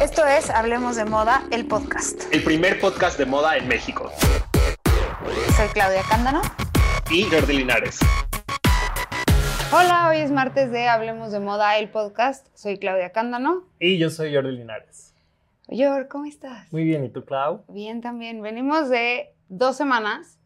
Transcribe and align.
Esto 0.00 0.26
es 0.26 0.50
Hablemos 0.50 0.96
de 0.96 1.04
Moda, 1.04 1.44
el 1.50 1.66
podcast. 1.66 2.22
El 2.32 2.42
primer 2.42 2.78
podcast 2.80 3.18
de 3.18 3.26
moda 3.26 3.56
en 3.56 3.68
México. 3.68 4.10
Soy 5.56 5.68
Claudia 5.72 6.02
Cándano. 6.08 6.42
Y 7.10 7.24
Jordi 7.24 7.58
Linares. 7.58 7.98
Hola, 9.72 10.08
hoy 10.10 10.18
es 10.18 10.30
martes 10.30 10.70
de 10.70 10.88
Hablemos 10.88 11.32
de 11.32 11.40
Moda, 11.40 11.78
el 11.78 11.88
podcast. 11.88 12.46
Soy 12.54 12.78
Claudia 12.78 13.10
Cándano. 13.10 13.64
Y 13.78 13.98
yo 13.98 14.10
soy 14.10 14.34
Jordi 14.34 14.52
Linares. 14.52 15.14
Yor, 15.68 16.08
¿cómo 16.08 16.26
estás? 16.26 16.70
Muy 16.72 16.84
bien, 16.84 17.04
¿y 17.04 17.08
tú, 17.08 17.24
Clau? 17.24 17.64
Bien, 17.68 18.00
también. 18.00 18.42
Venimos 18.42 18.90
de 18.90 19.34
dos 19.48 19.76
semanas. 19.76 20.38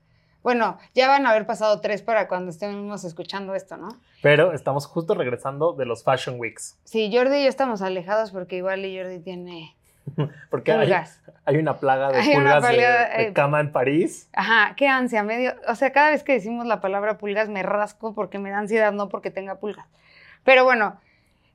Bueno, 0.47 0.79
ya 0.95 1.09
van 1.09 1.27
a 1.27 1.31
haber 1.31 1.45
pasado 1.45 1.81
tres 1.81 2.03
para 2.03 2.29
cuando 2.29 2.53
estemos 2.53 3.03
escuchando 3.03 3.57
esto, 3.57 3.77
¿no? 3.77 3.89
Pero 4.23 4.53
estamos 4.53 4.87
justo 4.87 5.15
regresando 5.17 5.73
de 5.73 5.87
los 5.87 6.05
Fashion 6.05 6.39
Weeks. 6.39 6.79
Sí, 6.85 7.11
Jordi 7.13 7.39
y 7.39 7.43
yo 7.43 7.49
estamos 7.49 7.83
alejados 7.83 8.31
porque 8.31 8.55
igual 8.59 8.85
y 8.85 8.97
Jordi 8.97 9.19
tiene 9.19 9.77
Porque 10.51 10.71
hay, 10.71 10.83
pulgas. 10.83 11.21
hay 11.47 11.57
una 11.57 11.79
plaga 11.79 12.11
de 12.13 12.19
Hay 12.21 12.33
pulgas 12.33 12.63
de- 12.63 13.23
eh, 13.25 13.33
cama 13.33 13.59
en 13.59 13.73
París. 13.73 14.29
Ajá, 14.35 14.75
qué 14.77 14.87
ansia, 14.87 15.25
medio. 15.25 15.53
O 15.67 15.75
sea, 15.75 15.91
cada 15.91 16.11
vez 16.11 16.23
que 16.23 16.35
decimos 16.35 16.65
la 16.65 16.81
palabra 16.81 17.19
pulgas 17.19 17.49
me 17.49 17.65
rasco 17.65 18.15
porque 18.15 18.39
me 18.39 18.51
da 18.51 18.59
ansiedad, 18.59 18.93
no 18.93 19.09
porque 19.09 19.33
tenga 19.33 19.57
pulgas. 19.57 19.89
Pero 20.45 20.63
bueno, 20.63 21.01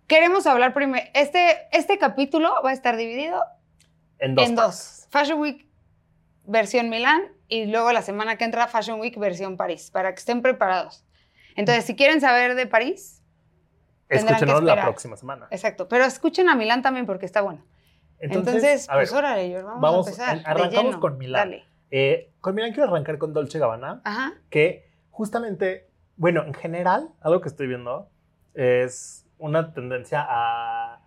queremos 0.08 0.46
hablar 0.48 0.74
primero. 0.74 1.08
Este, 1.14 1.60
este 1.72 1.98
capítulo 1.98 2.54
va 2.66 2.72
a 2.72 2.74
estar 2.74 2.98
dividido 2.98 3.42
En 4.20 4.36
dos. 4.36 4.50
en 4.50 4.56
partes. 4.58 4.76
dos. 4.76 5.08
Fashion 5.12 5.40
Week 5.40 5.66
versión 6.44 6.90
Milán 6.90 7.22
y 7.52 7.66
luego 7.66 7.92
la 7.92 8.02
semana 8.02 8.38
que 8.38 8.46
entra 8.46 8.66
Fashion 8.68 9.00
Week 9.02 9.20
versión 9.20 9.58
París, 9.58 9.92
para 9.92 10.14
que 10.14 10.20
estén 10.20 10.42
preparados. 10.42 11.04
Entonces, 11.58 11.84
si 11.84 11.98
quieren 11.98 12.22
saber 12.22 12.56
de 12.56 12.66
París, 12.66 13.22
tendrán 14.08 14.40
que 14.40 14.46
Escúchenos 14.46 14.64
la 14.64 14.82
próxima 14.84 15.18
semana. 15.18 15.48
exacto. 15.52 15.90
Pero 15.90 16.06
escuchen 16.06 16.48
a 16.48 16.56
Milán 16.56 16.82
también 16.82 17.06
porque 17.06 17.26
está 17.26 17.42
bueno. 17.42 17.62
Entonces, 18.20 18.88
a 18.90 18.96
ver, 18.96 19.04
pues 19.08 19.14
órale, 19.14 19.50
Yor, 19.50 19.66
vamos, 19.66 19.82
vamos, 19.82 20.08
a 20.08 20.32
empezar. 20.32 20.42
arrancamos 20.50 20.96
con 20.98 21.18
Milán. 21.18 21.50
Dale. 21.50 21.66
eh, 21.90 22.32
con 22.40 22.56
Milán 22.56 22.72
quiero 22.72 22.88
arrancar 22.90 23.18
con 23.18 23.34
Dolce 23.34 23.60
Gabbana, 23.60 24.00
Ajá. 24.06 24.34
que 24.50 24.88
justamente, 25.10 25.90
bueno, 26.16 26.44
en 26.46 26.54
general, 26.54 27.10
algo 27.20 27.42
que 27.42 27.50
estoy 27.50 27.68
viendo 27.68 28.10
es 28.54 29.26
una 29.40 29.74
tendencia 29.74 30.26
a, 30.26 31.02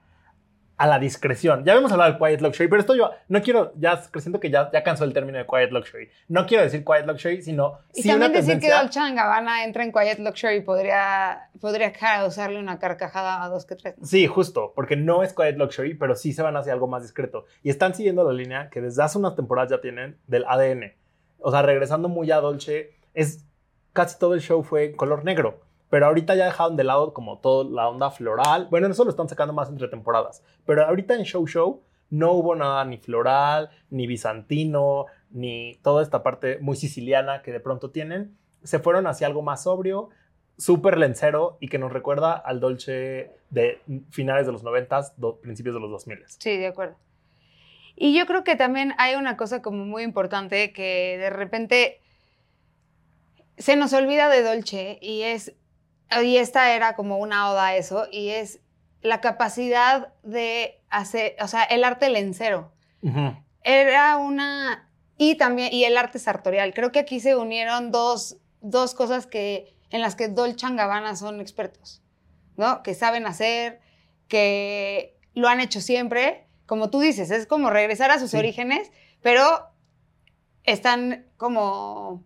a 0.84 0.86
la 0.86 0.98
discreción. 0.98 1.64
Ya 1.64 1.72
habíamos 1.72 1.92
hablado 1.92 2.10
del 2.12 2.20
quiet 2.20 2.42
luxury, 2.42 2.68
pero 2.68 2.80
esto 2.80 2.94
yo 2.94 3.10
no 3.28 3.40
quiero, 3.40 3.72
ya 3.76 4.02
siento 4.18 4.38
que 4.38 4.50
ya, 4.50 4.70
ya 4.70 4.82
cansó 4.82 5.04
el 5.04 5.14
término 5.14 5.38
de 5.38 5.46
quiet 5.46 5.72
luxury. 5.72 6.10
No 6.28 6.44
quiero 6.44 6.62
decir 6.62 6.84
quiet 6.84 7.06
luxury, 7.06 7.40
sino 7.40 7.78
Y 7.94 8.02
sí 8.02 8.08
también 8.08 8.32
una 8.32 8.40
decir 8.40 8.60
que. 8.60 8.70
Dolce 8.70 9.00
Gabbana 9.14 9.64
entra 9.64 9.82
en 9.82 9.92
Quiet 9.92 10.18
Luxury 10.18 10.60
podría, 10.60 11.48
podría 11.58 11.90
causarle 11.90 12.58
una 12.58 12.78
carcajada 12.78 13.42
a 13.42 13.48
dos 13.48 13.64
que 13.64 13.76
tres. 13.76 13.94
Sí, 14.02 14.26
justo, 14.26 14.74
porque 14.76 14.94
no 14.94 15.22
es 15.22 15.32
quiet 15.32 15.56
luxury, 15.56 15.94
pero 15.94 16.16
sí 16.16 16.34
se 16.34 16.42
van 16.42 16.56
hacia 16.58 16.74
algo 16.74 16.86
más 16.86 17.02
discreto. 17.02 17.46
Y 17.62 17.70
están 17.70 17.94
siguiendo 17.94 18.22
la 18.22 18.34
línea 18.34 18.68
que 18.68 18.82
desde 18.82 19.02
hace 19.02 19.16
unas 19.16 19.36
temporadas 19.36 19.70
ya 19.70 19.80
tienen 19.80 20.18
del 20.26 20.44
ADN. 20.46 20.92
O 21.38 21.50
sea, 21.50 21.62
regresando 21.62 22.10
muy 22.10 22.30
a 22.30 22.40
Dolce, 22.40 22.90
es 23.14 23.46
casi 23.94 24.18
todo 24.18 24.34
el 24.34 24.42
show 24.42 24.62
fue 24.62 24.84
en 24.84 24.96
color 24.96 25.24
negro. 25.24 25.63
Pero 25.94 26.06
ahorita 26.06 26.34
ya 26.34 26.46
dejaron 26.46 26.76
de 26.76 26.82
lado 26.82 27.14
como 27.14 27.38
toda 27.38 27.70
la 27.70 27.88
onda 27.88 28.10
floral. 28.10 28.66
Bueno, 28.68 28.88
eso 28.88 29.04
lo 29.04 29.10
están 29.10 29.28
sacando 29.28 29.52
más 29.54 29.68
entre 29.68 29.86
temporadas. 29.86 30.42
Pero 30.66 30.84
ahorita 30.84 31.14
en 31.14 31.22
Show 31.22 31.46
Show 31.46 31.82
no 32.10 32.32
hubo 32.32 32.56
nada 32.56 32.84
ni 32.84 32.96
floral, 32.98 33.70
ni 33.90 34.08
bizantino, 34.08 35.06
ni 35.30 35.78
toda 35.84 36.02
esta 36.02 36.24
parte 36.24 36.58
muy 36.58 36.76
siciliana 36.76 37.42
que 37.42 37.52
de 37.52 37.60
pronto 37.60 37.92
tienen. 37.92 38.36
Se 38.64 38.80
fueron 38.80 39.06
hacia 39.06 39.28
algo 39.28 39.42
más 39.42 39.62
sobrio, 39.62 40.08
súper 40.58 40.98
lencero 40.98 41.58
y 41.60 41.68
que 41.68 41.78
nos 41.78 41.92
recuerda 41.92 42.32
al 42.32 42.58
Dolce 42.58 43.30
de 43.50 43.80
finales 44.10 44.46
de 44.46 44.52
los 44.52 44.64
90, 44.64 45.14
principios 45.42 45.76
de 45.76 45.80
los 45.80 45.92
2000. 45.92 46.24
Sí, 46.26 46.56
de 46.56 46.66
acuerdo. 46.66 46.96
Y 47.94 48.18
yo 48.18 48.26
creo 48.26 48.42
que 48.42 48.56
también 48.56 48.94
hay 48.98 49.14
una 49.14 49.36
cosa 49.36 49.62
como 49.62 49.84
muy 49.84 50.02
importante 50.02 50.72
que 50.72 51.18
de 51.20 51.30
repente 51.30 52.00
se 53.58 53.76
nos 53.76 53.92
olvida 53.92 54.28
de 54.28 54.42
Dolce 54.42 54.98
y 55.00 55.22
es, 55.22 55.54
y 56.22 56.36
esta 56.38 56.72
era 56.74 56.94
como 56.94 57.18
una 57.18 57.50
oda 57.50 57.66
a 57.68 57.76
eso, 57.76 58.06
y 58.10 58.30
es 58.30 58.60
la 59.02 59.20
capacidad 59.20 60.12
de 60.22 60.80
hacer, 60.90 61.36
o 61.40 61.48
sea, 61.48 61.62
el 61.64 61.84
arte 61.84 62.08
lencero. 62.08 62.72
era 63.62 64.16
una 64.16 64.88
y 65.16 65.36
también 65.36 65.72
y 65.72 65.84
el 65.84 65.96
arte 65.96 66.18
sartorial. 66.18 66.74
Creo 66.74 66.90
que 66.92 66.98
aquí 67.00 67.20
se 67.20 67.36
unieron 67.36 67.90
dos, 67.90 68.36
dos 68.60 68.94
cosas 68.94 69.26
que 69.26 69.74
en 69.90 70.00
las 70.00 70.16
que 70.16 70.28
Dolce 70.28 70.66
Gabbana 70.74 71.14
son 71.16 71.40
expertos, 71.40 72.02
¿no? 72.56 72.82
Que 72.82 72.94
saben 72.94 73.26
hacer, 73.26 73.80
que 74.28 75.16
lo 75.34 75.48
han 75.48 75.60
hecho 75.60 75.80
siempre, 75.80 76.46
como 76.66 76.90
tú 76.90 77.00
dices, 77.00 77.30
es 77.30 77.46
como 77.46 77.70
regresar 77.70 78.10
a 78.10 78.18
sus 78.18 78.30
Sí. 78.32 78.36
orígenes, 78.38 78.90
pero 79.22 79.44
están 80.64 81.26
como 81.36 82.24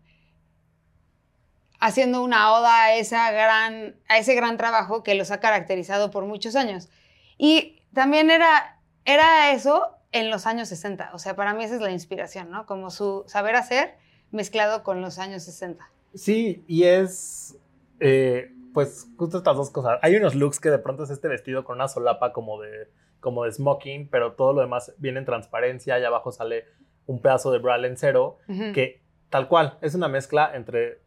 haciendo 1.79 2.23
una 2.23 2.53
oda 2.53 2.85
a, 2.85 2.95
esa 2.95 3.31
gran, 3.31 3.97
a 4.09 4.19
ese 4.19 4.35
gran 4.35 4.57
trabajo 4.57 5.03
que 5.03 5.15
los 5.15 5.31
ha 5.31 5.41
caracterizado 5.41 6.11
por 6.11 6.25
muchos 6.25 6.57
años. 6.57 6.89
Y 7.37 7.83
también 7.95 8.31
era, 8.31 8.81
era 9.05 9.53
eso 9.53 9.89
en 10.13 10.31
los 10.31 10.47
años 10.47 10.69
60. 10.69 11.11
O 11.13 11.19
sea, 11.19 11.37
para 11.37 11.55
mí 11.55 11.65
esa 11.65 11.77
es 11.77 11.81
la 11.81 11.91
inspiración, 11.91 12.51
¿no? 12.51 12.67
Como 12.67 12.91
su 12.91 13.25
saber 13.27 13.57
hacer 13.57 13.97
mezclado 14.31 14.83
con 14.83 15.01
los 15.01 15.19
años 15.19 15.45
60. 15.45 15.89
Sí, 16.15 16.65
y 16.67 16.85
es 16.85 17.57
eh, 18.01 18.53
pues 18.75 19.09
justo 19.17 19.39
estas 19.39 19.57
dos 19.57 19.71
cosas. 19.71 19.99
Hay 20.03 20.17
unos 20.17 20.35
looks 20.35 20.61
que 20.61 20.71
de 20.71 20.79
pronto 20.79 21.05
es 21.05 21.11
este 21.11 21.29
vestido 21.29 21.65
con 21.65 21.77
una 21.77 21.89
solapa 21.89 22.33
como 22.33 22.61
de, 22.61 22.89
como 23.21 23.45
de 23.45 23.53
smoking, 23.53 24.09
pero 24.09 24.33
todo 24.33 24.53
lo 24.53 24.61
demás 24.61 24.93
viene 24.99 25.19
en 25.19 25.25
transparencia 25.25 25.99
y 25.99 26.05
abajo 26.05 26.33
sale 26.33 26.65
un 27.07 27.21
pedazo 27.21 27.51
de 27.51 27.59
bra 27.59 27.79
lencero 27.79 28.39
Ujú. 28.49 28.73
que 28.73 29.01
tal 29.31 29.49
cual 29.49 29.79
es 29.81 29.95
una 29.95 30.09
mezcla 30.09 30.51
entre 30.55 31.01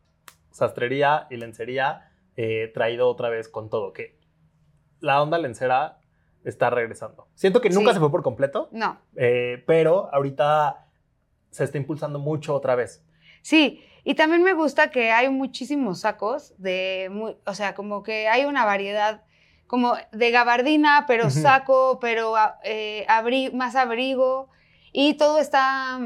sastrería 0.52 1.28
y 1.30 1.38
lencería 1.38 2.12
eh, 2.38 2.72
traído 2.74 3.08
otra 3.10 3.30
vez 3.30 3.50
con 3.50 3.70
todo, 3.70 3.92
que 3.94 4.18
la 5.00 5.22
onda 5.22 5.38
lencera 5.38 5.98
está 6.46 6.70
regresando. 6.70 7.28
Siento 7.36 7.62
que 7.62 7.70
nunca 7.70 7.90
Sí. 7.92 7.96
se 7.96 8.00
fue 8.00 8.10
por 8.12 8.24
completo, 8.24 8.70
No, 8.72 8.98
eh, 9.16 9.64
pero 9.68 10.10
ahorita 10.14 10.86
se 11.52 11.64
está 11.66 11.78
impulsando 11.78 12.20
mucho 12.20 12.56
otra 12.56 12.76
vez. 12.76 13.04
Sí, 13.42 13.84
y 14.04 14.16
también 14.16 14.44
me 14.44 14.54
gusta 14.54 14.90
que 14.92 15.12
hay 15.12 15.30
muchísimos 15.30 16.00
sacos 16.02 16.54
de, 16.58 17.10
muy- 17.12 17.36
o 17.46 17.54
sea, 17.54 17.76
como 17.76 18.02
que 18.04 18.28
hay 18.28 18.46
una 18.46 18.66
variedad 18.66 19.24
como 19.68 19.94
de 20.12 20.32
gabardina, 20.32 21.06
pero 21.08 21.30
saco, 21.30 22.00
pero 22.02 22.36
a- 22.36 22.60
eh, 22.64 23.06
abri- 23.08 23.52
más 23.54 23.76
abrigo, 23.76 24.50
y 24.94 25.14
todo 25.16 25.40
está 25.40 26.00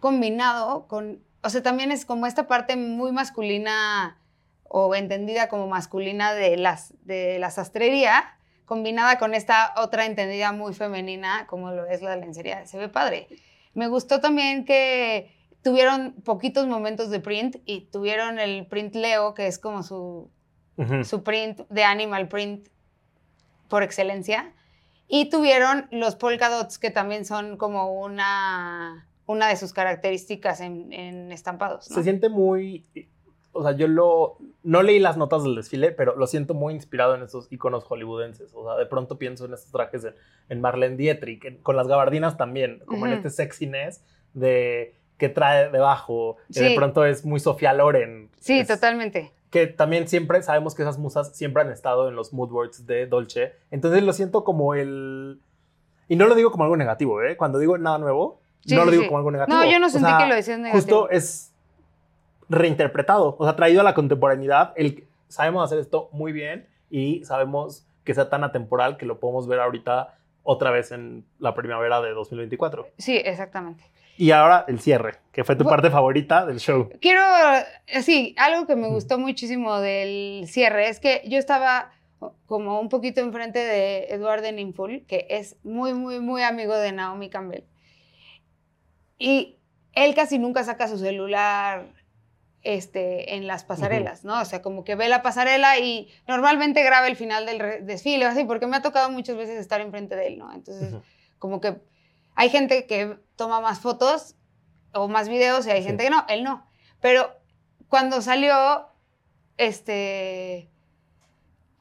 combinado 0.00 0.86
con, 0.86 1.22
o 1.42 1.50
sea, 1.50 1.62
también 1.62 1.92
es 1.92 2.04
como 2.04 2.26
esta 2.26 2.46
parte 2.46 2.76
muy 2.76 3.12
masculina 3.12 4.18
o 4.64 4.94
entendida 4.94 5.48
como 5.48 5.66
masculina 5.66 6.34
de, 6.34 6.56
las, 6.56 6.94
de 7.04 7.38
la 7.38 7.50
sastrería, 7.50 8.36
combinada 8.64 9.18
con 9.18 9.34
esta 9.34 9.72
otra 9.78 10.04
entendida 10.04 10.52
muy 10.52 10.74
femenina 10.74 11.46
como 11.46 11.70
lo 11.70 11.86
es 11.86 12.02
la 12.02 12.16
lencería. 12.16 12.66
Se 12.66 12.76
ve 12.76 12.88
padre. 12.88 13.28
Me 13.74 13.88
gustó 13.88 14.20
también 14.20 14.64
que 14.64 15.34
tuvieron 15.62 16.12
poquitos 16.24 16.66
momentos 16.66 17.10
de 17.10 17.20
print 17.20 17.56
y 17.64 17.82
tuvieron 17.90 18.38
el 18.38 18.66
print 18.66 18.94
Leo, 18.94 19.34
que 19.34 19.46
es 19.46 19.58
como 19.58 19.82
su, 19.82 20.30
su 21.04 21.22
print 21.22 21.60
de 21.68 21.84
animal 21.84 22.28
print 22.28 22.68
por 23.68 23.82
excelencia. 23.82 24.52
Y 25.08 25.30
tuvieron 25.30 25.88
los 25.90 26.16
polka 26.16 26.50
dots, 26.50 26.78
que 26.78 26.90
también 26.90 27.24
son 27.24 27.56
como 27.56 27.92
una, 27.92 29.08
una 29.28 29.46
de 29.48 29.54
sus 29.56 29.72
características 29.72 30.60
en, 30.60 30.92
en 30.92 31.30
estampados. 31.30 31.88
¿no? 31.88 31.94
Se 31.94 32.02
siente 32.02 32.28
muy. 32.28 32.84
O 33.52 33.62
sea, 33.62 33.72
yo 33.72 33.86
lo. 33.88 34.36
No 34.62 34.82
leí 34.82 34.98
las 34.98 35.16
notas 35.16 35.42
del 35.44 35.54
desfile, 35.54 35.92
pero 35.92 36.16
lo 36.16 36.26
siento 36.26 36.54
muy 36.54 36.74
inspirado 36.74 37.14
en 37.14 37.22
esos 37.22 37.46
iconos 37.52 37.84
hollywoodenses. 37.84 38.52
O 38.54 38.64
sea, 38.64 38.76
de 38.76 38.86
pronto 38.86 39.18
pienso 39.18 39.44
en 39.46 39.54
estos 39.54 39.70
trajes 39.70 40.04
en, 40.04 40.14
en 40.48 40.60
Marlene 40.60 40.96
Dietrich, 40.96 41.44
en- 41.44 41.58
con 41.58 41.76
las 41.76 41.86
gabardinas 41.88 42.36
también, 42.36 42.80
como 42.86 43.06
en 43.06 43.12
este 43.12 43.30
sexiness 43.30 44.02
de 44.34 44.94
que 45.18 45.28
trae 45.28 45.70
debajo. 45.70 46.36
que 46.52 46.60
de 46.60 46.68
Sí. 46.70 46.74
pronto 46.76 47.04
es 47.04 47.24
muy 47.24 47.40
Sofía 47.40 47.72
Loren. 47.72 48.30
Sí, 48.40 48.60
Es- 48.60 48.68
totalmente. 48.68 49.32
Que 49.50 49.66
también 49.66 50.08
siempre 50.08 50.42
sabemos 50.42 50.74
que 50.74 50.82
esas 50.82 50.98
musas 50.98 51.34
siempre 51.36 51.62
han 51.62 51.70
estado 51.70 52.08
en 52.08 52.14
los 52.16 52.32
mood 52.34 52.50
boards 52.50 52.86
de 52.86 53.06
Dolce. 53.06 53.54
Entonces 53.70 54.02
lo 54.02 54.12
siento 54.12 54.44
como 54.44 54.74
el. 54.74 55.40
Y 56.06 56.16
no 56.16 56.26
lo 56.26 56.34
digo 56.34 56.50
como 56.50 56.64
algo 56.64 56.76
negativo, 56.76 57.22
¿eh? 57.22 57.36
Cuando 57.36 57.58
digo 57.58 57.76
nada 57.78 57.98
nuevo, 57.98 58.40
Sí, 58.66 58.74
no 58.74 58.84
lo 58.84 58.90
digo 58.90 59.02
sí. 59.04 59.08
como 59.08 59.18
algo 59.18 59.30
negativo. 59.30 59.56
No, 59.58 59.64
yo 59.70 59.78
no 59.78 59.86
O 59.86 59.90
sentí 59.90 60.06
sea, 60.08 60.18
que 60.18 60.26
lo 60.26 60.34
decías 60.34 60.58
negativo. 60.58 60.80
Justo 60.82 61.10
es 61.10 61.52
reinterpretado, 62.48 63.36
o 63.38 63.44
sea, 63.44 63.56
traído 63.56 63.80
a 63.80 63.84
la 63.84 63.94
contemporaneidad. 63.94 64.72
El, 64.76 65.04
sabemos 65.28 65.64
hacer 65.64 65.78
esto 65.78 66.08
muy 66.12 66.32
bien 66.32 66.66
y 66.90 67.24
sabemos 67.24 67.84
que 68.04 68.14
sea 68.14 68.30
tan 68.30 68.44
atemporal 68.44 68.96
que 68.96 69.06
lo 69.06 69.20
podemos 69.20 69.46
ver 69.46 69.60
ahorita 69.60 70.14
otra 70.42 70.70
vez 70.70 70.92
en 70.92 71.24
la 71.38 71.54
primavera 71.54 72.00
de 72.00 72.10
2024. 72.12 72.88
Sí, 72.96 73.16
exactamente. 73.16 73.84
Y 74.16 74.30
ahora 74.30 74.64
el 74.66 74.80
cierre, 74.80 75.16
que 75.30 75.44
fue 75.44 75.54
tu 75.56 75.64
Bu- 75.64 75.68
parte 75.68 75.90
favorita 75.90 76.44
del 76.46 76.58
show. 76.58 76.88
Quiero, 77.00 77.20
sí, 78.02 78.34
algo 78.38 78.66
que 78.66 78.74
me 78.74 78.88
gustó 78.88 79.18
muchísimo 79.18 79.78
del 79.80 80.44
cierre 80.48 80.88
es 80.88 80.98
que 81.00 81.22
yo 81.26 81.38
estaba 81.38 81.92
como 82.46 82.80
un 82.80 82.88
poquito 82.88 83.20
enfrente 83.20 83.60
de 83.60 84.06
Edward 84.08 84.42
Ninful, 84.52 85.04
que 85.06 85.26
es 85.30 85.56
muy, 85.62 85.92
muy, 85.94 86.18
muy 86.18 86.42
amigo 86.42 86.74
de 86.74 86.90
Naomi 86.92 87.28
Campbell. 87.28 87.62
Y 89.18 89.58
él 89.92 90.14
casi 90.14 90.38
nunca 90.38 90.62
saca 90.64 90.86
su 90.88 90.98
celular 90.98 91.92
este, 92.62 93.34
en 93.34 93.46
las 93.46 93.64
pasarelas, 93.64 94.24
¿no? 94.24 94.40
O 94.40 94.44
sea, 94.44 94.62
como 94.62 94.84
que 94.84 94.94
ve 94.94 95.08
la 95.08 95.22
pasarela 95.22 95.78
y 95.78 96.08
normalmente 96.26 96.82
graba 96.82 97.06
el 97.08 97.16
final 97.16 97.46
del 97.46 97.84
desfile, 97.86 98.26
o 98.26 98.28
así, 98.28 98.44
porque 98.44 98.66
me 98.66 98.76
ha 98.76 98.82
tocado 98.82 99.10
muchas 99.10 99.36
veces 99.36 99.58
estar 99.58 99.80
enfrente 99.80 100.16
de 100.16 100.26
él, 100.28 100.38
¿no? 100.38 100.52
Entonces, 100.52 100.94
como 101.38 101.60
que 101.60 101.76
hay 102.34 102.50
gente 102.50 102.86
que 102.86 103.16
toma 103.36 103.60
más 103.60 103.80
fotos 103.80 104.36
o 104.92 105.08
más 105.08 105.28
videos 105.28 105.66
y 105.66 105.70
hay 105.70 105.82
Sí. 105.82 105.88
gente 105.88 106.04
que 106.04 106.10
no, 106.10 106.24
él 106.28 106.42
no. 106.44 106.66
Pero 107.00 107.32
cuando 107.88 108.20
salió, 108.22 108.88
este, 109.56 110.68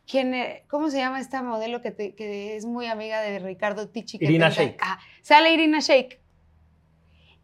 ¿quién 0.09 0.33
e- 0.33 0.65
¿cómo 0.69 0.89
se 0.89 0.97
llama 0.97 1.19
esta 1.19 1.41
modelo 1.43 1.81
que, 1.81 1.91
te- 1.91 2.15
que 2.15 2.55
es 2.55 2.65
muy 2.65 2.85
amiga 2.87 3.21
de 3.21 3.39
Ricardo 3.39 3.89
Ticci? 3.89 4.19
que 4.19 4.25
Irina? 4.25 4.49
Shayk. 4.49 4.77
Ah, 4.81 4.99
sale 5.21 5.53
Irina 5.53 5.79
Shayk. 5.79 6.19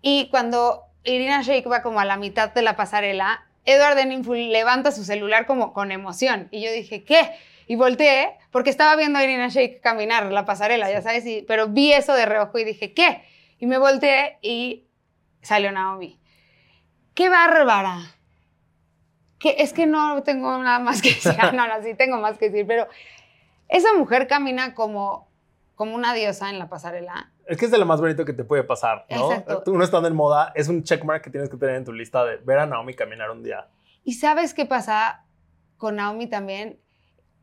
Y 0.05 0.27
cuando 0.29 0.83
Irina 1.05 1.41
Shayk 1.41 1.65
va 1.71 1.81
como 1.81 1.99
a 1.99 2.05
la 2.05 2.17
mitad 2.17 2.53
de 2.53 2.61
la 2.61 2.75
pasarela, 2.75 3.45
Edward 3.65 3.95
Denninful 3.95 4.51
levanta 4.51 4.91
su 4.91 5.03
celular 5.05 5.45
como 5.47 5.71
con 5.73 5.91
emoción. 5.93 6.49
Y 6.51 6.61
yo 6.61 6.71
dije, 6.71 7.03
¿qué? 7.05 7.31
Y 7.67 7.77
volteé, 7.77 8.37
porque 8.51 8.69
estaba 8.69 8.95
viendo 8.97 9.17
a 9.17 9.23
Irina 9.23 9.47
Shayk 9.47 9.79
caminar 9.81 10.25
la 10.31 10.43
pasarela, 10.45 10.91
ya 10.91 11.01
sabes, 11.01 11.25
y- 11.25 11.43
pero 11.47 11.69
vi 11.69 11.93
eso 11.93 12.13
de 12.13 12.25
reojo 12.25 12.59
y 12.59 12.65
dije, 12.65 12.93
¿qué? 12.93 13.23
Y 13.59 13.65
me 13.65 13.77
volteé 13.77 14.37
y 14.41 14.83
salió 15.41 15.71
Naomi. 15.71 16.19
¡Qué 17.15 17.29
bárbara! 17.29 17.99
Que 19.39 19.55
es 19.59 19.71
que 19.73 19.85
no 19.85 20.23
tengo 20.23 20.57
nada 20.57 20.79
más 20.79 21.01
que 21.01 21.09
decir. 21.13 21.33
Ah, 21.39 21.51
No, 21.53 21.67
no, 21.67 21.81
sí 21.83 21.93
tengo 21.95 22.17
más 22.17 22.37
que 22.37 22.49
decir, 22.49 22.67
pero 22.67 22.87
esa 23.69 23.93
mujer 23.93 24.27
camina 24.27 24.73
como, 24.73 25.29
como 25.75 25.95
una 25.95 26.13
diosa 26.13 26.49
en 26.49 26.59
la 26.59 26.67
pasarela. 26.67 27.31
Es 27.47 27.57
que 27.57 27.65
es 27.65 27.71
de 27.71 27.77
lo 27.77 27.85
más 27.85 27.99
bonito 27.99 28.23
que 28.25 28.33
te 28.33 28.43
puede 28.43 28.63
pasar, 28.63 29.05
¿no? 29.09 29.31
Exacto. 29.31 29.63
Tú 29.63 29.77
no 29.77 29.83
estando 29.83 30.07
en 30.07 30.15
moda, 30.15 30.51
es 30.55 30.67
un 30.69 30.83
checkmark 30.83 31.23
que 31.23 31.29
tienes 31.29 31.49
que 31.49 31.57
tener 31.57 31.75
en 31.75 31.83
tu 31.85 31.91
lista 31.91 32.23
de 32.23 32.37
ver 32.37 32.59
a 32.59 32.65
Naomi 32.65 32.93
caminar 32.93 33.31
un 33.31 33.43
día. 33.43 33.67
¿Y 34.03 34.13
sabes 34.13 34.53
qué 34.53 34.65
pasa 34.65 35.25
con 35.77 35.95
Naomi 35.97 36.27
también? 36.27 36.79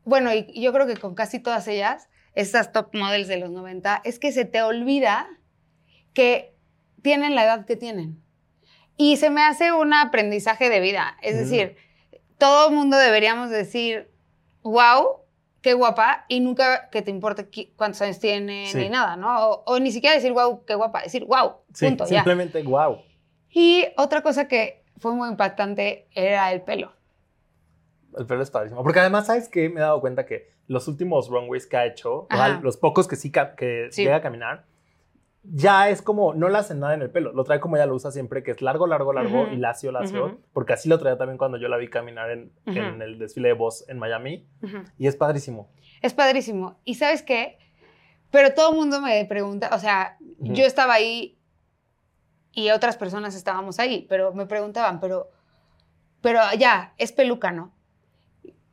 Bueno, 0.03 0.33
y 0.33 0.59
yo 0.59 0.73
creo 0.73 0.87
que 0.87 0.97
con 0.97 1.13
casi 1.13 1.39
todas 1.39 1.67
ellas, 1.67 2.09
estas 2.33 2.71
top 2.71 2.95
models 2.95 3.27
de 3.27 3.37
los 3.37 3.51
90, 3.51 4.01
es 4.03 4.17
que 4.17 4.31
se 4.31 4.45
te 4.45 4.61
olvida 4.63 5.27
que 6.13 6.55
tienen 7.03 7.35
la 7.35 7.43
edad 7.45 7.65
que 7.65 7.75
tienen. 7.75 8.21
Y 8.97 9.17
se 9.17 9.29
me 9.29 9.43
hace 9.43 9.71
un 9.71 9.93
aprendizaje 9.93 10.69
de 10.69 10.79
vida. 10.79 11.17
Es 11.21 11.35
Mm. 11.35 11.37
decir, 11.39 11.75
todo 12.37 12.71
mundo 12.71 12.97
deberíamos 12.97 13.49
decir, 13.49 14.11
wow, 14.63 15.20
qué 15.61 15.73
guapa, 15.73 16.25
y 16.27 16.39
nunca 16.39 16.89
que 16.89 17.01
te 17.01 17.11
importe 17.11 17.49
cuántos 17.75 18.01
años 18.01 18.19
tiene 18.19 18.65
Sí. 18.67 18.77
ni 18.77 18.89
nada, 18.89 19.15
¿no? 19.15 19.49
O, 19.49 19.63
o 19.65 19.79
ni 19.79 19.91
siquiera 19.91 20.15
decir, 20.15 20.33
wow, 20.33 20.65
qué 20.65 20.75
guapa, 20.75 21.03
decir, 21.03 21.25
wow, 21.25 21.57
Sí, 21.73 21.85
punto, 21.87 22.03
ya. 22.05 22.17
simplemente 22.17 22.61
wow. 22.63 22.97
Y 23.49 23.85
otra 23.97 24.21
cosa 24.23 24.47
que 24.47 24.83
fue 24.97 25.13
muy 25.13 25.29
impactante 25.29 26.07
era 26.13 26.51
el 26.51 26.61
pelo. 26.61 26.93
El 28.17 28.25
pelo 28.25 28.41
es 28.43 28.49
padrísimo. 28.51 28.83
Porque 28.83 28.99
además, 28.99 29.27
¿sabes 29.27 29.47
qué? 29.49 29.69
Me 29.69 29.79
he 29.79 29.83
dado 29.83 30.01
cuenta 30.01 30.25
que 30.25 30.49
los 30.67 30.87
últimos 30.87 31.29
runways 31.29 31.65
que 31.67 31.77
ha 31.77 31.85
hecho, 31.85 32.27
Ajá. 32.29 32.59
los 32.61 32.77
pocos 32.77 33.07
que 33.07 33.15
sí 33.15 33.31
que 33.31 33.87
Sí. 33.91 34.03
llega 34.03 34.17
a 34.17 34.21
caminar, 34.21 34.65
ya 35.43 35.89
es 35.89 36.01
como, 36.01 36.33
no 36.33 36.49
le 36.49 36.57
hacen 36.57 36.79
nada 36.79 36.93
en 36.93 37.01
el 37.01 37.09
pelo. 37.09 37.33
Lo 37.33 37.43
trae 37.43 37.59
como 37.59 37.75
ella 37.75 37.85
lo 37.85 37.95
usa 37.95 38.11
siempre, 38.11 38.43
que 38.43 38.51
es 38.51 38.61
largo, 38.61 38.87
largo, 38.87 39.11
largo 39.13 39.47
y 39.47 39.57
lacio, 39.57 39.91
lacio. 39.91 40.39
Porque 40.53 40.73
así 40.73 40.87
lo 40.87 40.99
traía 40.99 41.17
también 41.17 41.37
cuando 41.37 41.57
yo 41.57 41.67
la 41.67 41.77
vi 41.77 41.89
caminar 41.89 42.29
en, 42.29 42.51
en 42.65 43.01
el 43.01 43.17
desfile 43.17 43.49
de 43.49 43.53
voz 43.53 43.87
en 43.89 43.97
Miami. 43.99 44.47
Y 44.97 45.07
es 45.07 45.15
padrísimo. 45.15 45.71
Es 46.01 46.13
padrísimo. 46.13 46.79
¿Y 46.83 46.95
sabes 46.95 47.23
qué? 47.23 47.57
Pero 48.29 48.53
todo 48.53 48.71
el 48.71 48.77
mundo 48.77 49.01
me 49.01 49.25
pregunta, 49.25 49.69
o 49.73 49.79
sea, 49.79 50.17
yo 50.39 50.63
estaba 50.63 50.93
ahí 50.93 51.37
y 52.53 52.69
otras 52.69 52.95
personas 52.97 53.35
estábamos 53.35 53.79
ahí, 53.79 54.05
pero 54.09 54.33
me 54.33 54.45
preguntaban, 54.45 54.99
pero, 54.99 55.29
pero 56.21 56.39
ya, 56.57 56.93
es 56.97 57.11
peluca, 57.11 57.51
¿no? 57.51 57.73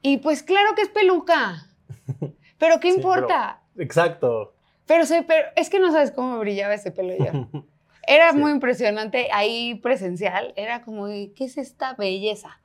Y 0.00 0.19
pues 0.19 0.43
claro 0.43 0.75
que 0.76 0.82
es 0.82 0.88
peluca. 0.88 1.67
Pero 2.59 2.81
¿qué 2.81 2.91
Sí, 2.91 2.97
importa? 2.97 3.62
Exacto. 3.76 4.55
Pero, 4.88 5.06
se- 5.06 5.23
pero 5.23 5.46
es 5.55 5.70
que 5.70 5.79
no 5.79 5.93
sabes 5.93 6.11
cómo 6.11 6.38
brillaba 6.40 6.75
ese 6.75 6.90
pelo 6.90 7.14
ya. 7.17 7.32
Era 8.08 8.32
Sí. 8.32 8.38
muy 8.38 8.50
impresionante 8.52 9.29
ahí 9.32 9.75
presencial. 9.76 10.52
Era 10.56 10.82
como, 10.82 11.06
¿qué 11.06 11.44
es 11.44 11.58
esta 11.58 11.94
belleza? 11.94 12.61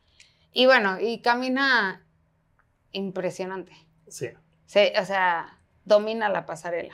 Y 0.53 0.65
bueno, 0.65 0.99
y 0.99 1.21
camina 1.21 2.03
impresionante. 2.91 3.73
sí. 4.07 4.29
Se- 4.65 4.93
o 4.99 5.05
sea, 5.05 5.59
domina 5.85 6.29
la 6.29 6.45
pasarela. 6.47 6.93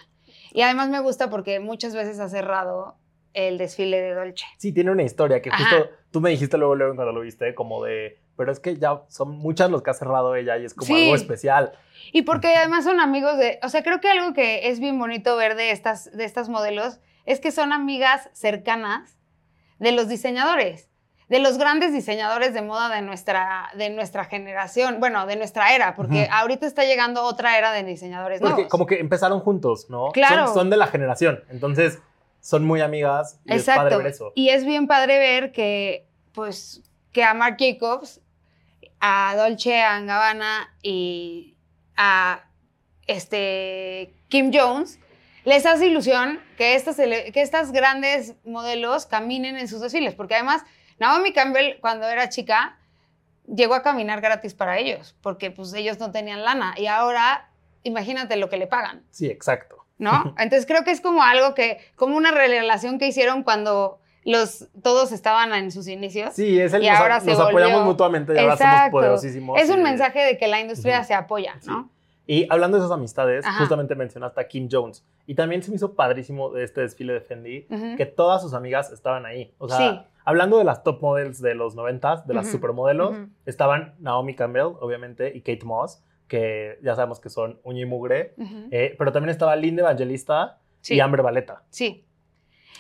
Y 0.52 0.62
además 0.64 0.90
me 0.90 1.00
gusta 1.00 1.30
porque 1.30 1.60
muchas 1.62 1.94
veces 1.96 2.20
ha 2.20 2.28
cerrado 2.28 2.98
el 3.34 3.58
desfile 3.58 4.02
de 4.02 4.14
Dolce. 4.16 4.44
Sí, 4.58 4.74
tiene 4.74 4.92
una 4.92 5.04
historia 5.04 5.42
que 5.42 5.50
Ajá. 5.50 5.64
justo 5.78 5.90
tú 6.12 6.20
me 6.20 6.32
dijiste 6.32 6.58
luego, 6.58 6.76
luego 6.76 6.96
cuando 6.96 7.14
lo 7.14 7.22
viste, 7.22 7.54
como 7.56 7.84
de, 7.86 8.20
pero 8.40 8.54
es 8.54 8.62
que 8.62 8.78
ya 8.78 9.02
son 9.10 9.32
muchas 9.38 9.70
los 9.70 9.82
que 9.82 9.90
ha 9.90 9.94
cerrado 9.94 10.34
ella 10.34 10.58
y 10.58 10.64
es 10.64 10.74
como 10.74 10.88
Sí. 10.88 11.04
algo 11.04 11.16
especial. 11.18 11.74
Y 12.14 12.22
porque 12.22 12.56
además 12.56 12.86
son 12.86 13.02
amigos 13.02 13.38
de, 13.38 13.60
o 13.64 13.68
sea, 13.68 13.84
creo 13.84 14.00
que 14.00 14.10
algo 14.10 14.34
que 14.34 14.70
es 14.70 14.80
bien 14.80 14.98
bonito 14.98 15.36
ver 15.36 15.56
de 15.56 15.72
estas, 15.72 16.10
de 16.16 16.24
estas 16.24 16.48
modelos 16.48 17.02
es 17.26 17.42
que 17.42 17.52
son 17.52 17.74
amigas 17.74 18.30
cercanas 18.32 19.18
de 19.78 19.92
los 19.92 20.08
diseñadores, 20.08 20.90
de 21.28 21.40
los 21.40 21.58
grandes 21.58 21.92
diseñadores 21.92 22.54
de 22.54 22.62
moda 22.62 22.88
de 22.96 23.02
nuestra, 23.02 23.72
de 23.76 23.90
nuestra 23.90 24.24
generación, 24.24 25.02
bueno, 25.02 25.26
de 25.26 25.36
nuestra 25.36 25.76
era, 25.76 25.98
porque 25.98 26.24
Ujú. 26.24 26.32
ahorita 26.34 26.66
está 26.66 26.86
llegando 26.86 27.24
otra 27.24 27.58
era 27.58 27.74
de 27.74 27.84
diseñadores 27.84 28.40
Porque 28.40 28.54
nuevos. 28.54 28.72
como 28.72 28.86
que 28.86 29.02
empezaron 29.02 29.42
juntos, 29.42 29.88
¿no? 29.90 30.14
Claro. 30.14 30.46
Son, 30.46 30.54
son 30.56 30.70
de 30.70 30.78
la 30.78 30.88
generación, 30.88 31.44
entonces 31.50 32.00
son 32.40 32.64
muy 32.64 32.80
amigas 32.80 33.38
y 33.44 33.52
es 33.56 33.66
padre 33.66 33.80
Exacto. 33.82 33.98
ver 33.98 34.08
eso. 34.08 34.32
Y 34.34 34.48
es 34.48 34.64
bien 34.66 34.88
padre 34.88 35.20
ver 35.20 35.52
que, 35.52 36.08
pues, 36.32 36.82
que 37.12 37.24
a 37.24 37.34
Marc 37.34 37.60
Jacobs, 37.60 38.22
a 39.00 39.36
Dolce 39.36 39.72
Gabbana 39.72 40.74
y 40.82 41.56
a 41.96 42.44
este, 43.08 44.14
Kim 44.28 44.52
Jones, 44.54 45.00
les 45.46 45.66
hace 45.66 45.88
ilusión 45.88 46.40
que 46.58 46.76
estas, 46.76 46.98
que 46.98 47.42
estas 47.42 47.72
grandes 47.72 48.36
modelos 48.46 49.06
caminen 49.06 49.58
en 49.58 49.68
sus 49.68 49.82
desfiles. 49.82 50.16
Porque 50.16 50.36
además, 50.36 50.64
Naomi 51.00 51.34
Campbell, 51.34 51.80
cuando 51.80 52.08
era 52.08 52.30
chica, 52.30 52.78
llegó 53.48 53.74
a 53.74 53.82
caminar 53.82 54.22
gratis 54.22 54.54
para 54.54 54.78
ellos, 54.78 55.16
porque 55.22 55.50
pues 55.50 55.74
ellos 55.74 56.00
no 56.00 56.12
tenían 56.12 56.44
lana. 56.44 56.76
Y 56.78 56.88
ahora, 56.88 57.50
imagínate 57.84 58.36
lo 58.36 58.50
que 58.50 58.58
le 58.58 58.68
pagan. 58.68 59.04
Sí, 59.10 59.28
exacto. 59.28 59.80
¿no? 60.00 60.34
Entonces 60.38 60.66
creo 60.66 60.84
que 60.84 60.92
es 60.92 61.02
como 61.02 61.22
algo 61.22 61.54
que, 61.54 61.78
como 61.96 62.18
una 62.18 62.32
relación 62.32 62.98
que 62.98 63.08
hicieron 63.08 63.44
cuando 63.44 63.99
los, 64.26 64.68
todos 64.84 65.12
estaban 65.12 65.54
en 65.54 65.72
sus 65.72 65.88
inicios. 65.88 66.34
Sí, 66.34 66.60
es 66.60 66.74
el 66.74 66.84
Y 66.84 66.90
nos, 66.90 67.00
ahora 67.00 67.20
se 67.20 67.32
nos 67.32 67.40
apoyamos 67.40 67.78
volvió- 67.80 67.86
mutuamente 67.86 68.34
y 68.34 68.38
ahora 68.38 68.58
somos 68.58 68.90
poderosísimos. 68.92 69.60
Es 69.60 69.70
un 69.70 69.80
y- 69.80 69.84
mensaje 69.84 70.20
de 70.20 70.38
que 70.38 70.48
la 70.48 70.60
industria 70.60 71.04
se 71.04 71.14
apoya, 71.14 71.56
¿no? 71.66 71.90
Y 72.28 72.46
hablando 72.52 72.78
de 72.78 72.84
esas 72.84 72.92
amistades, 72.96 73.44
Ajá. 73.46 73.58
justamente 73.60 73.96
mencionaste 73.96 74.40
a 74.40 74.48
Kim 74.48 74.68
Jones. 74.72 75.04
Y 75.26 75.34
también 75.34 75.64
se 75.64 75.72
me 75.72 75.78
hizo 75.78 75.96
padrísimo 75.96 76.52
de 76.52 76.64
este 76.64 76.82
desfile 76.82 77.14
de 77.14 77.22
Fendi 77.22 77.66
que 77.98 78.06
todas 78.06 78.42
sus 78.44 78.54
amigas 78.54 78.92
estaban 78.92 79.26
ahí. 79.26 79.52
O 79.58 79.68
sea, 79.68 79.78
Sí. 79.78 80.00
hablando 80.26 80.60
de 80.60 80.64
las 80.64 80.84
top 80.84 81.02
models 81.02 81.42
de 81.42 81.56
los 81.56 81.74
90, 81.76 82.18
de 82.28 82.34
las 82.36 82.46
Ujú, 82.46 82.52
supermodelos, 82.58 83.12
ujú. 83.12 83.30
estaban 83.48 83.96
Naomi 84.00 84.36
Campbell, 84.36 84.74
obviamente, 84.80 85.32
y 85.36 85.42
Kate 85.42 85.66
Moss, 85.66 86.04
que 86.28 86.78
ya 86.84 86.94
sabemos 86.96 87.20
que 87.20 87.30
son 87.30 87.60
uña 87.64 87.82
y 87.82 87.86
mugre. 87.86 88.36
Eh, 88.70 88.94
pero 89.00 89.12
también 89.12 89.32
estaba 89.32 89.56
Linda 89.56 89.82
Evangelista 89.82 90.60
Sí. 90.82 90.96
y 90.96 91.00
Amber 91.00 91.24
Valeta. 91.24 91.64
Sí, 91.72 92.06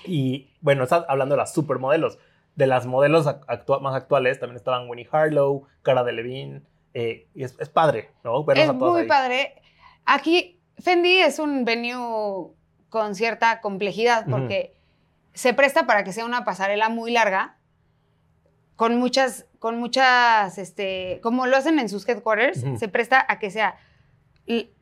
Y 0.05 0.49
bueno, 0.61 0.83
estás 0.83 1.05
hablando 1.07 1.35
de 1.35 1.39
las 1.39 1.53
supermodelos. 1.53 2.17
De 2.55 2.67
las 2.67 2.85
modelos 2.85 3.27
actua- 3.27 3.79
más 3.81 3.95
actuales 3.95 4.39
también 4.39 4.57
estaban 4.57 4.89
Winnie 4.89 5.07
Harlow, 5.11 5.67
Cara 5.81 6.03
Delevingne. 6.03 6.61
eh, 6.93 7.27
y 7.35 7.43
es, 7.43 7.55
es 7.59 7.69
padre, 7.69 8.09
¿no? 8.23 8.43
Verlos 8.43 8.63
es 8.65 8.69
a 8.71 8.77
todas 8.77 8.93
muy 8.93 9.01
ahí. 9.03 9.07
padre. 9.07 9.61
Aquí, 10.05 10.59
Fendi 10.79 11.17
es 11.19 11.37
un 11.39 11.63
venue 11.65 12.47
con 12.89 13.13
cierta 13.15 13.61
complejidad 13.61 14.25
porque 14.29 14.73
se 15.33 15.53
presta 15.53 15.85
para 15.85 16.03
que 16.03 16.11
sea 16.11 16.25
una 16.25 16.43
pasarela 16.45 16.89
muy 16.89 17.11
larga, 17.11 17.57
con 18.75 18.97
muchas, 18.97 19.45
con 19.59 19.77
muchas, 19.77 20.57
este, 20.57 21.19
como 21.21 21.45
lo 21.45 21.55
hacen 21.57 21.79
en 21.79 21.89
sus 21.89 22.07
headquarters, 22.09 22.63
se 22.79 22.87
presta 22.87 23.23
a 23.27 23.37
que 23.39 23.51
sea 23.51 23.75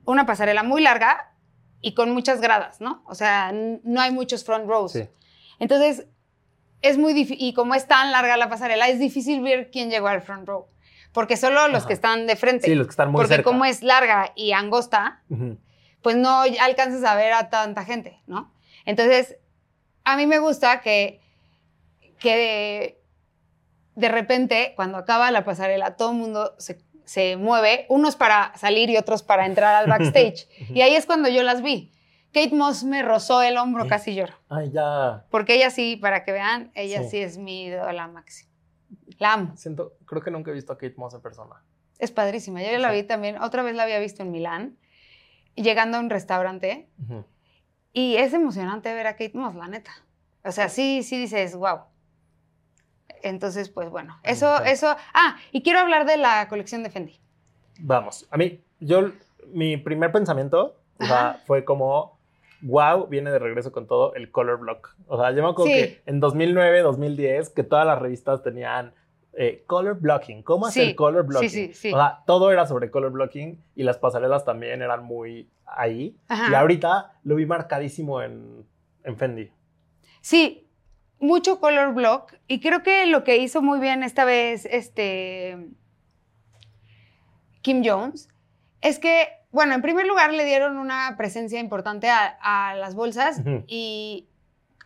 una 0.05 0.25
pasarela 0.25 0.63
muy 0.63 0.81
larga 0.81 1.33
y 1.81 1.93
con 1.93 2.11
muchas 2.11 2.41
gradas, 2.41 2.81
¿no? 2.81 3.03
O 3.05 3.15
sea, 3.15 3.51
no 3.53 4.01
hay 4.01 4.11
muchos 4.11 4.43
front 4.43 4.67
rows. 4.67 4.93
Sí. 4.93 5.07
Entonces, 5.59 6.05
es 6.81 6.97
muy 6.97 7.13
difícil, 7.13 7.43
y 7.43 7.53
como 7.53 7.75
es 7.75 7.87
tan 7.87 8.11
larga 8.11 8.37
la 8.37 8.49
pasarela, 8.49 8.87
es 8.87 8.99
difícil 8.99 9.41
ver 9.41 9.71
quién 9.71 9.89
llegó 9.89 10.07
al 10.07 10.21
front 10.21 10.47
row, 10.47 10.67
porque 11.11 11.37
solo 11.37 11.67
los 11.67 11.79
Ajá. 11.79 11.87
que 11.87 11.93
están 11.93 12.27
de 12.27 12.35
frente. 12.35 12.67
Sí, 12.67 12.75
los 12.75 12.87
que 12.87 12.91
están 12.91 13.11
muy 13.11 13.19
porque 13.19 13.35
cerca. 13.35 13.43
como 13.49 13.65
es 13.65 13.81
larga 13.83 14.31
y 14.35 14.51
angosta, 14.51 15.21
Ujú. 15.29 15.57
pues 16.01 16.15
no 16.15 16.41
alcanzas 16.61 17.03
a 17.03 17.15
ver 17.15 17.33
a 17.33 17.49
tanta 17.49 17.83
gente, 17.85 18.21
¿no? 18.27 18.53
Entonces, 18.85 19.37
a 20.03 20.15
mí 20.17 20.27
me 20.27 20.39
gusta 20.39 20.81
que, 20.81 21.19
que 22.19 22.37
de, 22.37 23.01
de 23.95 24.09
repente, 24.09 24.73
cuando 24.75 24.97
acaba 24.99 25.31
la 25.31 25.43
pasarela, 25.43 25.95
todo 25.95 26.11
el 26.11 26.17
mundo 26.17 26.53
se, 26.59 26.79
se 27.07 27.37
mueve, 27.37 27.85
unos 27.89 28.15
para 28.15 28.55
salir 28.57 28.89
y 28.91 28.97
otros 28.97 29.23
para 29.23 29.45
entrar 29.47 29.73
al 29.75 29.87
backstage. 29.89 30.47
y 30.69 30.81
ahí 30.81 30.93
es 30.95 31.05
cuando 31.07 31.29
yo 31.29 31.41
las 31.41 31.61
vi. 31.63 31.91
Kate 32.33 32.53
Moss 32.53 32.83
me 32.83 33.01
rozó 33.01 33.41
el 33.41 33.57
hombro, 33.57 33.83
Sí. 33.83 33.89
casi 33.89 34.13
lloro. 34.15 34.33
Ay, 34.49 34.69
ya. 34.71 35.25
Porque 35.31 35.55
ella 35.55 35.71
sí, 35.71 35.95
para 35.95 36.23
que 36.23 36.33
vean, 36.33 36.71
ella 36.75 37.01
sí, 37.03 37.09
Sí. 37.11 37.17
es 37.19 37.37
mi 37.37 37.63
ídola 37.65 38.07
máxima. 38.07 38.51
La 39.17 39.33
amo. 39.33 39.53
Siento, 39.57 39.93
creo 40.05 40.21
que 40.21 40.29
nunca 40.29 40.51
he 40.51 40.53
visto 40.53 40.73
a 40.73 40.77
Kate 40.77 40.93
Moss 40.97 41.13
en 41.15 41.21
persona. 41.21 41.63
Es 41.97 42.11
padrísima. 42.11 42.61
Yo 42.61 42.69
ya 42.69 42.77
la 42.77 42.91
vi 42.91 43.01
también, 43.03 43.41
otra 43.41 43.63
vez 43.63 43.75
la 43.75 43.83
había 43.83 43.97
visto 43.99 44.21
en 44.21 44.29
Milán, 44.31 44.77
llegando 45.55 45.97
a 45.97 45.99
un 46.01 46.09
restaurante. 46.11 46.89
Y 47.93 48.17
es 48.17 48.33
emocionante 48.33 48.93
ver 48.93 49.07
a 49.07 49.13
Kate 49.13 49.31
Moss, 49.33 49.55
la 49.55 49.67
neta. 49.67 49.91
O 50.43 50.51
sea, 50.51 50.69
sí, 50.69 51.01
sí 51.01 51.17
dices, 51.17 51.55
wow. 51.55 51.79
Entonces, 53.23 53.69
pues 53.69 53.89
bueno, 53.89 54.17
eso, 54.23 54.53
Ok. 54.55 54.61
eso. 54.67 54.95
Ah, 55.13 55.37
y 55.51 55.63
quiero 55.63 55.79
hablar 55.79 56.05
de 56.05 56.17
la 56.17 56.47
colección 56.49 56.83
de 56.83 56.89
Fendi. 56.89 57.19
Vamos, 57.79 58.27
a 58.31 58.37
mí, 58.37 58.61
yo, 58.79 59.11
mi 59.47 59.77
primer 59.77 60.11
pensamiento 60.11 60.79
o 60.99 61.05
sea, 61.05 61.29
Ajá. 61.29 61.39
fue 61.45 61.63
como, 61.63 62.17
wow, 62.61 63.05
viene 63.07 63.29
de 63.31 63.37
regreso 63.37 63.71
con 63.71 63.85
todo 63.85 64.15
el 64.15 64.31
color 64.31 64.59
block. 64.59 64.95
O 65.07 65.15
sea, 65.21 65.29
yo 65.31 65.43
me 65.43 65.49
acuerdo 65.49 65.71
Sí. 65.71 65.77
que 65.77 66.01
en 66.07 66.19
2009, 66.19 66.81
2010, 66.81 67.49
que 67.51 67.63
todas 67.63 67.85
las 67.85 67.99
revistas 67.99 68.41
tenían 68.41 68.93
eh, 69.39 69.63
color 69.67 69.99
blocking. 69.99 70.41
¿Cómo 70.41 70.65
hacer 70.65 70.87
Sí, 70.87 70.95
color 70.95 71.23
blocking? 71.27 71.49
sí, 71.51 71.71
sí. 71.75 71.93
O 71.93 71.95
sea, 71.95 72.23
todo 72.25 72.51
era 72.51 72.65
sobre 72.65 72.89
color 72.89 73.11
blocking 73.11 73.63
y 73.75 73.83
las 73.83 73.99
pasarelas 73.99 74.43
también 74.43 74.81
eran 74.81 75.03
muy 75.03 75.47
ahí. 75.67 76.17
Ajá. 76.27 76.49
Y 76.51 76.55
ahorita 76.55 77.13
lo 77.23 77.35
vi 77.35 77.45
marcadísimo 77.45 78.23
en, 78.23 78.65
en 79.03 79.17
Fendi. 79.17 79.51
Sí, 80.21 80.66
mucho 81.19 81.59
color 81.59 81.93
block. 81.93 82.33
Y 82.47 82.59
creo 82.59 82.83
que 82.83 83.05
lo 83.07 83.23
que 83.23 83.37
hizo 83.37 83.61
muy 83.61 83.79
bien 83.79 84.03
esta 84.03 84.25
vez 84.25 84.65
este 84.65 85.57
Kim 87.61 87.81
Jones 87.83 88.29
es 88.81 88.99
que, 88.99 89.27
bueno, 89.51 89.73
en 89.73 89.81
primer 89.81 90.05
lugar 90.05 90.31
le 90.33 90.45
dieron 90.45 90.77
una 90.77 91.15
presencia 91.17 91.59
importante 91.59 92.09
a, 92.09 92.37
a 92.41 92.75
las 92.75 92.95
bolsas 92.95 93.41
y 93.67 94.27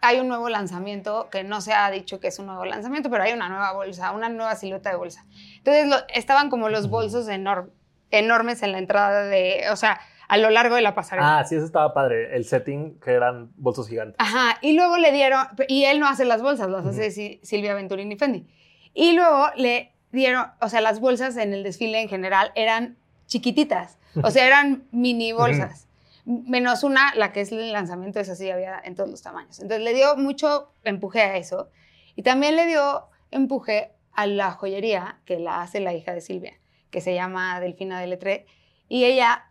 hay 0.02 0.20
un 0.20 0.28
nuevo 0.28 0.50
lanzamiento 0.50 1.30
que 1.30 1.44
no 1.44 1.62
se 1.62 1.74
ha 1.74 1.92
dicho 1.92 2.20
que 2.20 2.30
es 2.30 2.40
un 2.40 2.48
nuevo 2.48 2.66
lanzamiento, 2.66 3.10
pero 3.12 3.24
hay 3.24 3.34
una 3.34 3.50
nueva 3.50 3.74
bolsa, 3.74 4.12
una 4.12 4.30
nueva 4.30 4.56
silueta 4.56 4.90
de 4.90 4.96
bolsa. 4.96 5.26
Entonces 5.58 5.88
lo- 5.88 6.08
estaban 6.14 6.50
como 6.50 6.70
los 6.70 6.90
bolsos 6.90 7.28
enor- 7.28 7.70
enormes 8.10 8.64
en 8.64 8.72
la 8.72 8.80
entrada 8.80 9.26
de, 9.26 9.66
o 9.72 9.76
sea, 9.76 10.00
a 10.32 10.38
lo 10.38 10.50
largo 10.50 10.76
de 10.76 10.82
la 10.82 10.96
pasarela. 10.96 11.40
Ah, 11.40 11.44
sí, 11.44 11.56
eso 11.56 11.66
estaba 11.66 11.94
padre. 11.94 12.36
El 12.36 12.46
setting, 12.46 13.00
que 13.00 13.12
eran 13.12 13.52
bolsos 13.58 13.90
gigantes. 13.90 14.16
Ajá, 14.18 14.58
y 14.62 14.74
luego 14.74 14.98
le 14.98 15.12
dieron, 15.12 15.46
y 15.68 15.84
él 15.84 16.00
no 16.00 16.08
hace 16.08 16.24
las 16.24 16.42
bolsas, 16.42 16.70
las 16.70 16.86
hace 16.86 17.02
Ujú. 17.08 17.12
Si- 17.12 17.40
Silvia 17.44 17.74
Venturini 17.76 18.16
Fendi. 18.16 18.48
Y 18.94 19.12
luego 19.12 19.48
le 19.58 19.92
dieron, 20.14 20.46
o 20.62 20.70
sea, 20.70 20.80
las 20.82 21.02
bolsas 21.02 21.36
en 21.36 21.54
el 21.54 21.64
desfile 21.64 22.00
en 22.02 22.08
general 22.08 22.52
eran 22.56 22.96
chiquititas, 23.28 23.98
o 24.24 24.32
sea, 24.32 24.48
eran 24.48 24.84
mini 24.92 25.34
bolsas. 25.34 25.88
Menos 26.26 26.84
una, 26.84 27.14
la 27.16 27.34
que 27.34 27.42
es 27.42 27.52
el 27.52 27.72
lanzamiento, 27.74 28.20
esa 28.20 28.36
sí 28.36 28.50
había 28.50 28.80
en 28.84 28.96
todos 28.96 29.10
los 29.10 29.22
tamaños. 29.22 29.60
Entonces 29.60 29.84
le 29.84 29.94
dio 29.94 30.16
mucho 30.16 30.72
empuje 30.84 31.22
a 31.22 31.36
eso. 31.38 31.70
Y 32.16 32.22
también 32.24 32.56
le 32.56 32.68
dio 32.68 33.06
empuje 33.32 33.92
a 34.14 34.28
la 34.28 34.52
joyería 34.52 35.20
que 35.26 35.40
la 35.40 35.62
hace 35.62 35.80
la 35.80 35.94
hija 35.94 36.14
de 36.14 36.22
Silvia, 36.22 36.54
que 36.90 37.02
se 37.02 37.14
llama 37.16 37.60
Delfina 37.60 38.00
de 38.00 38.08
Letré. 38.08 38.46
Y 38.88 39.06
ella 39.06 39.46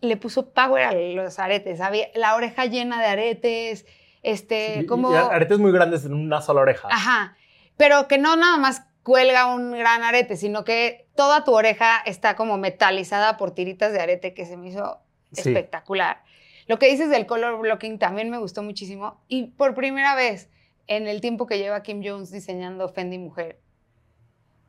le 0.00 0.16
puso 0.16 0.50
power 0.52 0.84
a 0.84 0.92
los 0.92 1.38
aretes. 1.38 1.80
Había 1.80 2.08
la 2.14 2.34
oreja 2.36 2.66
llena 2.66 3.00
de 3.00 3.06
aretes, 3.06 3.86
este, 4.22 4.80
Y- 4.82 4.86
como... 4.86 5.12
y 5.12 5.16
aretes 5.16 5.58
muy 5.58 5.72
grandes 5.72 6.04
en 6.04 6.14
una 6.14 6.40
sola 6.40 6.60
oreja. 6.62 6.88
Ajá. 6.90 7.36
Pero 7.76 8.06
que 8.08 8.18
no 8.18 8.36
nada 8.36 8.56
más 8.58 8.82
cuelga 9.02 9.46
un 9.54 9.72
gran 9.72 10.02
arete, 10.02 10.36
sino 10.36 10.64
que 10.64 11.06
toda 11.14 11.44
tu 11.44 11.52
oreja 11.54 11.98
está 12.06 12.36
como 12.36 12.56
metalizada 12.56 13.36
por 13.36 13.50
tiritas 13.52 13.92
de 13.92 14.00
arete 14.00 14.32
que 14.34 14.46
se 14.46 14.56
me 14.56 14.68
hizo 14.68 14.98
Sí. 15.32 15.48
espectacular. 15.50 16.22
Lo 16.66 16.78
que 16.78 16.86
dices 16.88 17.10
del 17.10 17.26
color 17.26 17.58
blocking 17.60 17.98
también 17.98 18.30
me 18.30 18.38
gustó 18.38 18.62
muchísimo. 18.62 19.20
Y 19.28 19.48
por 19.48 19.74
primera 19.74 20.14
vez 20.14 20.48
en 20.86 21.06
el 21.06 21.20
tiempo 21.20 21.46
que 21.46 21.58
lleva 21.58 21.82
Kim 21.82 22.02
Jones 22.04 22.30
diseñando 22.30 22.88
Fendi 22.88 23.18
Mujer, 23.18 23.58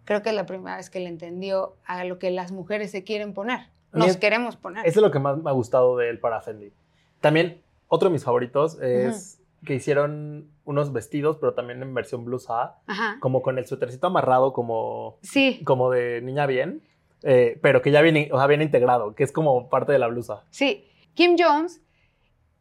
creo 0.05 0.21
que 0.21 0.29
es 0.29 0.35
la 0.35 0.45
primera 0.45 0.77
vez 0.77 0.89
que 0.89 0.99
le 0.99 1.07
entendió 1.09 1.77
a 1.85 2.03
lo 2.03 2.19
que 2.19 2.31
las 2.31 2.51
mujeres 2.51 2.91
se 2.91 3.03
quieren 3.03 3.33
poner. 3.33 3.69
Nos 3.95 4.09
es- 4.09 4.17
queremos 4.17 4.55
poner. 4.55 4.85
Eso 4.85 4.99
es 4.99 5.03
lo 5.03 5.11
que 5.11 5.19
más 5.19 5.37
me 5.37 5.49
ha 5.49 5.53
gustado 5.53 5.97
de 5.97 6.09
él 6.09 6.19
para 6.19 6.41
Fendi. 6.41 6.71
También, 7.21 7.61
otro 7.87 8.09
de 8.09 8.13
mis 8.13 8.23
favoritos 8.23 8.79
es 8.81 9.39
que 9.65 9.73
hicieron 9.75 10.49
unos 10.63 10.93
vestidos, 10.93 11.37
pero 11.37 11.53
también 11.53 11.81
en 11.81 11.93
versión 11.93 12.23
blusa, 12.25 12.75
Ajá. 12.87 13.17
como 13.19 13.41
con 13.41 13.57
el 13.57 13.65
suétercito 13.65 14.07
amarrado, 14.07 14.53
como, 14.53 15.17
Sí, 15.23 15.61
como 15.65 15.89
de 15.89 16.21
niña 16.21 16.45
bien, 16.45 16.83
eh, 17.23 17.57
pero 17.63 17.81
que 17.81 17.89
ya 17.91 18.01
viene, 18.01 18.29
o 18.31 18.37
sea, 18.37 18.45
viene 18.47 18.63
integrado, 18.63 19.15
que 19.15 19.23
es 19.23 19.31
como 19.31 19.69
parte 19.69 19.91
de 19.91 19.97
la 19.99 20.07
blusa. 20.07 20.43
Sí, 20.51 20.87
Kim 21.15 21.35
Jones 21.39 21.81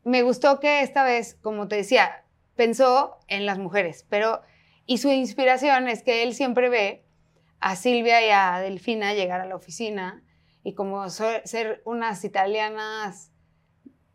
me 0.04 0.22
gustó 0.22 0.60
que 0.60 0.80
esta 0.80 1.04
vez, 1.04 1.34
como 1.42 1.68
te 1.68 1.76
decía, 1.76 2.24
pensó 2.56 3.18
en 3.28 3.44
las 3.46 3.58
mujeres, 3.58 4.06
pero 4.08 4.40
y 4.86 4.98
su 4.98 5.10
inspiración 5.10 5.88
es 5.88 6.02
que 6.02 6.22
él 6.22 6.34
siempre 6.34 6.68
ve 6.70 7.04
a 7.60 7.76
Silvia 7.76 8.26
y 8.26 8.30
a 8.30 8.60
Delfina 8.60 9.12
llegar 9.14 9.40
a 9.40 9.46
la 9.46 9.56
oficina 9.56 10.22
y 10.64 10.74
como 10.74 11.08
ser 11.10 11.82
unas 11.84 12.24
italianas 12.24 13.30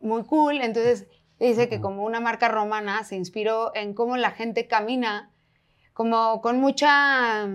muy 0.01 0.23
cool, 0.23 0.59
entonces 0.61 1.07
dice 1.39 1.69
que 1.69 1.79
como 1.79 2.03
una 2.03 2.19
marca 2.19 2.49
romana 2.49 3.03
se 3.05 3.15
inspiró 3.15 3.71
en 3.75 3.93
cómo 3.93 4.17
la 4.17 4.31
gente 4.31 4.67
camina, 4.67 5.31
como 5.93 6.41
con 6.41 6.59
mucha, 6.59 7.47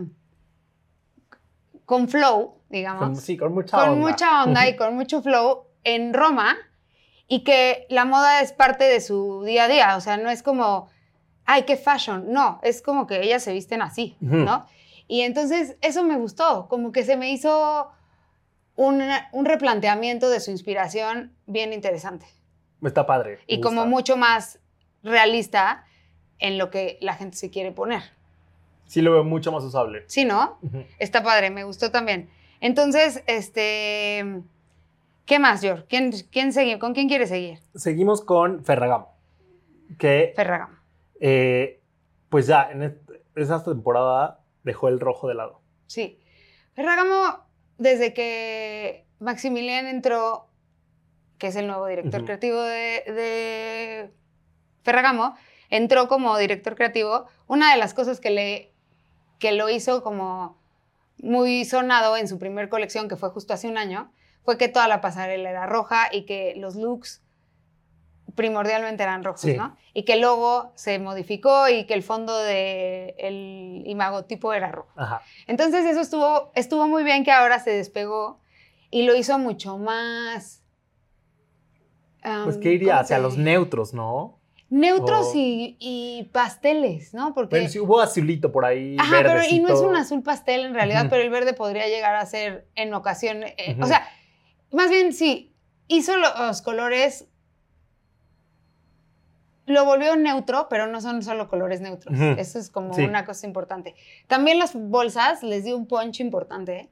con 1.85 2.09
flow, 2.09 2.61
digamos 2.71 3.01
Con- 3.03 3.17
sí, 3.17 3.37
con 3.37 3.53
mucha 3.53 3.77
con 3.79 3.89
onda. 3.91 4.09
mucha 4.11 4.45
onda 4.45 4.69
y 4.69 4.77
con 4.77 4.95
mucho 4.95 5.23
flow 5.23 5.65
en 5.83 6.15
Roma 6.15 6.57
y 7.27 7.43
que 7.45 7.87
la 7.91 8.05
moda 8.05 8.41
es 8.43 8.53
parte 8.53 8.85
de 8.85 9.01
su 9.01 9.43
día 9.45 9.65
a 9.65 9.69
día, 9.69 9.97
o 9.97 10.01
sea, 10.01 10.17
no 10.17 10.31
es 10.31 10.43
como, 10.43 10.89
ay, 11.47 11.63
qué 11.65 11.77
fashion, 11.77 12.33
no, 12.33 12.61
es 12.63 12.81
como 12.83 13.07
que 13.07 13.23
ellas 13.23 13.43
se 13.43 13.53
visten 13.53 13.83
así. 13.83 14.17
¿no? 14.21 14.67
Y 15.09 15.23
entonces 15.23 15.77
eso 15.81 16.05
me 16.05 16.17
gustó, 16.17 16.69
como 16.69 16.93
que 16.93 17.03
se 17.03 17.17
me 17.17 17.31
hizo 17.33 17.91
un, 18.77 19.03
un 19.33 19.45
replanteamiento 19.45 20.29
de 20.31 20.41
su 20.41 20.51
inspiración 20.51 21.33
bien 21.47 21.73
interesante 21.73 22.27
Está 22.83 23.07
padre. 23.07 23.39
y 23.47 23.61
como 23.61 23.87
mucho 23.87 24.17
más 24.17 24.59
realista 25.03 25.85
en 26.39 26.59
lo 26.59 26.71
que 26.71 26.99
la 27.01 27.15
gente 27.15 27.37
se 27.37 27.51
quiere 27.51 27.73
poner. 27.73 28.03
Sí 28.87 29.01
lo 29.01 29.13
veo 29.13 29.25
mucho 29.25 29.51
más 29.53 29.65
usable. 29.65 30.05
¿Sí, 30.09 30.25
no? 30.25 30.59
Está 30.99 31.23
padre, 31.23 31.51
me 31.51 31.65
gustó 31.65 31.91
también. 31.91 32.29
Entonces, 32.61 33.23
este, 33.27 34.43
¿qué 35.27 35.39
más, 35.39 35.61
George? 35.63 35.85
¿Quién, 35.89 36.13
quién 36.31 36.53
sigue? 36.53 36.79
¿Con 36.79 36.93
quién 36.95 37.09
quieres 37.09 37.29
seguir? 37.31 37.61
Seguimos 37.75 38.23
con 38.23 38.65
Ferragamo, 38.65 39.15
que 39.99 40.33
Ferragamo. 40.37 40.77
eh, 41.21 41.81
pues 42.29 42.47
ya 42.47 42.71
en 42.71 42.83
est- 42.83 43.11
esa 43.37 43.63
temporada 43.65 44.41
dejó 44.65 44.89
el 44.89 45.01
rojo 45.01 45.29
de 45.29 45.35
lado. 45.35 45.61
Sí. 45.87 46.19
Ferragamo, 46.75 47.39
desde 47.79 48.15
que 48.15 49.07
Maximilian 49.19 49.87
entró, 49.87 50.49
que 51.39 51.49
es 51.49 51.57
el 51.57 51.67
nuevo 51.67 51.87
director 51.87 52.25
creativo 52.25 52.61
de, 52.61 53.03
de 53.07 54.11
Ferragamo, 54.83 55.37
entró 55.71 56.09
como 56.09 56.37
director 56.39 56.77
creativo. 56.77 57.27
Una 57.47 57.73
de 57.73 57.79
las 57.79 57.95
cosas 57.95 58.21
que, 58.21 58.31
le, 58.31 58.73
que 59.39 59.53
lo 59.53 59.69
hizo 59.69 60.03
como 60.03 60.59
muy 61.19 61.65
sonado 61.65 62.17
en 62.17 62.29
su 62.29 62.39
primer 62.39 62.69
colección, 62.69 63.09
que 63.09 63.17
fue 63.17 63.31
justo 63.31 63.55
hace 63.55 63.69
un 63.69 63.79
año, 63.79 64.13
fue 64.45 64.59
que 64.59 64.69
toda 64.69 64.89
la 64.89 65.01
pasarela 65.01 65.51
era 65.51 65.67
roja 65.67 66.09
y 66.13 66.27
que 66.27 66.55
los 66.57 66.77
looks 66.77 67.24
primordialmente 68.35 69.03
eran 69.03 69.23
rojos, 69.25 69.41
Sí. 69.43 69.55
¿no? 69.55 69.77
Y 69.93 70.05
que 70.05 70.15
el 70.15 70.21
logo 70.21 70.73
se 70.75 70.99
modificó 70.99 71.69
y 71.69 71.85
que 71.85 71.95
el 71.95 72.03
fondo 72.03 72.37
de 72.39 73.15
el 73.19 73.83
imagotipo 73.87 74.53
era 74.53 74.71
rojo. 74.73 74.91
Ajá. 74.97 75.23
Entonces 75.47 75.85
eso 75.87 76.01
estuvo, 76.01 76.51
estuvo 76.55 76.87
muy 76.89 77.05
bien 77.05 77.25
que 77.25 77.31
ahora 77.33 77.59
se 77.61 77.71
despegó 77.71 78.41
y 78.91 79.03
lo 79.03 79.15
hizo 79.15 79.39
mucho 79.39 79.79
más... 79.79 80.63
Pues 82.23 82.57
um, 82.57 82.63
que 82.63 82.73
iría 82.73 82.93
¿cómo 82.95 83.01
hacia 83.03 83.17
te 83.17 83.23
los 83.23 83.37
neutros, 83.37 83.93
¿no? 83.93 84.39
Neutros 84.71 85.27
o- 85.29 85.33
y, 85.37 85.77
y 85.79 86.31
pasteles, 86.33 87.13
¿no? 87.13 87.35
Porque... 87.35 87.51
Pero 87.57 87.69
sí 87.69 87.79
hubo 87.79 88.01
azulito 88.01 88.51
por 88.51 88.65
ahí. 88.65 88.97
Ajá, 88.99 89.17
pero 89.19 89.31
y 89.31 89.61
no 89.61 89.69
es 89.69 89.75
verdecito. 89.75 89.89
un 89.89 89.97
azul 89.97 90.23
pastel 90.23 90.65
en 90.65 90.75
realidad, 90.75 91.07
pero 91.11 91.23
el 91.23 91.31
verde 91.31 91.53
podría 91.53 91.87
llegar 91.87 92.17
a 92.17 92.25
ser 92.27 92.67
en 92.75 92.95
ocasiones... 92.95 93.53
eh. 93.59 93.77
O 93.81 93.87
sea, 93.87 94.09
más 94.73 94.89
bien 94.91 95.13
sí, 95.13 95.55
hizo 95.87 96.17
lo- 96.17 96.35
los 96.47 96.63
colores... 96.63 97.29
Lo 99.67 99.85
volvió 99.85 100.15
neutro, 100.17 100.67
pero 100.69 100.87
no 100.87 101.01
son 101.01 101.23
solo 101.23 101.49
colores 101.49 101.81
neutros. 101.81 102.19
Eso 102.39 102.59
es 102.59 102.69
como 102.71 102.93
Sí. 102.95 103.03
una 103.05 103.25
cosa 103.25 103.47
importante. 103.47 103.95
También 104.27 104.59
las 104.59 104.75
bolsas 104.75 105.43
les 105.43 105.65
dio 105.65 105.77
un 105.77 105.87
punch 105.87 106.21
importante. 106.21 106.77
¿eh? 106.77 106.89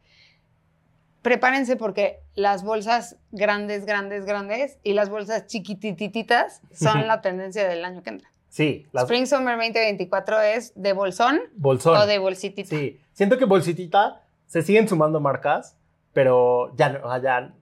Prepárense 1.22 1.76
porque 1.76 2.18
las 2.34 2.64
bolsas 2.64 3.16
grandes, 3.30 3.84
grandes, 3.86 4.24
grandes 4.24 4.78
y 4.82 4.94
las 4.94 5.08
bolsas 5.08 5.46
chiquitititas 5.46 6.62
son 6.72 7.06
la 7.06 7.20
tendencia 7.20 7.68
del 7.68 7.84
año 7.84 8.02
que 8.02 8.10
entra. 8.10 8.28
Sí, 8.48 8.86
las 8.92 9.04
Spring 9.04 9.26
Summer 9.26 9.56
2024 9.56 10.40
es 10.40 10.72
de 10.74 10.92
bolsón 10.92 11.40
bolsón. 11.54 11.96
o 11.96 12.06
de 12.06 12.18
bolsitita. 12.18 12.68
Sí, 12.68 13.00
siento 13.12 13.38
que 13.38 13.44
bolsitita 13.44 14.22
se 14.46 14.62
siguen 14.62 14.88
sumando 14.88 15.20
marcas, 15.20 15.76
pero 16.12 16.74
ya, 16.76 17.00
ya 17.22 17.52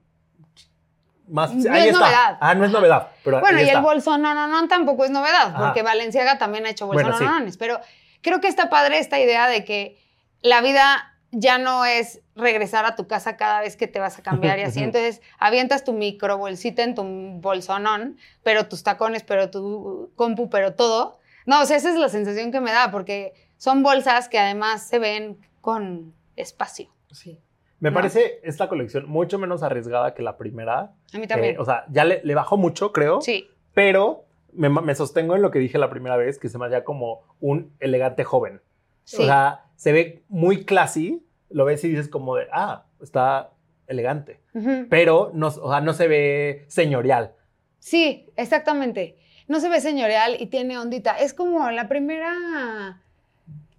más, 1.31 1.53
No 1.53 1.73
ahí 1.73 1.81
es 1.87 1.93
está. 1.93 1.99
novedad. 1.99 2.37
Ah, 2.41 2.53
no 2.55 2.65
es 2.65 2.71
novedad, 2.71 3.07
pero 3.23 3.39
Bueno, 3.39 3.59
y 3.59 3.63
el 3.63 3.67
está. 3.69 3.81
bolsononón 3.81 4.67
tampoco 4.67 5.05
es 5.05 5.11
novedad, 5.11 5.55
porque 5.57 5.81
Valenciaga 5.81 6.37
también 6.37 6.65
ha 6.65 6.69
hecho 6.69 6.87
Bueno, 6.87 7.17
sí. 7.17 7.25
Pero 7.57 7.79
creo 8.21 8.39
que 8.41 8.47
está 8.47 8.69
padre 8.69 8.99
esta 8.99 9.19
idea 9.19 9.47
de 9.47 9.63
que 9.65 9.97
la 10.41 10.61
vida 10.61 11.07
ya 11.31 11.57
no 11.57 11.85
es 11.85 12.19
regresar 12.35 12.85
a 12.85 12.95
tu 12.95 13.07
casa 13.07 13.37
cada 13.37 13.61
vez 13.61 13.77
que 13.77 13.87
te 13.87 13.99
vas 13.99 14.19
a 14.19 14.21
cambiar 14.23 14.59
y 14.59 14.63
así. 14.63 14.83
Entonces, 14.83 15.21
avientas 15.39 15.83
tu 15.83 15.93
micro 15.93 16.37
bolsita 16.37 16.83
en 16.83 16.93
tu 16.95 17.03
bolsonón, 17.39 18.17
pero 18.43 18.67
tus 18.67 18.83
tacones, 18.83 19.23
pero 19.23 19.49
tu 19.49 20.11
compu, 20.15 20.49
pero 20.49 20.73
todo. 20.75 21.19
No, 21.45 21.61
o 21.61 21.65
sea, 21.65 21.77
esa 21.77 21.89
es 21.89 21.95
la 21.95 22.09
sensación 22.09 22.51
que 22.51 22.59
me 22.59 22.71
da, 22.71 22.91
porque 22.91 23.33
son 23.57 23.81
bolsas 23.83 24.27
que 24.29 24.39
además 24.39 24.83
se 24.87 24.99
ven 24.99 25.37
con 25.61 26.13
espacio. 26.35 26.89
Sí. 27.11 27.39
Me 27.81 27.89
¿no? 27.89 27.95
parece 27.95 28.39
esta 28.43 28.69
colección 28.69 29.09
mucho 29.09 29.37
menos 29.37 29.63
arriesgada 29.63 30.13
que 30.13 30.21
la 30.21 30.37
primera. 30.37 30.93
A 31.13 31.17
mí 31.17 31.27
también. 31.27 31.55
Eh, 31.55 31.59
o 31.59 31.65
sea, 31.65 31.83
ya 31.89 32.05
le, 32.05 32.21
le 32.23 32.35
bajó 32.35 32.55
mucho, 32.55 32.93
creo. 32.93 33.19
sí. 33.19 33.49
Pero 33.73 34.25
me, 34.53 34.69
me 34.69 34.95
sostengo 34.95 35.35
en 35.35 35.41
lo 35.41 35.49
que 35.51 35.59
dije 35.59 35.77
la 35.77 35.89
primera 35.89 36.17
vez, 36.17 36.39
que 36.39 36.49
se 36.49 36.57
me 36.57 36.83
como 36.83 37.21
un 37.39 37.73
elegante 37.79 38.23
joven. 38.23 38.61
Sí. 39.03 39.21
O 39.21 39.25
sea, 39.25 39.65
se 39.75 39.91
ve 39.91 40.23
muy 40.29 40.65
classy, 40.65 41.25
lo 41.49 41.65
ves 41.65 41.83
y 41.83 41.89
dices 41.89 42.07
como 42.07 42.35
de, 42.35 42.47
ah, 42.51 42.85
está 43.01 43.51
elegante. 43.87 44.41
Ujú. 44.53 44.87
Pero 44.89 45.31
no, 45.33 45.47
o 45.47 45.69
sea, 45.71 45.81
no 45.81 45.93
se 45.93 46.07
ve 46.07 46.65
señorial. 46.67 47.33
Sí, 47.79 48.29
exactamente. 48.35 49.17
No 49.47 49.59
se 49.59 49.69
ve 49.69 49.81
señorial 49.81 50.35
y 50.39 50.47
tiene 50.47 50.77
ondita. 50.77 51.17
Es 51.17 51.33
como 51.33 51.69
la 51.71 51.87
primera, 51.89 53.01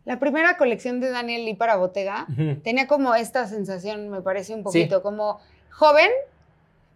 la 0.05 0.19
primera 0.19 0.57
colección 0.57 1.01
de 1.01 1.11
Daniel 1.11 1.45
Lee 1.45 1.55
para 1.55 1.77
Bottega. 1.77 2.27
Tenía 2.63 2.87
como 2.87 3.15
esta 3.15 3.47
sensación, 3.47 4.09
me 4.09 4.21
parece 4.23 4.55
un 4.55 4.63
poquito, 4.63 5.03
como 5.03 5.39
joven, 5.71 6.11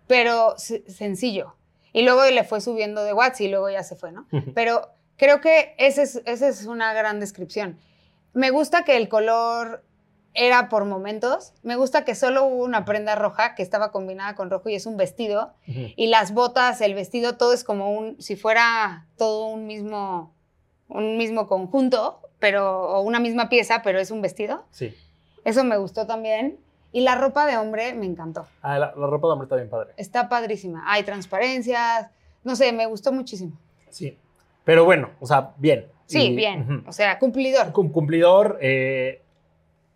pero 0.06 0.54
se- 0.58 0.88
sencillo. 0.90 1.54
Y 1.92 2.02
luego 2.02 2.24
le 2.24 2.44
fue 2.44 2.60
subiendo 2.60 3.02
de 3.04 3.12
watts 3.12 3.40
y 3.40 3.48
luego 3.48 3.70
ya 3.70 3.82
se 3.82 3.96
fue, 3.96 4.12
¿no? 4.12 4.26
Pero 4.54 4.90
creo 5.16 5.40
que 5.40 5.74
esa 5.78 6.02
es, 6.02 6.20
esa 6.26 6.48
es 6.48 6.66
una 6.66 6.92
gran 6.92 7.20
descripción. 7.20 7.78
Me 8.34 8.50
gusta 8.50 8.84
que 8.84 8.96
el 8.96 9.08
color 9.08 9.82
era 10.34 10.68
por 10.68 10.84
momentos. 10.84 11.54
Me 11.62 11.76
gusta 11.76 12.04
que 12.04 12.14
solo 12.14 12.44
hubo 12.44 12.62
una 12.64 12.84
prenda 12.84 13.14
roja 13.14 13.54
que 13.54 13.62
estaba 13.62 13.90
combinada 13.92 14.34
con 14.34 14.50
rojo 14.50 14.68
y 14.68 14.74
es 14.74 14.84
un 14.84 14.98
vestido. 14.98 15.54
Y 15.64 16.08
las 16.08 16.34
botas, 16.34 16.82
el 16.82 16.92
vestido, 16.94 17.38
todo 17.38 17.54
es 17.54 17.64
como 17.64 17.90
un, 17.92 18.20
si 18.20 18.36
fuera 18.36 19.06
todo 19.16 19.46
un 19.46 19.66
mismo, 19.66 20.34
un 20.88 21.16
mismo 21.16 21.46
conjunto, 21.46 22.20
pero, 22.38 22.88
o 22.88 23.00
una 23.02 23.20
misma 23.20 23.48
pieza, 23.48 23.82
pero 23.82 23.98
es 23.98 24.10
un 24.10 24.22
vestido. 24.22 24.64
Sí. 24.70 24.94
Eso 25.44 25.64
me 25.64 25.76
gustó 25.76 26.06
también. 26.06 26.58
Y 26.92 27.00
la 27.00 27.14
ropa 27.14 27.46
de 27.46 27.56
hombre 27.58 27.92
me 27.94 28.06
encantó. 28.06 28.46
Ah, 28.62 28.78
la, 28.78 28.94
la 28.96 29.06
ropa 29.06 29.28
de 29.28 29.32
hombre 29.32 29.44
está 29.46 29.56
bien 29.56 29.68
padre. 29.68 29.92
Está 29.96 30.28
padrísima. 30.28 30.82
Hay 30.86 31.02
transparencias. 31.02 32.10
No 32.44 32.56
sé, 32.56 32.72
me 32.72 32.86
gustó 32.86 33.12
muchísimo. 33.12 33.52
Sí. 33.90 34.16
Pero 34.64 34.84
bueno, 34.84 35.10
o 35.20 35.26
sea, 35.26 35.52
bien. 35.58 35.86
Sí, 36.06 36.28
Y- 36.32 36.36
bien. 36.36 36.84
O 36.86 36.92
sea, 36.92 37.18
cumplidor. 37.18 37.72
Cum- 37.72 37.90
cumplidor. 37.90 38.58
eh, 38.60 39.22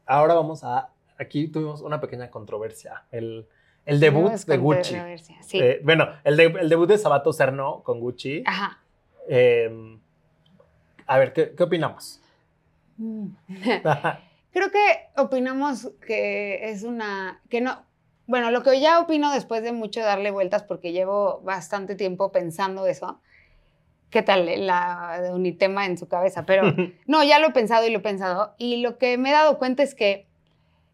ahora 0.07 0.35
vamos 0.35 0.63
a. 0.65 0.91
Aquí 1.19 1.49
tuvimos 1.49 1.81
una 1.83 2.01
pequeña 2.01 2.31
controversia. 2.31 3.05
El, 3.11 3.47
el 3.87 4.01
debut 4.01 4.33
de 4.33 4.57
Gucci. 4.59 4.97
Sí. 5.43 5.59
Eh, 5.61 5.81
bueno, 5.85 6.07
el, 6.25 6.37
de- 6.37 6.45
el 6.61 6.69
debut 6.69 6.89
de 6.89 6.99
Sabato 6.99 7.33
Cerno 7.33 7.83
con 7.83 8.01
Gucci. 8.01 8.43
Ajá. 8.47 8.79
Eh, 9.29 9.99
a 11.07 11.19
ver, 11.19 11.33
¿qué, 11.33 11.55
qué 11.57 11.63
opinamos? 11.63 12.20
Creo 14.53 14.71
que 14.71 15.09
opinamos 15.17 15.91
que 16.07 16.71
es 16.71 16.83
una, 16.83 17.41
que 17.49 17.61
no, 17.61 17.83
bueno, 18.27 18.51
lo 18.51 18.63
que 18.63 18.81
ya 18.81 19.01
opino 19.01 19.33
después 19.33 19.63
de 19.63 19.73
mucho 19.73 20.01
darle 20.01 20.31
vueltas, 20.31 20.63
porque 20.63 20.93
llevo 20.93 21.41
bastante 21.43 21.95
tiempo 21.95 22.31
pensando 22.31 22.87
eso, 22.87 23.21
¿qué 24.11 24.23
tal 24.23 24.67
la 24.67 25.21
de 25.23 25.33
Unitema 25.33 25.87
en 25.87 25.99
su 25.99 26.09
cabeza? 26.09 26.45
Pero 26.45 26.75
no, 27.07 27.25
ya 27.25 27.39
lo 27.39 27.49
he 27.49 27.53
pensado 27.53 27.87
y 27.87 27.91
lo 27.91 27.99
he 27.99 28.03
pensado, 28.03 28.55
y 28.59 28.83
lo 28.83 28.99
que 28.99 29.19
me 29.19 29.31
he 29.31 29.33
dado 29.33 29.59
cuenta 29.59 29.83
es 29.83 29.95
que 29.95 30.27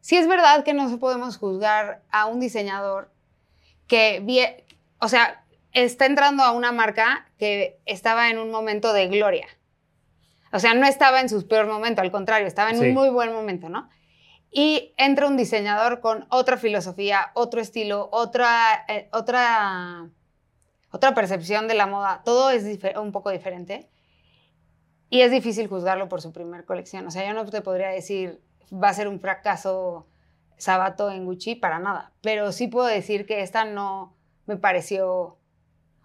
sí 0.00 0.16
es 0.16 0.28
verdad 0.28 0.64
que 0.64 0.74
no 0.74 0.98
podemos 0.98 1.36
juzgar 1.36 2.02
a 2.10 2.26
un 2.26 2.40
diseñador 2.40 3.10
que, 3.86 4.64
o 4.98 5.08
sea, 5.08 5.44
está 5.72 6.06
entrando 6.06 6.42
a 6.42 6.52
una 6.52 6.72
marca 6.72 7.26
que 7.38 7.78
estaba 7.84 8.30
en 8.30 8.38
un 8.38 8.50
momento 8.50 8.92
de 8.92 9.08
gloria. 9.08 9.46
O 10.56 10.58
sea, 10.58 10.74
no 10.74 10.86
estaba 10.86 11.20
en 11.20 11.28
su 11.28 11.46
peor 11.46 11.66
momento, 11.66 12.00
al 12.00 12.10
contrario, 12.10 12.46
estaba 12.46 12.70
en 12.70 12.78
Sí. 12.78 12.88
un 12.88 12.94
muy 12.94 13.10
buen 13.10 13.32
momento, 13.32 13.68
¿no? 13.68 13.88
Y 14.50 14.94
entra 14.96 15.26
un 15.26 15.36
diseñador 15.36 16.00
con 16.00 16.26
otra 16.30 16.56
filosofía, 16.56 17.30
otro 17.34 17.60
estilo, 17.60 18.08
otra, 18.10 18.86
eh, 18.88 19.08
otra, 19.12 20.08
otra 20.90 21.14
percepción 21.14 21.68
de 21.68 21.74
la 21.74 21.86
moda. 21.86 22.22
Todo 22.24 22.50
es 22.50 22.64
un 22.96 23.12
poco 23.12 23.30
diferente. 23.30 23.90
Y 25.10 25.20
es 25.20 25.30
difícil 25.30 25.68
juzgarlo 25.68 26.08
por 26.08 26.22
su 26.22 26.32
primer 26.32 26.64
colección. 26.64 27.06
O 27.06 27.10
sea, 27.10 27.26
yo 27.26 27.34
no 27.34 27.44
te 27.44 27.60
podría 27.60 27.88
decir, 27.88 28.40
va 28.72 28.88
a 28.88 28.94
ser 28.94 29.08
un 29.08 29.20
fracaso 29.20 30.06
Sabato 30.56 31.10
en 31.10 31.26
Gucci, 31.26 31.54
para 31.54 31.78
nada. 31.78 32.12
Pero 32.22 32.50
sí 32.50 32.66
puedo 32.66 32.86
decir 32.86 33.26
que 33.26 33.42
esta 33.42 33.66
no 33.66 34.16
me 34.46 34.56
pareció... 34.56 35.36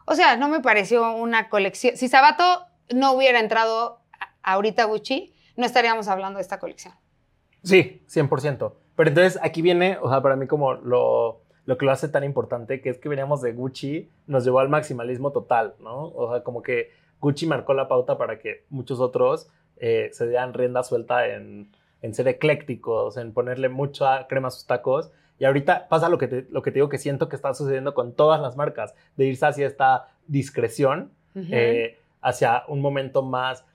O 0.06 0.16
sea, 0.16 0.36
no 0.36 0.50
me 0.50 0.60
pareció 0.60 1.14
una 1.16 1.48
colección... 1.48 1.96
Si 1.96 2.10
Sabato 2.10 2.66
no 2.94 3.14
hubiera 3.14 3.40
entrado 3.40 4.01
ahorita 4.44 4.86
Gucci, 4.86 5.34
no 5.56 5.66
estaríamos 5.66 6.08
hablando 6.08 6.38
de 6.38 6.44
esta 6.44 6.60
colección. 6.60 6.94
Sí, 7.64 8.04
100%. 8.10 8.74
Pero 8.96 9.10
entonces 9.10 9.40
aquí 9.42 9.62
viene, 9.62 9.98
o 10.02 10.10
sea, 10.10 10.22
para 10.22 10.36
mí 10.36 10.48
como 10.48 10.74
lo, 10.74 11.42
lo 11.66 11.78
que 11.78 11.86
lo 11.86 11.92
hace 11.92 12.10
tan 12.10 12.24
importante, 12.24 12.82
que 12.82 12.90
es 12.90 12.98
que 12.98 13.10
veníamos 13.10 13.42
de 13.42 13.54
Gucci, 13.54 14.10
nos 14.28 14.44
llevó 14.44 14.60
al 14.60 14.70
maximalismo 14.70 15.32
total, 15.32 15.76
¿no? 15.80 16.06
O 16.10 16.32
sea, 16.32 16.44
como 16.44 16.62
que 16.62 16.92
Gucci 17.20 17.46
marcó 17.46 17.74
la 17.74 17.88
pauta 17.88 18.18
para 18.18 18.40
que 18.40 18.66
muchos 18.70 19.00
otros 19.00 19.50
eh, 19.78 20.10
se 20.14 20.28
dieran 20.28 20.54
rienda 20.54 20.84
suelta 20.84 21.28
en, 21.28 21.72
en 22.02 22.14
ser 22.14 22.28
eclécticos, 22.28 23.18
en 23.18 23.34
ponerle 23.34 23.70
mucha 23.70 24.28
crema 24.28 24.50
a 24.50 24.52
sus 24.52 24.66
tacos. 24.66 25.12
Y 25.40 25.46
ahorita 25.46 25.88
pasa 25.88 26.10
lo 26.10 26.18
que, 26.18 26.28
te, 26.28 26.48
lo 26.50 26.62
que 26.62 26.72
te 26.72 26.76
digo 26.76 26.90
que 26.90 26.98
siento 26.98 27.30
que 27.30 27.36
está 27.36 27.54
sucediendo 27.54 27.94
con 27.94 28.14
todas 28.14 28.42
las 28.42 28.56
marcas, 28.56 28.94
de 29.18 29.26
irse 29.26 29.46
hacia 29.46 29.66
esta 29.66 30.10
discreción, 30.28 31.12
eh, 31.36 31.98
hacia 32.22 32.64
un 32.68 32.82
momento 32.82 33.24
más. 33.24 33.66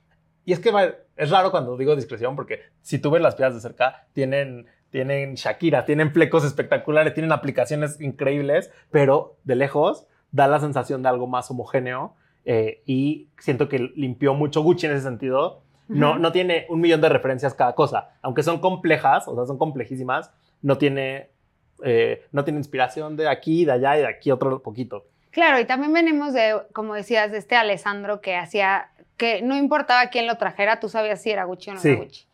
Y 0.46 0.52
es 0.52 0.61
que 0.61 0.72
es 1.16 1.30
raro 1.30 1.50
cuando 1.50 1.76
digo 1.76 1.94
discreción, 1.94 2.37
porque 2.37 2.61
si 2.80 2.98
tú 2.98 3.11
ves 3.11 3.20
las 3.20 3.35
piezas 3.35 3.56
de 3.56 3.61
cerca, 3.61 4.06
tienen, 4.14 4.66
tienen 4.90 5.35
Shakira, 5.35 5.85
tienen 5.85 6.12
flecos 6.12 6.44
espectaculares, 6.44 7.12
tienen 7.12 7.32
aplicaciones 7.32 8.00
increíbles, 8.00 8.70
pero 8.90 9.37
de 9.44 9.56
lejos 9.56 10.06
da 10.30 10.46
la 10.46 10.61
sensación 10.61 11.02
de 11.02 11.09
algo 11.09 11.26
más 11.26 11.50
homogéneo. 11.50 12.14
eh, 12.46 12.82
y 12.87 13.28
siento 13.38 13.68
que 13.68 13.90
limpió 13.96 14.32
mucho 14.32 14.62
Gucci 14.62 14.87
en 14.87 14.92
ese 14.92 15.02
sentido. 15.02 15.62
No, 15.88 16.18
no 16.18 16.32
tiene 16.32 16.66
un 16.68 16.80
millón 16.80 17.00
de 17.00 17.09
referencias 17.09 17.54
cada 17.54 17.74
cosa. 17.74 18.11
Aunque 18.22 18.42
son 18.42 18.61
complejas, 18.61 19.28
o 19.28 19.35
sea, 19.35 19.46
son 19.46 19.59
complejísimas, 19.59 20.32
no 20.62 20.78
tiene, 20.78 21.30
eh, 21.82 22.24
no 22.32 22.44
tiene 22.44 22.59
inspiración 22.59 23.16
de 23.16 23.28
aquí, 23.28 23.64
de 23.64 23.72
allá 23.72 23.98
y 23.98 24.00
de 24.00 24.06
aquí 24.06 24.30
otro 24.30 24.62
poquito. 24.62 25.06
Claro, 25.30 25.61
y 25.61 25.64
también 25.64 25.92
venimos 25.92 26.32
de, 26.32 26.54
como 26.72 26.94
decías, 26.94 27.30
de 27.30 27.38
este 27.38 27.56
Alessandro 27.56 28.20
que 28.20 28.37
hacía, 28.37 28.90
que 29.16 29.42
no 29.42 29.57
importaba 29.57 30.07
quién 30.09 30.26
lo 30.26 30.37
trajera, 30.37 30.81
tú 30.81 30.88
sabías 30.88 31.22
si 31.22 31.31
era 31.31 31.44
Gucci 31.44 31.70
o 31.70 31.74
no 31.74 31.81
Sí. 31.81 31.88
era 31.90 31.98
Gucci, 32.02 32.26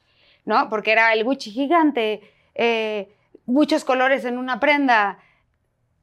¿no? 0.45 0.69
Porque 0.69 0.93
era 0.93 1.13
el 1.13 1.25
Gucci 1.25 1.51
gigante, 1.51 2.21
eh, 2.55 3.13
muchos 3.47 3.85
colores 3.85 4.25
en 4.25 4.39
una 4.39 4.61
prenda, 4.61 5.19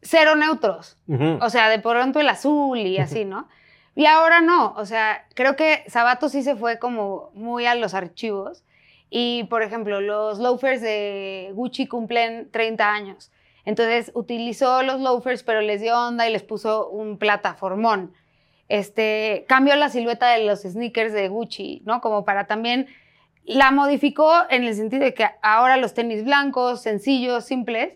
cero 0.02 0.36
neutros, 0.36 0.98
o 1.42 1.50
sea, 1.50 1.70
de 1.70 1.80
pronto 1.80 2.20
el 2.20 2.30
azul 2.30 2.78
y 2.80 2.98
así, 3.00 3.26
¿no? 3.26 3.48
Y 3.96 4.06
ahora 4.06 4.40
no, 4.40 4.74
o 4.78 4.86
sea, 4.86 5.26
creo 5.36 5.56
que 5.58 5.84
Sabato 5.88 6.30
sí 6.30 6.42
se 6.44 6.56
fue 6.56 6.80
como 6.80 7.32
muy 7.34 7.66
a 7.66 7.76
los 7.76 7.94
archivos. 7.94 8.64
Y, 9.10 9.46
por 9.46 9.64
ejemplo, 9.64 10.00
los 10.02 10.38
loafers 10.40 10.82
de 10.82 11.50
Gucci 11.54 11.88
cumplen 11.88 12.50
30 12.52 12.94
años. 12.94 13.32
Entonces 13.66 14.12
utilizó 14.14 14.84
los 14.84 15.02
loafers, 15.02 15.42
pero 15.44 15.62
les 15.62 15.82
dio 15.82 15.98
onda 16.00 16.30
y 16.30 16.32
les 16.32 16.44
puso 16.44 16.88
un 16.90 17.18
plataformón. 17.18 18.14
Este, 18.70 19.46
cambió 19.50 19.76
la 19.76 19.90
silueta 19.90 20.30
de 20.30 20.46
los 20.46 20.62
sneakers 20.62 21.12
de 21.12 21.28
Gucci, 21.28 21.82
¿no? 21.86 22.02
Como 22.02 22.24
para 22.24 22.46
también 22.48 22.88
la 23.44 23.72
modificó 23.72 24.32
en 24.50 24.64
el 24.64 24.76
sentido 24.76 25.04
de 25.04 25.14
que 25.16 25.28
ahora 25.42 25.76
los 25.78 25.94
tenis 25.96 26.24
blancos, 26.24 26.82
sencillos, 26.82 27.46
simples, 27.46 27.94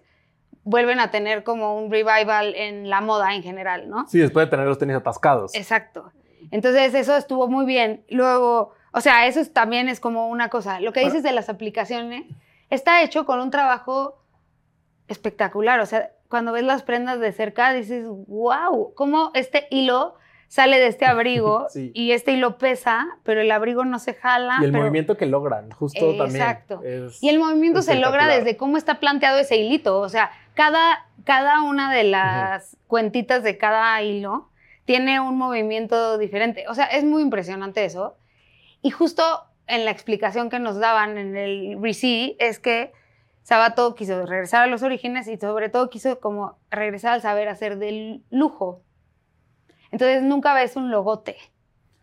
vuelven 0.64 1.00
a 1.00 1.12
tener 1.12 1.44
como 1.44 1.78
un 1.78 1.92
revival 1.92 2.56
en 2.56 2.90
la 2.90 3.02
moda 3.02 3.36
en 3.36 3.44
general, 3.44 3.88
¿no? 3.90 4.08
Sí, 4.08 4.18
después 4.20 4.48
de 4.48 4.50
tener 4.52 4.66
los 4.66 4.80
tenis 4.80 4.96
atascados. 4.96 5.54
Exacto. 5.54 6.12
Entonces 6.52 6.94
eso 6.96 7.16
estuvo 7.16 7.48
muy 7.48 7.66
bien. 7.66 8.04
Luego, 8.10 8.72
o 8.94 9.02
sea, 9.02 9.28
eso 9.28 9.42
es- 9.42 9.54
también 9.54 9.88
es 9.90 10.00
como 10.00 10.28
una 10.30 10.50
cosa. 10.50 10.80
Lo 10.80 10.92
que 10.92 11.02
dices 11.02 11.22
de 11.22 11.34
las 11.34 11.50
aplicaciones 11.50 12.26
está 12.72 13.04
hecho 13.04 13.26
con 13.28 13.40
un 13.40 13.52
trabajo 13.52 14.18
espectacular. 15.08 15.80
O 15.82 15.86
sea, 15.86 16.12
cuando 16.30 16.52
ves 16.52 16.64
las 16.64 16.82
prendas 16.84 17.20
de 17.20 17.32
cerca 17.32 17.74
dices, 17.74 18.06
wow, 18.08 18.94
cómo 18.96 19.32
este 19.36 19.68
hilo 19.70 20.16
sale 20.54 20.78
de 20.78 20.86
este 20.86 21.08
abrigo 21.08 21.66
Sí. 21.72 21.92
y 21.96 22.12
este 22.12 22.32
hilo 22.34 22.60
pesa, 22.60 23.08
pero 23.24 23.42
el 23.42 23.52
abrigo 23.52 23.86
no 23.86 23.98
se 23.98 24.14
jala. 24.14 24.58
y 24.62 24.66
el 24.66 24.72
pero- 24.72 24.84
movimiento 24.84 25.18
que 25.18 25.26
logran, 25.26 25.72
justo 25.72 26.16
también. 26.16 26.42
Exacto. 26.44 26.80
Y 27.22 27.30
el 27.30 27.40
movimiento 27.40 27.82
se 27.82 27.96
logra 27.96 28.28
desde 28.28 28.56
cómo 28.56 28.78
está 28.78 29.00
planteado 29.00 29.40
ese 29.40 29.58
hilito. 29.58 30.00
O 30.00 30.10
sea, 30.10 30.30
cada, 30.54 31.08
cada 31.24 31.64
una 31.64 31.92
de 31.92 32.04
las 32.04 32.78
cuentitas 32.86 33.42
de 33.42 33.58
cada 33.58 34.00
hilo 34.04 34.50
tiene 34.86 35.20
un 35.20 35.38
movimiento 35.40 36.20
diferente. 36.20 36.66
O 36.70 36.76
sea, 36.76 36.86
es 36.86 37.04
muy 37.04 37.24
impresionante 37.24 37.84
eso. 37.84 38.16
Y 38.84 38.92
justo 38.92 39.24
en 39.66 39.86
la 39.86 39.92
explicación 39.92 40.52
que 40.52 40.60
nos 40.60 40.78
daban 40.80 41.18
en 41.18 41.36
el 41.36 41.80
RISI 41.82 42.36
es 42.38 42.60
que 42.60 42.92
Sabato 43.42 43.96
quiso 43.96 44.24
regresar 44.28 44.62
a 44.62 44.68
los 44.68 44.84
orígenes 44.84 45.28
y 45.28 45.38
sobre 45.38 45.70
todo 45.70 45.90
quiso 45.90 46.20
como 46.20 46.60
regresar 46.70 47.14
al 47.14 47.22
saber 47.24 47.48
hacer 47.48 47.80
del 47.80 48.22
lujo. 48.30 48.83
Entonces 49.94 50.24
nunca 50.24 50.54
ves 50.56 50.76
un 50.76 50.90
logote. 50.92 51.38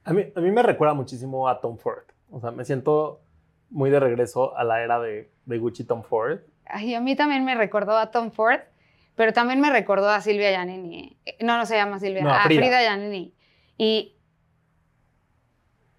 A 0.05 0.13
mí, 0.13 0.25
a 0.35 0.41
mí 0.41 0.51
me 0.51 0.63
recuerda 0.63 0.95
muchísimo 0.95 1.49
a 1.49 1.61
Tom 1.61 1.77
Ford. 1.77 2.05
O 2.31 2.41
sea, 2.41 2.53
me 2.53 2.65
siento 2.65 3.21
muy 3.69 3.91
de 3.91 3.99
regreso 4.01 4.57
a 4.57 4.65
la 4.65 4.83
era 4.83 4.99
de, 5.01 5.31
de 5.45 5.59
Gucci 5.59 5.85
Tom 5.85 6.03
Ford. 6.05 6.39
Ay, 6.65 6.95
a 6.95 7.01
mí 7.01 7.17
también 7.17 7.45
me 7.45 7.55
recordó 7.57 7.99
a 7.99 8.13
Tom 8.13 8.31
Ford, 8.31 8.61
pero 9.17 9.33
también 9.33 9.61
me 9.61 9.71
recordó 9.71 10.09
a 10.09 10.21
Silvia 10.21 10.51
Giannini. 10.51 11.19
Eh, 11.27 11.37
No, 11.41 11.57
no 11.59 11.67
se 11.67 11.75
llama 11.77 11.99
Silvia, 11.99 12.23
No, 12.23 12.31
a 12.31 12.41
a 12.43 12.45
Frida. 12.45 12.61
Frida, 12.63 12.81
Giannini. 12.81 13.35
Y, 13.77 14.15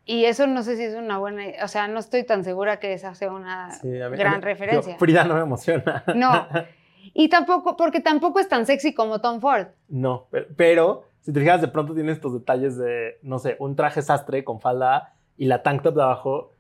y 0.06 0.26
eso 0.26 0.48
no 0.48 0.64
sé 0.64 0.78
si 0.78 0.84
es 0.84 0.96
una 0.96 1.18
buena, 1.18 1.44
o 1.64 1.68
sea, 1.68 1.88
no 1.88 2.00
estoy 2.00 2.24
tan 2.26 2.44
segura 2.44 2.80
que 2.80 2.94
esa 2.94 3.14
sea 3.16 3.32
una 3.32 3.72
Sí, 3.72 3.88
mí- 3.88 3.98
gran 3.98 4.36
mí- 4.40 4.42
referencia. 4.42 4.94
yo- 4.94 5.00
Frida 5.00 5.24
no 5.26 5.36
me 5.36 5.42
emociona. 5.42 6.04
No. 6.16 6.48
Y 7.14 7.30
tampoco, 7.30 7.76
porque 7.76 8.00
tampoco 8.00 8.40
es 8.40 8.48
tan 8.48 8.66
sexy 8.68 8.94
como 8.94 9.20
Tom 9.20 9.42
Ford. 9.42 9.68
No, 9.90 10.28
pero, 10.30 10.46
pero 10.56 11.04
si 11.22 11.32
te 11.32 11.40
fijas, 11.40 11.62
de 11.62 11.68
pronto 11.68 11.94
tiene 11.94 12.12
estos 12.12 12.34
detalles 12.34 12.78
de, 12.78 13.18
no 13.22 13.40
sé, 13.40 13.56
un 13.60 13.76
traje 13.76 14.02
sastre 14.02 14.44
con 14.44 14.60
falda 14.60 15.14
y 15.38 15.46
la 15.46 15.64
tank 15.64 15.82
top 15.84 15.96
de 15.96 16.04
abajo. 16.04 16.52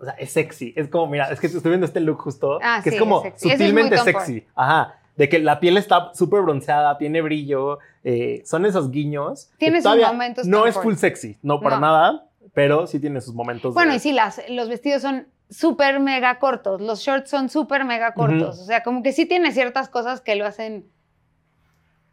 O 0.00 0.04
sea, 0.04 0.14
es 0.14 0.32
sexy. 0.32 0.72
Es 0.76 0.88
como, 0.88 1.06
mira, 1.08 1.30
es 1.30 1.40
que 1.40 1.46
estoy 1.46 1.60
viendo 1.70 1.84
este 1.86 2.00
look 2.00 2.18
justo, 2.20 2.58
Ah, 2.62 2.80
que 2.82 2.90
sí, 2.90 2.96
es 2.96 3.00
como 3.02 3.18
es 3.18 3.22
sexy. 3.24 3.48
Es 3.48 3.58
sutilmente 3.58 3.96
Tom 3.96 4.04
sexy. 4.04 4.46
Ajá. 4.54 4.94
De 5.16 5.28
que 5.28 5.38
la 5.40 5.60
piel 5.60 5.76
está 5.76 6.14
súper 6.14 6.40
bronceada, 6.40 6.96
tiene 6.96 7.20
brillo, 7.20 7.78
eh, 8.04 8.42
son 8.46 8.64
esos 8.64 8.90
guiños. 8.90 9.50
Tiene 9.58 9.82
sus 9.82 9.94
momentos 9.96 10.46
No 10.46 10.60
Tom 10.60 10.68
es 10.68 10.74
full 10.76 10.94
sexy, 10.94 11.36
no 11.42 11.60
para 11.60 11.76
No. 11.76 11.80
nada, 11.82 12.26
pero 12.54 12.86
sí 12.86 12.98
tiene 13.00 13.20
sus 13.20 13.34
momentos. 13.34 13.74
Bueno, 13.74 13.90
de- 13.90 13.96
y 13.98 14.00
sí, 14.00 14.12
las, 14.12 14.40
los 14.48 14.68
vestidos 14.70 15.02
son 15.02 15.26
súper 15.50 16.00
mega 16.00 16.38
cortos, 16.38 16.80
los 16.80 17.00
shorts 17.00 17.28
son 17.28 17.50
súper 17.50 17.84
mega 17.84 18.14
cortos, 18.14 18.54
Ujú. 18.54 18.62
o 18.62 18.66
sea, 18.66 18.82
como 18.82 19.02
que 19.02 19.12
sí 19.12 19.26
tiene 19.26 19.52
ciertas 19.52 19.90
cosas 19.90 20.20
que 20.22 20.36
lo 20.36 20.46
hacen, 20.46 20.86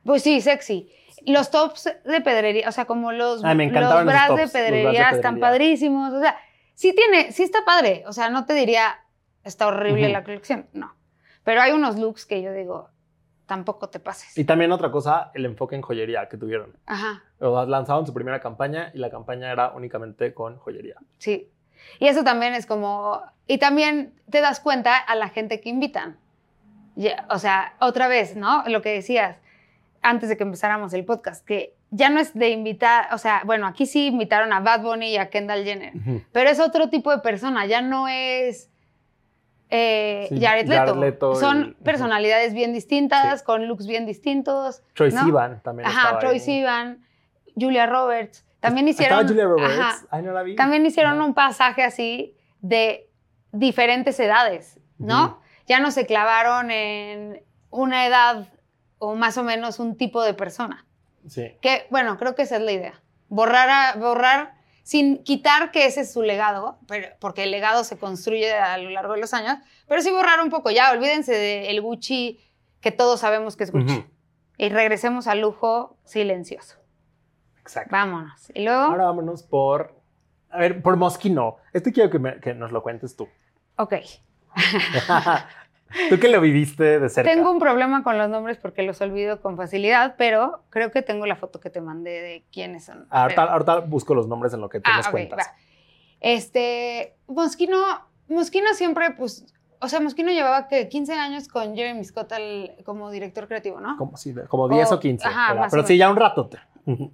pues 0.04 0.24
sí, 0.24 0.42
sexy. 0.42 0.90
Los 1.26 1.52
tops 1.52 1.90
de 2.06 2.22
pedrería, 2.22 2.70
o 2.70 2.72
sea, 2.72 2.86
como 2.86 3.12
los, 3.12 3.44
Ay, 3.44 3.56
me 3.56 3.72
los 3.72 3.74
bras 3.74 3.90
tops, 3.90 4.00
de 4.00 4.06
los 4.06 4.06
bras 4.06 4.54
de 4.54 4.60
pedrería 4.60 5.10
están 5.10 5.36
pedrería. 5.36 5.40
padrísimos, 5.42 6.14
o 6.14 6.20
sea, 6.20 6.38
sí 6.76 6.94
tiene, 6.94 7.32
sí 7.32 7.44
está 7.44 7.66
padre, 7.66 8.04
o 8.08 8.14
sea, 8.14 8.30
no 8.30 8.46
te 8.46 8.54
diría, 8.54 9.00
está 9.44 9.68
horrible 9.68 10.10
la 10.10 10.24
colección, 10.24 10.68
no. 10.74 10.96
Pero 11.44 11.62
hay 11.62 11.72
unos 11.72 11.98
looks 11.98 12.26
que 12.26 12.42
yo 12.42 12.54
digo, 12.54 12.90
tampoco 13.46 13.90
te 13.90 14.00
pases. 14.00 14.38
Y 14.38 14.44
también 14.44 14.72
otra 14.72 14.92
cosa, 14.92 15.32
el 15.34 15.46
enfoque 15.46 15.76
en 15.76 15.82
joyería 15.82 16.30
que 16.30 16.38
tuvieron. 16.38 16.78
Ajá, 16.86 17.24
lanzaron 17.40 18.06
su 18.06 18.14
primera 18.14 18.40
campaña 18.40 18.92
y 18.94 19.00
la 19.00 19.10
campaña 19.10 19.52
era 19.52 19.72
únicamente 19.72 20.34
con 20.34 20.58
joyería. 20.58 20.96
sí. 21.18 21.52
Y 22.00 22.08
eso 22.08 22.24
también 22.24 22.54
es 22.54 22.66
como, 22.66 23.22
y 23.46 23.60
también 23.60 24.14
te 24.30 24.42
das 24.42 24.60
cuenta 24.60 24.98
a 24.98 25.16
la 25.16 25.30
gente 25.30 25.62
que 25.62 25.70
invitan. 25.70 26.18
Ya, 26.96 27.26
o 27.30 27.38
sea, 27.40 27.76
otra 27.80 28.08
vez, 28.08 28.36
¿no? 28.36 28.64
Lo 28.68 28.82
que 28.82 28.90
decías 28.90 29.38
antes 30.02 30.30
de 30.30 30.38
que 30.38 30.44
empezáramos 30.44 30.94
el 30.94 31.06
podcast, 31.06 31.46
que 31.46 31.76
ya 31.92 32.10
no 32.10 32.20
es 32.20 32.34
de 32.34 32.50
invitar, 32.50 33.08
o 33.14 33.18
sea, 33.18 33.42
bueno, 33.46 33.66
aquí 33.68 33.86
sí 33.86 34.08
invitaron 34.08 34.52
a 34.54 34.60
Bad 34.60 34.82
Bunny 34.82 35.12
y 35.12 35.18
a 35.18 35.30
Kendall 35.30 35.64
Jenner, 35.64 35.94
pero 36.32 36.50
es 36.50 36.60
otro 36.60 36.90
tipo 36.90 37.12
de 37.12 37.20
persona, 37.20 37.66
ya 37.66 37.82
no 37.82 38.08
es 38.08 38.70
eh, 39.70 40.28
Sí, 40.30 40.40
Jared 40.42 40.68
Leto. 40.68 40.86
Jared 40.86 41.02
Leto 41.02 41.36
Son 41.36 41.76
personalidades 41.84 42.54
bien 42.54 42.72
distintas, 42.74 43.40
Sí. 43.40 43.46
con 43.46 43.68
looks 43.68 43.86
bien 43.86 44.06
distintos. 44.06 44.82
Troy 44.94 45.12
¿no? 45.12 45.24
Sivan 45.26 45.62
también. 45.62 45.88
Ajá, 45.90 46.02
estaba 46.04 46.20
Troy 46.20 46.34
ahí. 46.36 46.40
Sivan, 46.40 47.06
Julia 47.60 47.86
Roberts. 47.86 48.46
También 48.62 48.88
hicieron. 48.88 49.28
Julia 49.28 49.46
Roberts. 49.46 49.78
Ajá, 49.80 49.98
Ay, 50.10 50.24
no 50.24 50.32
la 50.32 50.44
vi. 50.44 50.56
también 50.56 50.86
hicieron 50.86 51.22
un 51.22 51.34
pasaje 51.34 51.84
así 51.84 52.36
de 52.62 53.10
diferentes 53.52 54.20
edades, 54.20 54.80
¿no? 55.00 55.42
Ya 55.68 55.80
no 55.82 55.92
se 55.92 56.06
clavaron 56.06 56.72
en 56.72 57.44
una 57.70 58.06
edad 58.08 58.48
o 59.00 59.16
más 59.16 59.38
o 59.38 59.44
menos 59.44 59.80
un 59.80 59.96
tipo 59.98 60.22
de 60.24 60.34
persona. 60.34 60.86
Sí. 61.28 61.52
Que, 61.62 61.88
bueno, 61.90 62.18
creo 62.18 62.36
que 62.36 62.44
esa 62.44 62.56
es 62.58 62.62
la 62.62 62.72
idea. 62.72 63.02
Borrar, 63.30 63.70
a- 63.70 63.96
borrar 64.00 64.56
sin 64.84 65.22
quitar 65.24 65.72
que 65.72 65.86
ese 65.86 66.02
es 66.02 66.14
su 66.14 66.22
legado, 66.24 66.78
pero, 66.88 67.10
porque 67.20 67.44
el 67.44 67.52
legado 67.52 67.84
se 67.84 67.98
construye 67.98 68.54
a 68.54 68.78
lo 68.78 68.90
largo 68.90 69.14
de 69.14 69.20
los 69.20 69.34
años, 69.34 69.58
pero 69.88 70.02
sí 70.02 70.12
borrar 70.12 70.42
un 70.42 70.50
poco. 70.50 70.72
Ya, 70.72 70.92
olvídense 70.92 71.34
del 71.34 71.82
Gucci 71.82 72.40
que 72.80 72.92
todos 72.92 73.20
sabemos 73.20 73.58
que 73.58 73.66
es 73.66 73.72
Gucci. 73.72 74.06
Y 74.58 74.70
regresemos 74.70 75.28
al 75.28 75.42
lujo 75.42 75.98
silencioso. 76.06 76.78
Exacto. 77.62 77.90
Vámonos. 77.92 78.50
Y 78.56 78.64
luego, 78.64 78.80
Ahora 78.84 79.04
vámonos 79.06 79.44
por. 79.44 79.94
A 80.50 80.58
ver, 80.60 80.82
por 80.82 80.96
Moschino. 80.96 81.58
Este 81.74 81.92
quiero 81.92 82.10
que, 82.10 82.20
me- 82.20 82.40
que 82.40 82.54
nos 82.54 82.72
lo 82.72 82.82
cuentes 82.82 83.16
tú. 83.18 83.28
ok. 83.76 83.96
tú 86.10 86.20
que 86.20 86.28
lo 86.28 86.42
viviste 86.42 87.00
de 87.00 87.10
cerca. 87.10 87.32
Tengo 87.32 87.52
un 87.52 87.60
problema 87.60 88.04
con 88.04 88.18
los 88.18 88.30
nombres 88.30 88.58
porque 88.58 88.84
los 88.84 89.00
olvido 89.02 89.42
con 89.42 89.58
facilidad, 89.58 90.16
pero 90.18 90.64
creo 90.70 90.92
que 90.92 91.02
tengo 91.02 91.26
la 91.26 91.36
foto 91.36 91.60
que 91.60 91.70
te 91.70 91.82
mandé 91.82 92.12
de 92.22 92.44
quiénes 92.52 92.86
son. 92.86 93.08
Ahorita, 93.10 93.42
Pero- 93.44 93.52
ahorita 93.54 93.80
busco 93.82 94.14
los 94.16 94.28
nombres 94.28 94.54
en 94.54 94.62
lo 94.62 94.70
que 94.70 94.80
tú 94.80 94.90
Ah, 94.94 94.98
nos 94.98 95.06
ok, 95.08 95.12
cuentas. 95.12 95.40
va. 95.48 95.56
Este, 96.20 97.16
Mosquino, 97.28 97.78
Mosquino 98.28 98.74
siempre, 98.74 99.12
pues, 99.12 99.46
o 99.80 99.88
sea, 99.88 100.00
Mosquino 100.00 100.32
llevaba 100.32 100.68
que 100.68 100.90
15 100.90 101.14
años 101.14 101.48
con 101.48 101.76
Jeremy 101.76 102.04
Scott 102.04 102.32
al- 102.32 102.76
como 102.84 103.12
director 103.12 103.48
creativo, 103.48 103.80
¿no? 103.80 103.96
Como, 103.98 104.18
sí, 104.18 104.34
como 104.50 104.68
10 104.68 104.92
O- 104.92 104.96
o 104.96 105.00
15. 105.00 105.28
ajá, 105.28 105.50
¿verdad? 105.50 105.62
más 105.62 105.74
o 105.74 105.76
Pero 105.76 105.88
sí, 105.88 105.98
ya 105.98 106.10
un 106.10 106.18
rato. 106.18 106.50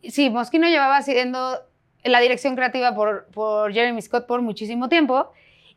Sí, 0.04 0.30
Mosquino 0.30 0.68
llevaba 0.68 0.98
haciendo 0.98 1.60
la 2.04 2.20
dirección 2.20 2.56
creativa 2.56 2.94
por, 2.96 3.26
por 3.34 3.74
Jeremy 3.74 4.02
Scott 4.02 4.26
por 4.28 4.42
muchísimo 4.42 4.88
tiempo. 4.90 5.32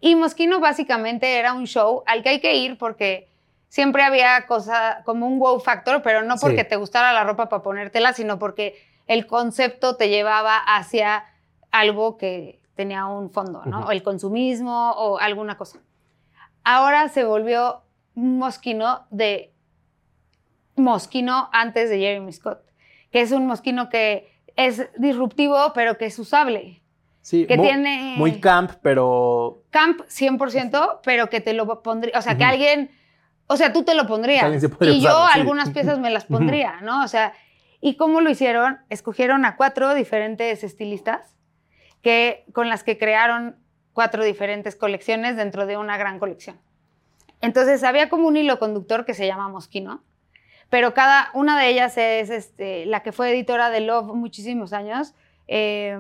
Y 0.07 0.15
Mosquino 0.15 0.61
básicamente 0.61 1.37
era 1.37 1.53
un 1.53 1.67
show 1.67 2.05
al 2.07 2.23
que 2.23 2.29
hay 2.29 2.41
que 2.41 2.55
ir 2.55 2.79
porque 2.79 3.29
siempre 3.69 4.05
había 4.05 4.47
cosa 4.47 5.03
como 5.05 5.27
un 5.27 5.41
wow 5.41 5.59
factor, 5.59 6.01
pero 6.01 6.23
no 6.23 6.37
porque 6.37 6.63
Sí. 6.63 6.69
te 6.69 6.77
gustara 6.77 7.13
la 7.13 7.25
ropa 7.25 7.49
para 7.49 7.65
ponértela, 7.65 8.13
sino 8.13 8.39
porque 8.39 8.77
el 9.09 9.27
concepto 9.27 9.97
te 9.97 10.09
llevaba 10.09 10.59
hacia 10.59 11.25
algo 11.73 12.17
que 12.19 12.61
tenía 12.77 13.07
un 13.07 13.31
fondo, 13.33 13.63
¿no? 13.65 13.87
O 13.87 13.91
el 13.91 14.05
consumismo 14.05 14.93
o 14.93 15.19
alguna 15.19 15.59
cosa. 15.59 15.81
Ahora 16.63 17.09
se 17.09 17.25
volvió 17.25 17.83
un 18.15 18.39
Mosquino 18.39 19.07
de 19.11 19.53
Mosquino 20.77 21.49
antes 21.53 21.91
de 21.91 21.99
Jeremy 21.99 22.33
Scott, 22.33 22.61
que 23.11 23.23
es 23.23 23.33
un 23.33 23.47
Mosquino 23.49 23.89
que 23.89 24.31
es 24.55 24.89
disruptivo, 24.99 25.73
pero 25.75 25.99
que 25.99 26.07
es 26.07 26.17
usable. 26.21 26.81
Sí, 27.27 27.45
Que 27.45 27.57
muy, 27.57 27.67
tiene- 27.67 28.15
muy 28.17 28.39
camp, 28.41 28.71
pero 28.83 29.65
Camp 29.71 30.03
100%, 30.07 31.01
pero 31.03 31.29
que 31.29 31.41
te 31.41 31.55
lo 31.55 31.83
pondría, 31.83 32.17
o 32.17 32.23
sea, 32.23 32.37
que 32.37 32.45
Ujú. 32.45 32.53
alguien, 32.53 32.91
o 33.49 33.57
sea, 33.57 33.73
tú 33.73 33.83
te 33.83 33.97
lo 33.97 34.07
pondrías. 34.07 34.45
Que 34.79 34.91
y 34.93 35.01
yo 35.01 35.09
usar, 35.11 35.33
sí. 35.33 35.41
algunas 35.41 35.71
piezas 35.71 35.99
me 35.99 36.11
las 36.11 36.25
pondría, 36.27 36.81
¿no? 36.83 37.03
O 37.03 37.09
sea, 37.09 37.33
¿y 37.81 37.97
cómo 37.97 38.21
lo 38.21 38.31
hicieron? 38.31 38.79
Escogieron 38.91 39.45
a 39.45 39.57
cuatro 39.57 39.93
diferentes 39.97 40.63
estilistas 40.63 41.35
que, 42.01 42.45
con 42.53 42.69
las 42.69 42.85
que 42.85 42.97
crearon 42.97 43.57
cuatro 43.93 44.23
diferentes 44.23 44.77
colecciones 44.77 45.35
dentro 45.37 45.67
de 45.67 45.77
una 45.77 45.97
gran 45.97 46.21
colección. 46.21 46.61
Entonces, 47.41 47.83
había 47.83 48.09
como 48.09 48.29
un 48.29 48.37
hilo 48.37 48.61
conductor 48.61 49.05
que 49.05 49.15
se 49.15 49.27
llama 49.27 49.49
Mosquino, 49.49 50.05
pero 50.71 50.95
cada 50.95 51.31
una 51.35 51.59
de 51.59 51.71
ellas 51.71 51.99
es 51.99 52.31
este, 52.31 52.87
la 52.87 53.03
que 53.03 53.11
fue 53.11 53.31
editora 53.33 53.71
de 53.71 53.81
Love 53.81 54.15
muchísimos 54.15 54.73
años, 54.73 55.13
eh, 55.49 55.99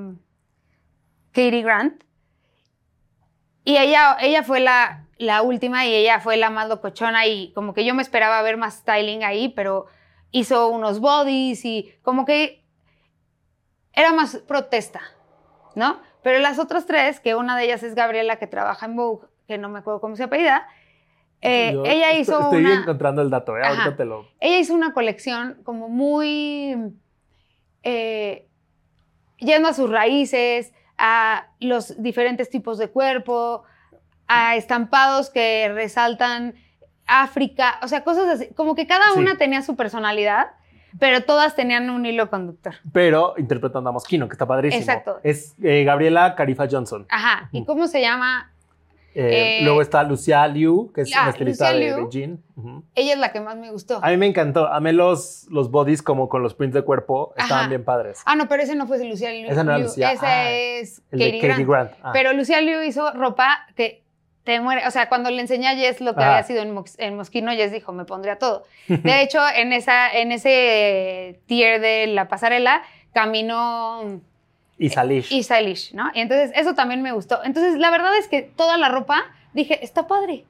Katie 1.36 1.62
Grant. 1.62 2.02
Y 3.64 3.76
ella, 3.76 4.16
ella 4.20 4.42
fue 4.42 4.60
la, 4.60 5.06
la 5.18 5.42
última 5.42 5.84
y 5.86 5.94
ella 5.94 6.20
fue 6.20 6.36
la 6.36 6.50
más 6.50 6.68
locochona 6.68 7.26
y 7.26 7.52
como 7.52 7.74
que 7.74 7.84
yo 7.84 7.94
me 7.94 8.02
esperaba 8.02 8.40
ver 8.42 8.56
más 8.56 8.74
styling 8.76 9.24
ahí, 9.24 9.48
pero 9.50 9.86
hizo 10.30 10.68
unos 10.68 11.00
bodies 11.00 11.64
y 11.64 11.92
como 12.02 12.24
que 12.24 12.64
era 13.92 14.12
más 14.12 14.36
protesta, 14.46 15.00
¿no? 15.74 16.00
Pero 16.22 16.38
las 16.40 16.58
otras 16.58 16.86
tres, 16.86 17.20
que 17.20 17.34
una 17.34 17.56
de 17.56 17.64
ellas 17.64 17.82
es 17.82 17.94
Gabriela 17.94 18.36
que 18.36 18.46
trabaja 18.46 18.86
en 18.86 18.96
Vogue, 18.96 19.26
que 19.48 19.58
no 19.58 19.68
me 19.68 19.78
acuerdo 19.80 20.00
cómo 20.00 20.16
se 20.16 20.24
apellida, 20.24 20.66
eh, 21.40 21.70
yo 21.72 21.84
ella 21.84 22.10
estoy- 22.12 22.20
hizo 22.22 22.40
Estoy 22.40 22.64
una... 22.64 22.74
encontrando 22.82 23.22
el 23.22 23.30
dato, 23.30 23.56
¿eh? 23.56 23.60
Ajá. 23.62 23.70
Ahorita 23.82 23.96
te 23.96 24.04
lo. 24.04 24.26
Ella 24.40 24.58
hizo 24.58 24.74
una 24.74 24.92
colección 24.92 25.60
como 25.64 25.88
muy 25.88 26.76
eh, 27.82 28.48
yendo 29.38 29.68
a 29.68 29.72
sus 29.72 29.88
raíces, 29.90 30.72
a 30.98 31.46
los 31.60 32.00
diferentes 32.02 32.48
tipos 32.50 32.78
de 32.78 32.88
cuerpo, 32.88 33.62
a 34.28 34.56
estampados 34.56 35.30
que 35.30 35.70
resaltan 35.74 36.54
África, 37.06 37.78
o 37.82 37.88
sea, 37.88 38.02
cosas 38.02 38.26
así, 38.28 38.48
como 38.54 38.74
que 38.74 38.86
cada 38.86 39.12
Sí. 39.12 39.18
una 39.20 39.36
tenía 39.36 39.62
su 39.62 39.76
personalidad, 39.76 40.48
pero 40.98 41.22
todas 41.22 41.54
tenían 41.54 41.90
un 41.90 42.04
hilo 42.06 42.28
conductor. 42.30 42.74
Pero 42.92 43.34
interpretando 43.36 43.90
a 43.90 43.92
Mosquino, 43.92 44.26
que 44.28 44.32
está 44.32 44.46
padrísimo. 44.46 44.80
Exacto. 44.80 45.20
Es 45.22 45.54
eh, 45.62 45.84
Gabriela 45.84 46.34
Carifa 46.34 46.66
Johnson. 46.70 47.06
Ajá, 47.08 47.48
¿y 47.52 47.64
cómo 47.64 47.86
se 47.86 48.00
llama? 48.00 48.50
Eh, 49.18 49.58
Eh, 49.60 49.64
luego 49.64 49.80
está 49.80 50.02
Lucia 50.02 50.46
Liu, 50.46 50.92
que 50.94 51.00
es 51.00 51.16
ah, 51.16 51.22
una 51.22 51.30
estilista 51.30 51.72
Lucia 51.72 51.86
de 51.90 51.96
Liu. 51.96 52.08
Beijing. 52.08 52.36
Ella 52.94 53.12
es 53.14 53.18
la 53.18 53.32
que 53.32 53.40
más 53.40 53.56
me 53.56 53.70
gustó. 53.70 53.98
A 54.02 54.10
mí 54.10 54.16
me 54.18 54.26
encantó. 54.26 54.66
Amé 54.66 54.92
los, 54.92 55.46
los 55.50 55.70
bodies 55.70 56.02
como 56.02 56.28
con 56.28 56.42
los 56.42 56.54
prints 56.54 56.74
de 56.74 56.82
cuerpo. 56.82 57.32
Estaban 57.36 57.60
Ajá. 57.64 57.68
bien 57.70 57.84
padres. 57.84 58.20
Ah, 58.26 58.36
no, 58.36 58.46
pero 58.48 58.62
ese 58.62 58.74
no 58.74 58.86
fue 58.86 59.02
Lucía 59.04 59.30
Liu. 59.30 59.48
Esa 59.48 59.64
no 59.64 59.70
era 59.70 59.78
Liu, 59.78 59.86
Lucía. 59.88 60.12
Esa 60.12 60.26
Ah, 60.26 60.50
es 60.50 61.02
El 61.10 61.18
Katie, 61.20 61.32
de 61.40 61.48
Katie 61.48 61.64
Grant. 61.64 61.90
Grant. 61.90 61.92
Ah. 62.02 62.10
Pero 62.12 62.32
Lucía 62.34 62.60
Liu 62.60 62.82
hizo 62.82 63.10
ropa 63.12 63.66
que 63.74 64.02
te 64.44 64.60
muere. 64.60 64.86
O 64.86 64.90
sea, 64.90 65.08
cuando 65.08 65.30
le 65.30 65.40
enseñé 65.40 65.68
a 65.68 65.74
Jess 65.76 66.00
lo 66.00 66.14
que 66.14 66.22
había 66.22 66.42
sido 66.44 66.62
en 66.62 67.16
Mosquino, 67.16 67.50
Jess 67.52 67.72
dijo, 67.72 67.92
me 67.92 68.04
pondría 68.04 68.38
todo. 68.38 68.64
De 68.86 69.22
hecho, 69.22 69.40
en, 69.56 69.72
esa, 69.72 70.12
en 70.12 70.30
ese 70.30 71.40
tier 71.46 71.80
de 71.80 72.06
la 72.06 72.28
pasarela 72.28 72.82
caminó 73.12 74.20
y 74.78 74.90
Salish. 74.90 75.32
y 75.32 75.42
stylish, 75.42 75.94
¿no? 75.94 76.10
Y 76.14 76.20
entonces 76.20 76.52
eso 76.54 76.74
también 76.74 77.02
me 77.02 77.12
gustó. 77.12 77.42
Entonces, 77.44 77.76
la 77.78 77.90
verdad 77.90 78.16
es 78.18 78.28
que 78.28 78.42
toda 78.42 78.76
la 78.78 78.88
ropa, 78.88 79.22
dije, 79.54 79.82
está 79.84 80.06
padre. 80.06 80.44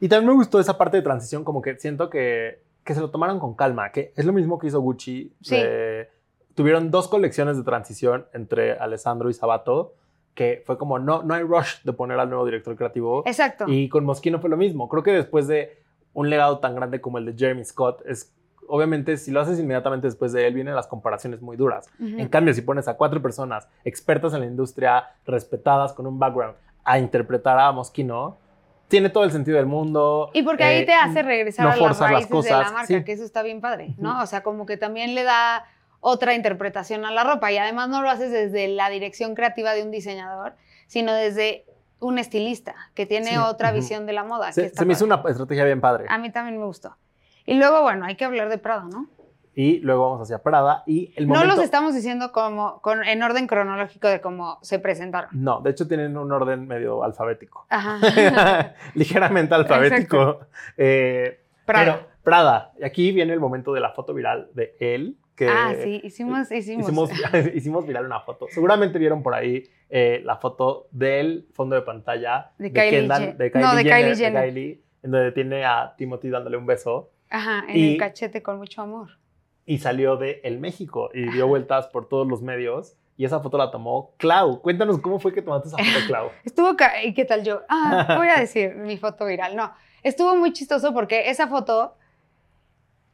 Y 0.00 0.08
también 0.08 0.28
me 0.30 0.34
gustó 0.36 0.58
esa 0.60 0.78
parte 0.78 0.96
de 0.96 1.02
transición, 1.02 1.44
como 1.44 1.60
que 1.60 1.76
siento 1.76 2.08
que, 2.08 2.60
que 2.84 2.94
se 2.94 3.00
lo 3.00 3.10
tomaron 3.10 3.38
con 3.38 3.54
calma, 3.54 3.92
que 3.92 4.12
es 4.16 4.24
lo 4.24 4.32
mismo 4.32 4.58
que 4.58 4.68
hizo 4.68 4.80
Gucci. 4.80 5.32
Sí. 5.42 5.56
de- 5.56 6.08
tuvieron 6.54 6.90
dos 6.90 7.08
colecciones 7.08 7.56
de 7.56 7.62
transición 7.62 8.26
entre 8.34 8.72
Alessandro 8.78 9.30
y 9.30 9.34
Sabato, 9.34 9.94
que 10.34 10.62
fue 10.66 10.78
como, 10.78 10.98
no, 10.98 11.22
no 11.22 11.34
hay 11.34 11.42
rush 11.42 11.82
de 11.84 11.92
poner 11.92 12.18
al 12.18 12.28
nuevo 12.28 12.44
director 12.44 12.74
creativo. 12.76 13.22
Exacto. 13.26 13.64
Y 13.68 13.88
con 13.88 14.04
Moschino 14.04 14.40
fue 14.40 14.50
lo 14.50 14.56
mismo. 14.56 14.88
Creo 14.88 15.02
que 15.02 15.12
después 15.12 15.46
de 15.48 15.78
un 16.12 16.28
legado 16.30 16.58
tan 16.58 16.74
grande 16.74 17.00
como 17.00 17.18
el 17.18 17.24
de 17.26 17.34
Jeremy 17.34 17.64
Scott, 17.64 18.02
es 18.06 18.32
obviamente 18.70 19.16
si 19.16 19.30
lo 19.30 19.40
haces 19.40 19.58
inmediatamente 19.58 20.06
después 20.06 20.32
de 20.32 20.46
él, 20.46 20.54
vienen 20.54 20.74
las 20.74 20.86
comparaciones 20.86 21.42
muy 21.42 21.56
duras. 21.56 21.88
En 21.98 22.28
cambio, 22.28 22.54
si 22.54 22.62
pones 22.62 22.88
a 22.88 22.94
cuatro 22.94 23.20
personas 23.20 23.68
expertas 23.84 24.32
en 24.34 24.40
la 24.40 24.46
industria, 24.46 25.08
respetadas, 25.26 25.92
con 25.92 26.06
un 26.06 26.18
background, 26.18 26.54
a 26.84 26.98
interpretar 26.98 27.58
a 27.58 27.72
Moschino, 27.72 28.38
tiene 28.88 29.10
todo 29.10 29.24
el 29.24 29.30
sentido 29.30 29.56
del 29.56 29.66
mundo. 29.66 30.30
Y 30.32 30.42
porque 30.42 30.64
ahí 30.64 30.82
eh, 30.82 30.86
te 30.86 30.94
hace 30.94 31.22
regresar 31.22 31.66
no 31.66 31.72
a 31.72 31.88
las 31.88 31.98
raíces 31.98 32.44
de 32.44 32.50
la 32.50 32.70
marca, 32.72 32.86
sí. 32.86 33.04
que 33.04 33.12
eso 33.12 33.24
está 33.24 33.42
bien 33.42 33.60
padre, 33.60 33.94
¿no? 33.98 34.12
Ujú. 34.12 34.22
O 34.22 34.26
sea, 34.26 34.42
como 34.42 34.66
que 34.66 34.76
también 34.76 35.14
le 35.14 35.22
da 35.22 35.64
otra 36.00 36.34
interpretación 36.34 37.04
a 37.04 37.10
la 37.10 37.24
ropa 37.24 37.52
y 37.52 37.58
además 37.58 37.88
no 37.88 38.02
lo 38.02 38.10
haces 38.10 38.32
desde 38.32 38.68
la 38.68 38.88
dirección 38.88 39.34
creativa 39.34 39.74
de 39.74 39.82
un 39.82 39.90
diseñador, 39.90 40.54
sino 40.86 41.12
desde 41.12 41.66
un 42.00 42.18
estilista 42.18 42.74
que 42.94 43.06
tiene 43.06 43.28
Sí, 43.28 43.36
otra 43.36 43.72
visión 43.72 44.06
de 44.06 44.12
la 44.14 44.24
moda. 44.24 44.48
que 44.48 44.54
Se, 44.54 44.66
está 44.66 44.80
se 44.80 44.86
me 44.86 44.94
hizo 44.94 45.04
una 45.04 45.22
estrategia 45.28 45.64
bien 45.64 45.80
padre. 45.80 46.06
A 46.08 46.18
mí 46.18 46.30
también 46.30 46.58
me 46.58 46.64
gustó. 46.64 46.96
Y 47.50 47.54
luego, 47.54 47.82
bueno, 47.82 48.04
hay 48.04 48.14
que 48.14 48.24
hablar 48.24 48.48
de 48.48 48.58
Prada, 48.58 48.84
¿no? 48.84 49.08
Y 49.56 49.80
luego 49.80 50.04
vamos 50.08 50.22
hacia 50.22 50.38
Prada 50.40 50.84
y 50.86 51.12
el 51.16 51.26
No 51.26 51.34
momento... 51.34 51.56
los 51.56 51.64
estamos 51.64 51.96
diciendo 51.96 52.30
como 52.30 52.80
con, 52.80 53.02
en 53.02 53.20
orden 53.24 53.48
cronológico 53.48 54.06
de 54.06 54.20
cómo 54.20 54.60
se 54.62 54.78
presentaron. 54.78 55.30
No, 55.32 55.60
de 55.60 55.70
hecho 55.70 55.88
tienen 55.88 56.16
un 56.16 56.30
orden 56.30 56.68
medio 56.68 57.02
alfabético. 57.02 57.66
Ajá. 57.68 58.74
Ligeramente 58.94 59.52
alfabético. 59.52 60.42
Eh, 60.76 61.40
Prada. 61.64 61.96
Pero 61.96 62.08
Prada, 62.22 62.72
y 62.78 62.84
aquí 62.84 63.10
viene 63.10 63.32
el 63.32 63.40
momento 63.40 63.72
de 63.72 63.80
la 63.80 63.90
foto 63.90 64.14
viral 64.14 64.50
de 64.54 64.76
él. 64.78 65.16
Que 65.34 65.48
ah, 65.48 65.74
sí, 65.82 66.00
hicimos, 66.04 66.52
hicimos. 66.52 66.84
Hicimos, 66.84 67.10
hicimos 67.54 67.84
viral 67.84 68.06
una 68.06 68.20
foto. 68.20 68.46
Seguramente 68.48 68.96
vieron 69.00 69.24
por 69.24 69.34
ahí 69.34 69.64
eh, 69.88 70.22
la 70.24 70.36
foto 70.36 70.86
del 70.92 71.48
fondo 71.52 71.74
de 71.74 71.82
pantalla 71.82 72.52
De 72.58 72.72
Kylie 72.72 73.08
Kendall- 73.08 73.36
de 73.36 73.50
no, 73.56 73.74
de 73.74 73.82
Jenner, 73.82 74.02
Kylie 74.02 74.16
Jenner. 74.16 74.44
Kylie, 74.44 74.82
en 75.02 75.10
donde 75.10 75.32
tiene 75.32 75.64
a 75.64 75.96
Timothy 75.98 76.28
dándole 76.28 76.56
un 76.56 76.66
beso 76.66 77.10
Ajá, 77.30 77.64
en 77.68 77.76
Y- 77.76 77.92
el 77.92 77.98
cachete 77.98 78.42
con 78.42 78.58
mucho 78.58 78.82
amor. 78.82 79.18
y 79.66 79.78
salió 79.78 80.16
de 80.16 80.40
El 80.42 80.58
México 80.58 81.10
y 81.14 81.30
dio 81.30 81.46
vueltas 81.46 81.86
por 81.88 82.08
todos 82.08 82.26
los 82.26 82.42
medios. 82.42 82.96
Y 83.16 83.24
esa 83.26 83.38
foto 83.40 83.56
la 83.58 83.70
tomó 83.70 84.14
Clau. 84.16 84.62
Cuéntanos 84.62 84.98
cómo 85.00 85.20
fue 85.20 85.32
que 85.34 85.42
tomaste 85.42 85.68
esa 85.68 85.76
foto, 85.76 85.86
Clau. 86.08 86.30
Estuvo, 86.44 86.74
¿y 87.04 87.14
qué 87.14 87.24
tal 87.24 87.44
yo? 87.44 87.60
Ah, 87.68 88.14
voy 88.18 88.28
a 88.28 88.36
decir 88.40 88.74
mi 88.74 88.96
foto 88.96 89.26
viral. 89.26 89.54
No, 89.54 89.72
estuvo 90.02 90.34
muy 90.34 90.52
chistoso 90.52 90.92
porque 90.94 91.28
esa 91.30 91.46
foto, 91.46 91.94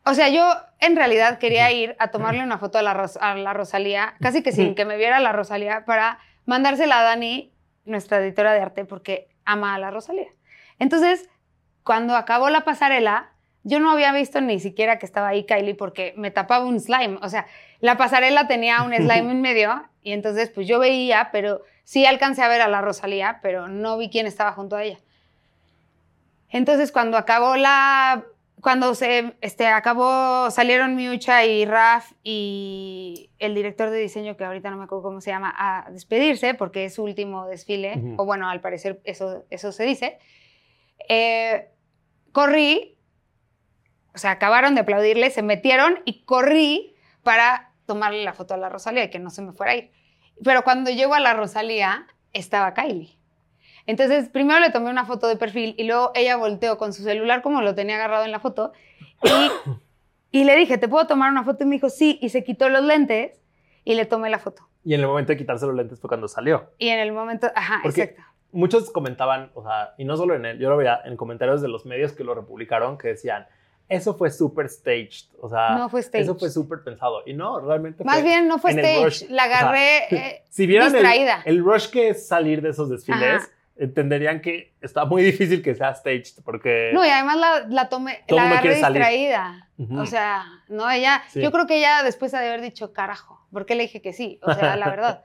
o 0.05 0.15
sea, 0.15 0.29
yo 0.29 0.45
en 0.79 0.95
realidad 0.97 1.39
quería 1.39 1.71
ir 1.73 1.97
a 1.99 2.11
tomarle 2.13 2.43
una 2.45 2.59
foto 2.59 2.79
a 2.79 2.83
la, 2.83 2.95
Ros- 2.95 3.19
a 3.21 3.35
la 3.35 3.53
Rosalía, 3.53 4.15
casi 4.21 4.43
que 4.43 4.53
sin 4.53 4.75
que 4.77 4.85
me 4.85 4.97
viera 4.97 5.19
la 5.21 5.33
Rosalía, 5.33 5.85
para 5.85 6.21
mandársela 6.45 7.01
a 7.01 7.03
Dani, 7.03 7.53
nuestra 7.85 8.19
editora 8.19 8.53
de 8.53 8.61
arte, 8.61 8.85
porque 8.85 9.29
ama 9.45 9.75
a 9.75 9.79
la 9.79 9.91
Rosalía. 9.91 10.29
Entonces, 10.79 11.29
cuando 11.83 12.15
acabó 12.17 12.49
la 12.51 12.61
pasarela, 12.65 13.33
yo 13.67 13.81
no 13.81 13.91
había 13.91 14.13
visto 14.13 14.41
ni 14.41 14.61
siquiera 14.61 15.01
que 15.01 15.07
estaba 15.07 15.27
ahí 15.27 15.45
Kylie 15.45 15.75
porque 15.75 16.15
me 16.17 16.31
tapaba 16.31 16.65
un 16.65 16.79
slime. 16.79 17.19
O 17.21 17.29
sea, 17.29 17.47
la 17.81 17.97
pasarela 17.97 18.47
tenía 18.47 18.83
un 18.83 18.93
slime 18.95 19.33
en 19.33 19.41
medio 19.41 19.83
y 20.03 20.13
entonces 20.13 20.51
pues 20.51 20.69
yo 20.69 20.79
veía, 20.79 21.31
pero 21.33 21.63
sí 21.83 22.07
alcancé 22.07 22.43
a 22.43 22.49
ver 22.49 22.61
a 22.61 22.69
la 22.69 22.81
Rosalía, 22.81 23.41
pero 23.43 23.67
no 23.67 23.99
vi 23.99 24.09
quién 24.09 24.29
estaba 24.29 24.53
junto 24.53 24.77
a 24.77 24.85
ella. 24.85 24.99
Entonces 26.49 26.93
cuando 26.93 27.19
acabó 27.19 27.57
la, 27.57 28.23
cuando 28.61 28.95
se, 28.95 29.35
este, 29.41 29.67
acabó, 29.67 30.49
salieron 30.53 30.95
Miucha 30.95 31.45
y 31.45 31.65
Raf 31.65 32.13
y 32.23 33.31
el 33.41 33.57
director 33.57 33.91
de 33.91 33.99
diseño, 33.99 34.37
que 34.37 34.45
ahorita 34.45 34.71
no 34.71 34.77
me 34.77 34.85
acuerdo 34.85 35.03
cómo 35.03 35.21
se 35.21 35.31
llama, 35.33 35.53
a 35.59 35.91
despedirse 35.91 36.55
porque 36.55 36.85
es 36.85 36.95
su 36.95 37.03
último 37.03 37.49
desfile, 37.49 37.95
Ujú. 37.99 38.23
o 38.23 38.27
bueno, 38.27 38.49
al 38.49 38.61
parecer 38.61 39.01
eso, 39.03 39.45
eso 39.51 39.73
se 39.73 39.83
dice. 39.83 40.21
Eh, 41.09 41.69
corrí, 42.31 42.96
o 44.17 44.19
sea, 44.19 44.31
acabaron 44.33 44.75
de 44.75 44.81
aplaudirle, 44.81 45.31
se 45.31 45.43
metieron 45.43 46.01
y 46.07 46.25
corrí 46.25 46.97
para 47.23 47.71
tomarle 47.85 48.25
la 48.25 48.33
foto 48.33 48.55
a 48.55 48.57
la 48.57 48.71
Rosalía 48.71 49.05
y 49.05 49.11
que 49.11 49.19
no 49.19 49.29
se 49.31 49.43
me 49.43 49.53
fuera 49.53 49.73
a 49.73 49.77
ir. 49.77 49.91
Pero 50.43 50.65
cuando 50.65 50.91
llego 50.91 51.13
a 51.15 51.21
la 51.21 51.35
Rosalía, 51.35 52.07
estaba 52.33 52.73
Kylie. 52.73 53.17
Entonces, 53.87 54.29
primero 54.31 54.59
le 54.59 54.71
tomé 54.71 54.89
una 54.91 55.05
foto 55.05 55.29
de 55.29 55.37
perfil 55.37 55.75
y 55.79 55.85
luego 55.85 56.13
ella 56.15 56.37
volteó 56.37 56.79
con 56.79 56.93
su 56.95 57.03
celular 57.03 57.43
como 57.43 57.61
lo 57.61 57.75
tenía 57.75 57.97
agarrado 57.97 58.25
en 58.25 58.33
la 58.33 58.41
foto 58.41 58.73
y, 59.23 59.51
y 60.41 60.45
le 60.45 60.57
dije, 60.57 60.79
¿te 60.79 60.89
puedo 60.89 61.07
tomar 61.07 61.31
una 61.31 61.45
foto? 61.45 61.65
Y 61.65 61.67
me 61.67 61.77
dijo, 61.77 61.91
sí, 61.91 62.19
y 62.23 62.31
se 62.31 62.43
quitó 62.43 62.69
los 62.71 62.83
lentes 62.83 63.41
y 63.85 63.95
le 63.95 64.07
tomé 64.07 64.31
la 64.31 64.39
foto. 64.39 64.67
Y 64.83 64.95
en 64.95 65.01
el 65.01 65.07
momento 65.07 65.33
de 65.33 65.37
quitarse 65.37 65.67
los 65.67 65.75
lentes 65.77 66.01
fue 66.01 66.09
cuando 66.09 66.27
salió. 66.27 66.73
Y 66.79 66.89
en 66.89 66.99
el 67.01 67.13
momento, 67.13 67.49
ajá, 67.55 67.81
Porque- 67.83 68.03
exacto. 68.03 68.23
Muchos 68.53 68.91
comentaban, 68.91 69.51
o 69.55 69.63
sea, 69.63 69.93
y 69.99 70.05
no 70.07 70.17
solo 70.17 70.35
en 70.35 70.47
él, 70.47 70.59
yo 70.59 70.71
lo 70.71 70.79
veía 70.79 71.01
en 71.05 71.17
comentarios 71.19 71.61
de 71.61 71.69
los 71.69 71.85
medios 71.85 72.13
que 72.13 72.25
lo 72.25 72.35
republicaron 72.35 72.97
que 72.97 73.09
decían, 73.09 73.47
eso 73.89 74.15
fue 74.17 74.31
súper 74.31 74.69
staged, 74.69 75.27
o 75.41 75.49
sea, 75.49 75.77
No 75.77 75.89
fue 75.89 76.03
staged. 76.03 76.25
eso 76.25 76.35
fue 76.37 76.51
súper 76.51 76.83
pensado. 76.83 77.23
Y 77.27 77.35
no, 77.35 77.61
realmente 77.61 78.03
Más 78.05 78.17
fue 78.21 78.25
bien 78.29 78.49
no 78.49 78.59
fue 78.59 78.73
en 78.73 78.79
el 78.81 78.85
stage, 78.85 79.05
rush. 79.05 79.23
la 79.31 79.45
O 79.45 79.49
sea, 79.49 79.59
agarré 79.59 79.97
eh, 80.11 80.43
si 80.49 80.67
vieran 80.67 80.89
el, 80.89 80.93
distraída. 80.95 81.43
el 81.45 81.65
rush 81.65 81.87
que 81.91 82.09
es 82.11 82.27
salir 82.27 82.63
de 82.63 82.71
esos 82.71 82.89
desfiles, 82.91 83.43
Ajá. 83.43 83.49
entenderían 83.77 84.41
que 84.41 84.73
está 84.81 85.05
muy 85.05 85.23
difícil 85.23 85.63
que 85.63 85.75
sea 85.75 85.95
staged, 85.95 86.43
porque... 86.45 86.91
No, 86.95 87.05
y 87.05 87.09
además 87.11 87.37
la, 87.37 87.67
la 87.69 87.89
tomé, 87.89 88.25
la 88.29 88.47
el 88.47 88.53
agarré 88.53 88.75
distraída. 88.77 89.69
O 89.97 90.07
sea, 90.07 90.45
no, 90.69 90.91
ella, 90.91 91.23
Sí. 91.29 91.41
yo 91.43 91.53
creo 91.53 91.67
que 91.67 91.77
ella 91.79 92.03
después 92.03 92.33
ha 92.35 92.41
de 92.41 92.49
haber 92.49 92.63
dicho, 92.63 92.93
carajo, 92.93 93.47
¿por 93.53 93.67
qué 93.67 93.75
le 93.75 93.83
dije 93.85 94.01
que 94.03 94.13
sí? 94.13 94.41
O 94.43 94.53
sea, 94.55 94.75
la 94.77 94.89
verdad. 94.91 95.25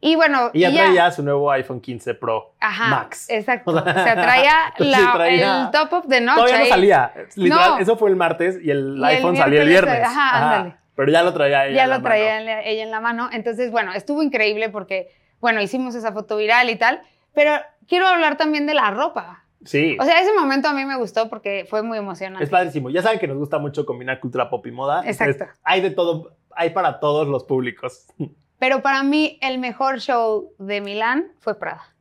Y 0.00 0.14
bueno, 0.14 0.50
y 0.52 0.60
ya 0.60 0.68
y 0.70 0.74
ya- 0.74 0.84
traía 0.84 1.10
su 1.10 1.22
nuevo 1.22 1.50
iPhone 1.50 1.80
15 1.80 2.14
Pro 2.14 2.54
Ajá, 2.60 2.88
Max. 2.90 3.26
exacto. 3.30 3.70
O 3.76 3.82
sea, 3.82 4.14
traía, 4.14 4.52
la- 4.78 5.12
traía- 5.14 5.64
el 5.64 5.70
top 5.70 5.92
of 5.94 6.06
the 6.08 6.20
notch 6.20 6.36
Todavía 6.36 6.58
no 6.58 6.62
ahí. 6.64 6.68
salía. 6.68 7.12
Literal, 7.34 7.70
No. 7.70 7.78
eso 7.78 7.96
fue 7.96 8.10
el 8.10 8.16
martes 8.16 8.58
y 8.62 8.70
el 8.70 9.02
iPhone 9.04 9.36
salía 9.36 9.62
el 9.62 9.68
viernes. 9.68 10.02
ajá, 10.04 10.54
ándale. 10.58 10.76
Pero 10.94 11.12
ya 11.12 11.22
lo 11.22 11.32
traía 11.34 11.66
ella 11.66 11.76
Ya 11.76 11.84
en 11.84 11.90
la 11.90 11.96
lo 11.98 12.02
traía 12.02 12.24
mano. 12.34 12.38
en 12.40 12.46
la- 12.46 12.62
ella 12.62 12.82
en 12.82 12.90
la 12.90 13.00
mano. 13.00 13.28
Entonces, 13.32 13.70
bueno, 13.70 13.92
estuvo 13.94 14.22
increíble 14.22 14.68
porque, 14.70 15.10
bueno, 15.40 15.60
hicimos 15.60 15.94
esa 15.94 16.12
foto 16.12 16.36
viral 16.36 16.70
y 16.70 16.76
tal. 16.76 17.00
Pero 17.34 17.52
quiero 17.88 18.06
hablar 18.06 18.36
también 18.36 18.66
de 18.66 18.74
la 18.74 18.90
ropa. 18.90 19.44
Sí. 19.64 19.96
O 20.00 20.04
sea, 20.04 20.20
ese 20.20 20.32
momento 20.34 20.68
a 20.68 20.72
mí 20.72 20.84
me 20.84 20.96
gustó 20.96 21.28
porque 21.28 21.66
fue 21.68 21.82
muy 21.82 21.98
emocionante. 21.98 22.44
Es 22.44 22.50
padrísimo. 22.50 22.88
Ya 22.90 23.02
saben 23.02 23.18
que 23.18 23.26
nos 23.26 23.36
gusta 23.36 23.58
mucho 23.58 23.84
combinar 23.84 24.20
cultura 24.20 24.48
pop 24.48 24.66
y 24.66 24.70
moda. 24.70 25.02
Exacto. 25.06 25.32
Entonces, 25.32 25.60
hay 25.64 25.80
de 25.80 25.90
todo, 25.90 26.36
hay 26.54 26.70
para 26.70 27.00
todos 27.00 27.26
los 27.28 27.44
públicos. 27.44 28.06
Pero 28.58 28.82
para 28.82 29.02
mí 29.02 29.38
el 29.42 29.58
mejor 29.58 30.00
show 30.00 30.52
de 30.58 30.80
Milán 30.80 31.32
fue 31.40 31.58
Prada. 31.58 31.94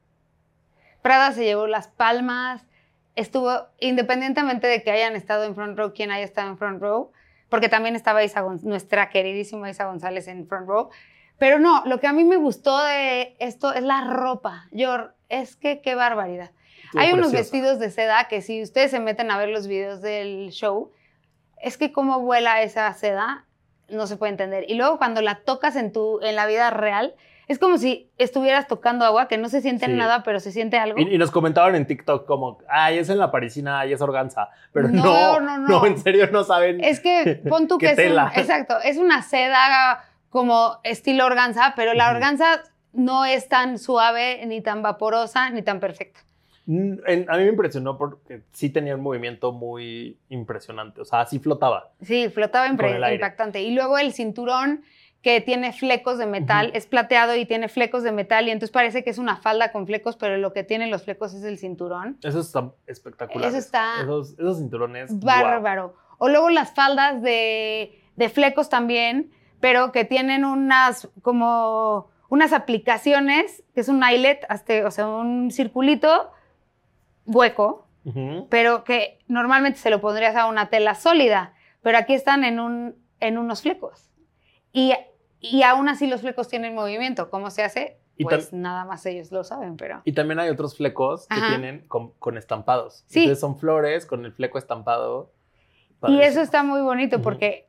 Prada 1.01 1.31
se 1.33 1.43
llevó 1.43 1.67
las 1.67 1.87
palmas, 1.87 2.65
estuvo, 3.15 3.67
independientemente 3.79 4.67
de 4.67 4.81
que 4.81 4.91
hayan 4.91 5.15
estado 5.15 5.43
en 5.43 5.55
front 5.55 5.77
row, 5.77 5.93
quien 5.93 6.11
haya 6.11 6.25
estado 6.25 6.49
en 6.49 6.57
front 6.57 6.81
row, 6.81 7.11
porque 7.49 7.69
también 7.69 7.95
estaba 7.95 8.23
Isa 8.23 8.43
nuestra 8.63 9.09
queridísima 9.09 9.69
Isa 9.69 9.85
González 9.85 10.27
en 10.27 10.47
front 10.47 10.67
row. 10.67 10.89
Pero 11.37 11.59
no, 11.59 11.83
lo 11.85 11.99
que 11.99 12.07
a 12.07 12.13
mí 12.13 12.23
me 12.23 12.37
gustó 12.37 12.81
de 12.83 13.35
esto 13.39 13.73
es 13.73 13.83
la 13.83 14.01
ropa. 14.01 14.67
Yo, 14.71 15.09
es 15.29 15.55
que 15.55 15.81
qué 15.81 15.95
barbaridad. 15.95 16.51
Estuvo 16.85 17.01
Hay 17.01 17.13
unos 17.13 17.31
vestidos 17.31 17.79
de 17.79 17.91
seda 17.91 18.27
que 18.27 18.41
si 18.41 18.61
ustedes 18.61 18.91
se 18.91 18.99
meten 18.99 19.31
a 19.31 19.37
ver 19.37 19.49
los 19.49 19.67
videos 19.67 20.01
del 20.01 20.49
show, 20.51 20.91
es 21.61 21.77
que 21.77 21.91
cómo 21.91 22.19
vuela 22.21 22.61
esa 22.61 22.91
seda, 22.93 23.44
no 23.89 24.07
se 24.07 24.17
puede 24.17 24.31
entender. 24.31 24.65
Y 24.67 24.75
luego 24.75 24.97
cuando 24.97 25.21
la 25.21 25.35
tocas 25.43 25.75
en, 25.75 25.91
tu, 25.93 26.19
en 26.21 26.35
la 26.35 26.45
vida 26.47 26.69
real, 26.71 27.13
es 27.47 27.59
como 27.59 27.77
si 27.77 28.09
estuvieras 28.17 28.67
tocando 28.67 29.05
agua, 29.05 29.27
que 29.27 29.37
no 29.37 29.49
se 29.49 29.61
siente 29.61 29.85
Sí. 29.85 29.91
nada, 29.93 30.23
pero 30.23 30.39
se 30.39 30.51
siente 30.51 30.79
algo. 30.79 30.99
Y, 30.99 31.13
y 31.13 31.17
nos 31.19 31.29
comentaban 31.29 31.75
en 31.75 31.85
TikTok 31.85 32.25
como, 32.25 32.57
ay, 32.67 32.97
es 32.97 33.09
en 33.09 33.19
la 33.19 33.29
parisina, 33.31 33.79
ay, 33.81 33.93
es 33.93 34.01
organza. 34.01 34.49
Pero 34.73 34.87
no, 34.87 35.03
No, 35.03 35.39
no, 35.39 35.57
no, 35.59 35.67
no. 35.67 35.85
en 35.85 35.97
serio 35.99 36.27
no 36.31 36.43
saben. 36.43 36.83
Es 36.83 36.99
que 36.99 37.39
pon 37.49 37.67
tú 37.67 37.77
que 37.77 37.85
es 37.87 37.91
un- 37.91 37.97
tela. 37.97 38.31
exacto, 38.35 38.77
es 38.83 38.97
una 38.97 39.21
seda 39.21 40.03
como 40.31 40.79
estilo 40.83 41.25
organza, 41.25 41.73
pero 41.75 41.93
la 41.93 42.09
organza 42.09 42.63
no 42.93 43.25
es 43.25 43.47
tan 43.47 43.77
suave, 43.77 44.43
ni 44.47 44.61
tan 44.61 44.81
vaporosa, 44.81 45.49
ni 45.51 45.61
tan 45.61 45.79
perfecta. 45.79 46.21
Mm, 46.65 46.93
en- 47.05 47.29
a 47.29 47.37
mí 47.37 47.43
me 47.43 47.49
impresionó 47.49 47.97
porque 47.97 48.41
sí 48.51 48.69
tenía 48.69 48.95
un 48.95 49.01
movimiento 49.01 49.51
muy 49.51 50.17
impresionante. 50.29 51.01
O 51.01 51.05
sea, 51.05 51.25
sí 51.25 51.39
flotaba. 51.39 51.91
Sí, 52.01 52.29
flotaba 52.29 52.67
impactante. 52.67 53.61
Y 53.61 53.71
luego 53.73 53.97
el 53.97 54.13
cinturón 54.13 54.83
que 55.21 55.41
tiene 55.41 55.73
flecos 55.73 56.19
de 56.19 56.27
metal, 56.27 56.69
es 56.75 56.85
plateado 56.85 57.35
y 57.35 57.47
tiene 57.47 57.67
flecos 57.67 58.03
de 58.03 58.11
metal 58.11 58.47
y 58.47 58.51
entonces 58.51 58.69
parece 58.71 59.03
que 59.03 59.09
es 59.09 59.17
una 59.17 59.37
falda 59.37 59.71
con 59.71 59.87
flecos, 59.87 60.17
pero 60.17 60.37
lo 60.37 60.53
que 60.53 60.63
tiene 60.63 60.85
los 60.85 61.03
flecos 61.03 61.33
es 61.33 61.43
el 61.43 61.57
cinturón. 61.57 62.19
Eso 62.21 62.39
está 62.41 62.71
espectacular. 62.85 63.47
Eso 63.49 63.57
está 63.57 64.01
Esos, 64.03 64.33
esos 64.33 64.59
cinturones. 64.59 65.19
Bárbaro. 65.19 65.95
O 66.19 66.29
luego 66.29 66.51
las 66.51 66.73
faldas 66.75 67.23
de, 67.23 67.99
de 68.15 68.29
flecos 68.29 68.69
también, 68.69 69.31
pero 69.59 69.91
que 69.91 70.05
tienen 70.05 70.45
unas 70.45 71.09
como 71.23 72.11
unas 72.29 72.53
aplicaciones, 72.53 73.63
que 73.73 73.81
es 73.81 73.89
un 73.89 74.03
eyelet, 74.03 74.45
hasta, 74.47 74.85
o 74.85 74.91
sea, 74.91 75.07
un 75.07 75.49
circulito 75.49 76.29
hueco, 77.25 77.87
pero 78.49 78.83
que 78.83 79.19
normalmente 79.27 79.79
se 79.79 79.89
lo 79.89 79.99
pondrías 79.99 80.35
a 80.35 80.45
una 80.47 80.69
tela 80.69 80.93
sólida, 80.95 81.53
pero 81.81 81.97
aquí 81.97 82.13
están 82.13 82.43
en, 82.43 82.59
un, 82.59 82.95
en 83.19 83.37
unos 83.37 83.61
flecos. 83.63 84.11
Y, 84.71 84.93
y 85.39 85.63
aún 85.63 85.89
así 85.89 86.05
los 86.07 86.21
flecos 86.21 86.47
tienen 86.47 86.75
movimiento. 86.75 87.29
¿Cómo 87.31 87.49
se 87.49 87.63
hace? 87.63 87.97
Y 88.17 88.23
Pues 88.23 88.53
nada 88.53 88.85
más 88.85 89.05
ellos 89.05 89.31
lo 89.31 89.43
saben, 89.43 89.75
pero... 89.75 90.01
Y 90.05 90.13
también 90.13 90.39
hay 90.39 90.49
otros 90.49 90.77
flecos 90.77 91.27
que 91.27 91.35
tienen 91.49 91.87
con, 91.87 92.11
con 92.19 92.37
estampados. 92.37 93.03
Sí. 93.07 93.19
Entonces 93.21 93.39
son 93.41 93.57
flores 93.57 94.05
con 94.05 94.23
el 94.25 94.31
fleco 94.33 94.57
estampado. 94.57 95.31
Y 96.07 96.21
eso 96.21 96.41
está 96.41 96.61
muy 96.63 96.81
bonito 96.81 97.21
porque 97.23 97.67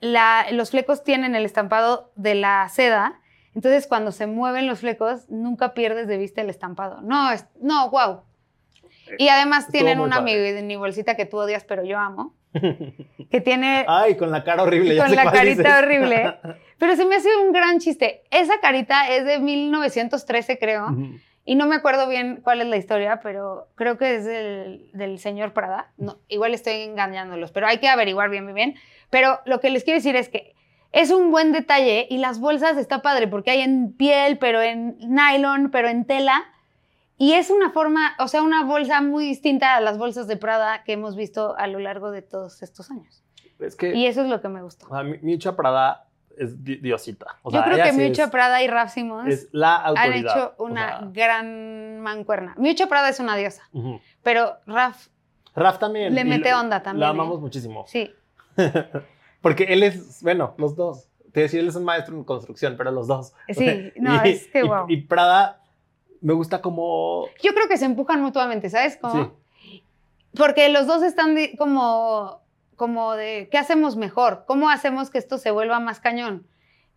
la- 0.00 0.46
los 0.52 0.70
flecos 0.70 1.04
tienen 1.04 1.34
el 1.34 1.44
estampado 1.44 2.12
de 2.16 2.34
la 2.34 2.68
seda. 2.70 3.20
Entonces, 3.54 3.86
cuando 3.86 4.12
se 4.12 4.26
mueven 4.26 4.66
los 4.66 4.78
flecos, 4.80 5.28
nunca 5.28 5.74
pierdes 5.74 6.06
de 6.08 6.16
vista 6.16 6.40
el 6.40 6.48
estampado. 6.50 7.00
No, 7.02 7.30
es, 7.32 7.46
no, 7.60 7.90
wow. 7.90 8.22
Y 9.18 9.28
además 9.28 9.60
Estuvo 9.66 9.72
tienen 9.72 10.00
una 10.00 10.16
padre. 10.18 10.52
mini 10.62 10.76
bolsita 10.76 11.14
que 11.16 11.26
tú 11.26 11.38
odias, 11.38 11.64
pero 11.64 11.84
yo 11.84 11.98
amo. 11.98 12.34
Que 13.30 13.40
tiene 13.40 13.84
Ay, 13.86 14.16
con 14.16 14.30
la 14.32 14.42
cara 14.42 14.62
horrible. 14.64 14.96
con 14.96 15.14
la 15.14 15.30
carita 15.30 15.62
dices. 15.62 15.78
horrible. 15.84 16.34
Pero 16.78 16.96
se 16.96 17.04
me 17.04 17.14
hace 17.16 17.28
un 17.36 17.52
gran 17.52 17.78
chiste. 17.78 18.22
Esa 18.32 18.58
carita 18.60 19.08
es 19.08 19.24
de 19.24 19.38
1913, 19.38 20.58
creo. 20.58 20.86
Ujú. 20.86 21.10
Y 21.44 21.54
no 21.54 21.66
me 21.66 21.76
acuerdo 21.76 22.08
bien 22.08 22.40
cuál 22.42 22.60
es 22.60 22.66
la 22.68 22.76
historia, 22.76 23.20
pero 23.22 23.68
creo 23.74 23.98
que 23.98 24.16
es 24.16 24.24
del, 24.24 24.90
del 24.94 25.18
señor 25.18 25.52
Prada. 25.52 25.92
No, 25.96 26.18
igual 26.28 26.52
estoy 26.54 26.74
engañándolos, 26.82 27.50
pero 27.52 27.66
hay 27.66 27.78
que 27.78 27.88
averiguar 27.88 28.30
bien, 28.30 28.46
bien, 28.46 28.54
bien. 28.54 28.74
Pero 29.10 29.40
lo 29.46 29.60
que 29.60 29.70
les 29.70 29.84
quiero 29.84 29.98
decir 29.98 30.16
es 30.16 30.28
que 30.28 30.54
es 30.92 31.10
un 31.10 31.30
buen 31.30 31.52
detalle 31.52 32.06
y 32.10 32.18
las 32.18 32.40
bolsas 32.40 32.76
está 32.76 33.00
padre 33.02 33.26
porque 33.28 33.50
hay 33.52 33.60
en 33.62 33.92
piel, 33.92 34.38
pero 34.38 34.60
en 34.60 34.96
nylon, 34.98 35.70
pero 35.70 35.88
en 35.88 36.04
tela. 36.04 36.44
Y 37.22 37.34
es 37.34 37.50
una 37.50 37.68
forma, 37.70 38.14
o 38.18 38.28
sea, 38.28 38.40
una 38.42 38.64
bolsa 38.64 39.02
muy 39.02 39.26
distinta 39.26 39.74
a 39.76 39.80
las 39.82 39.98
bolsas 39.98 40.26
de 40.26 40.38
Prada 40.38 40.84
que 40.84 40.94
hemos 40.94 41.16
visto 41.16 41.54
a 41.58 41.66
lo 41.66 41.78
largo 41.78 42.10
de 42.10 42.22
todos 42.22 42.62
estos 42.62 42.90
años. 42.90 43.22
Es 43.58 43.76
que 43.76 43.94
Y 43.94 44.06
eso 44.06 44.22
es 44.22 44.28
lo 44.28 44.40
que 44.40 44.48
me 44.48 44.62
gustó. 44.62 44.86
o 44.86 44.94
sea, 44.94 45.02
Mi- 45.02 45.18
Miuccia 45.18 45.54
Prada 45.54 46.06
es 46.38 46.64
di- 46.64 46.76
diosita. 46.76 47.26
O 47.42 47.50
Yo 47.50 47.58
sea, 47.58 47.64
creo 47.64 47.74
ella 47.76 47.84
que 47.84 47.92
sí 48.14 48.22
es, 48.22 48.30
Prada 48.30 48.62
y 48.62 48.68
Raf 48.68 48.94
Simons 48.94 49.48
la 49.52 49.84
han 49.84 50.12
hecho 50.14 50.54
o 50.56 50.64
una 50.64 50.98
sea, 51.00 51.08
gran 51.12 52.00
mancuerna. 52.00 52.54
Miuccia 52.56 52.86
Prada 52.88 53.10
es 53.10 53.20
una 53.20 53.36
diosa, 53.36 53.64
ujú. 53.72 54.00
pero 54.22 54.56
Raf 54.66 55.08
Raf 55.54 55.78
también. 55.78 56.14
Le 56.14 56.22
y 56.22 56.24
mete 56.24 56.50
lo- 56.52 56.60
onda 56.60 56.82
también, 56.82 57.00
Lo 57.00 57.06
¿eh? 57.06 57.10
amamos 57.10 57.38
muchísimo. 57.42 57.84
Sí, 57.86 58.10
Porque 59.42 59.64
él 59.64 59.82
es, 59.82 60.22
bueno, 60.22 60.54
los 60.58 60.74
dos. 60.76 61.08
Te 61.32 61.40
decía, 61.40 61.60
él 61.60 61.68
es 61.68 61.76
un 61.76 61.84
maestro 61.84 62.14
en 62.16 62.24
construcción, 62.24 62.74
pero 62.78 62.90
los 62.90 63.06
dos. 63.06 63.34
Sí, 63.48 63.92
no, 63.96 64.14
es 64.24 64.46
que 64.48 64.60
y- 64.60 64.62
guau. 64.62 64.86
Y 64.88 65.02
Prada 65.02 65.60
me 66.20 66.34
gusta 66.34 66.60
como... 66.60 67.26
yo 67.42 67.54
creo 67.54 67.68
que 67.68 67.78
se 67.78 67.84
empujan 67.84 68.20
mutuamente, 68.22 68.70
¿sabes? 68.70 68.98
Sí. 69.12 69.80
Porque 70.36 70.68
los 70.68 70.86
dos 70.86 71.02
están 71.02 71.36
como, 71.58 72.42
como 72.76 73.14
de, 73.14 73.48
¿qué 73.50 73.58
hacemos 73.58 73.96
mejor? 73.96 74.44
¿Cómo 74.46 74.70
hacemos 74.70 75.10
que 75.10 75.18
esto 75.18 75.38
se 75.38 75.50
vuelva 75.50 75.80
más 75.80 76.00
cañón? 76.00 76.46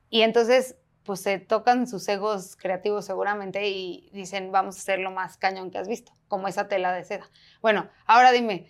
Y 0.10 0.22
entonces, 0.22 0.78
pues 1.04 1.22
se 1.22 1.40
tocan 1.40 1.88
sus 1.88 2.08
egos 2.08 2.56
creativos 2.56 3.06
seguramente 3.06 3.68
y 3.68 4.10
dicen, 4.14 4.52
vamos 4.52 4.76
a 4.76 4.80
hacer 4.80 5.00
lo 5.00 5.12
más 5.12 5.38
cañón 5.38 5.72
que 5.72 5.78
has 5.78 5.88
visto, 5.88 6.12
como 6.28 6.48
esa 6.48 6.68
tela 6.68 6.94
de 6.94 7.04
seda. 7.04 7.30
Bueno, 7.62 7.90
ahora 8.06 8.32
dime, 8.32 8.68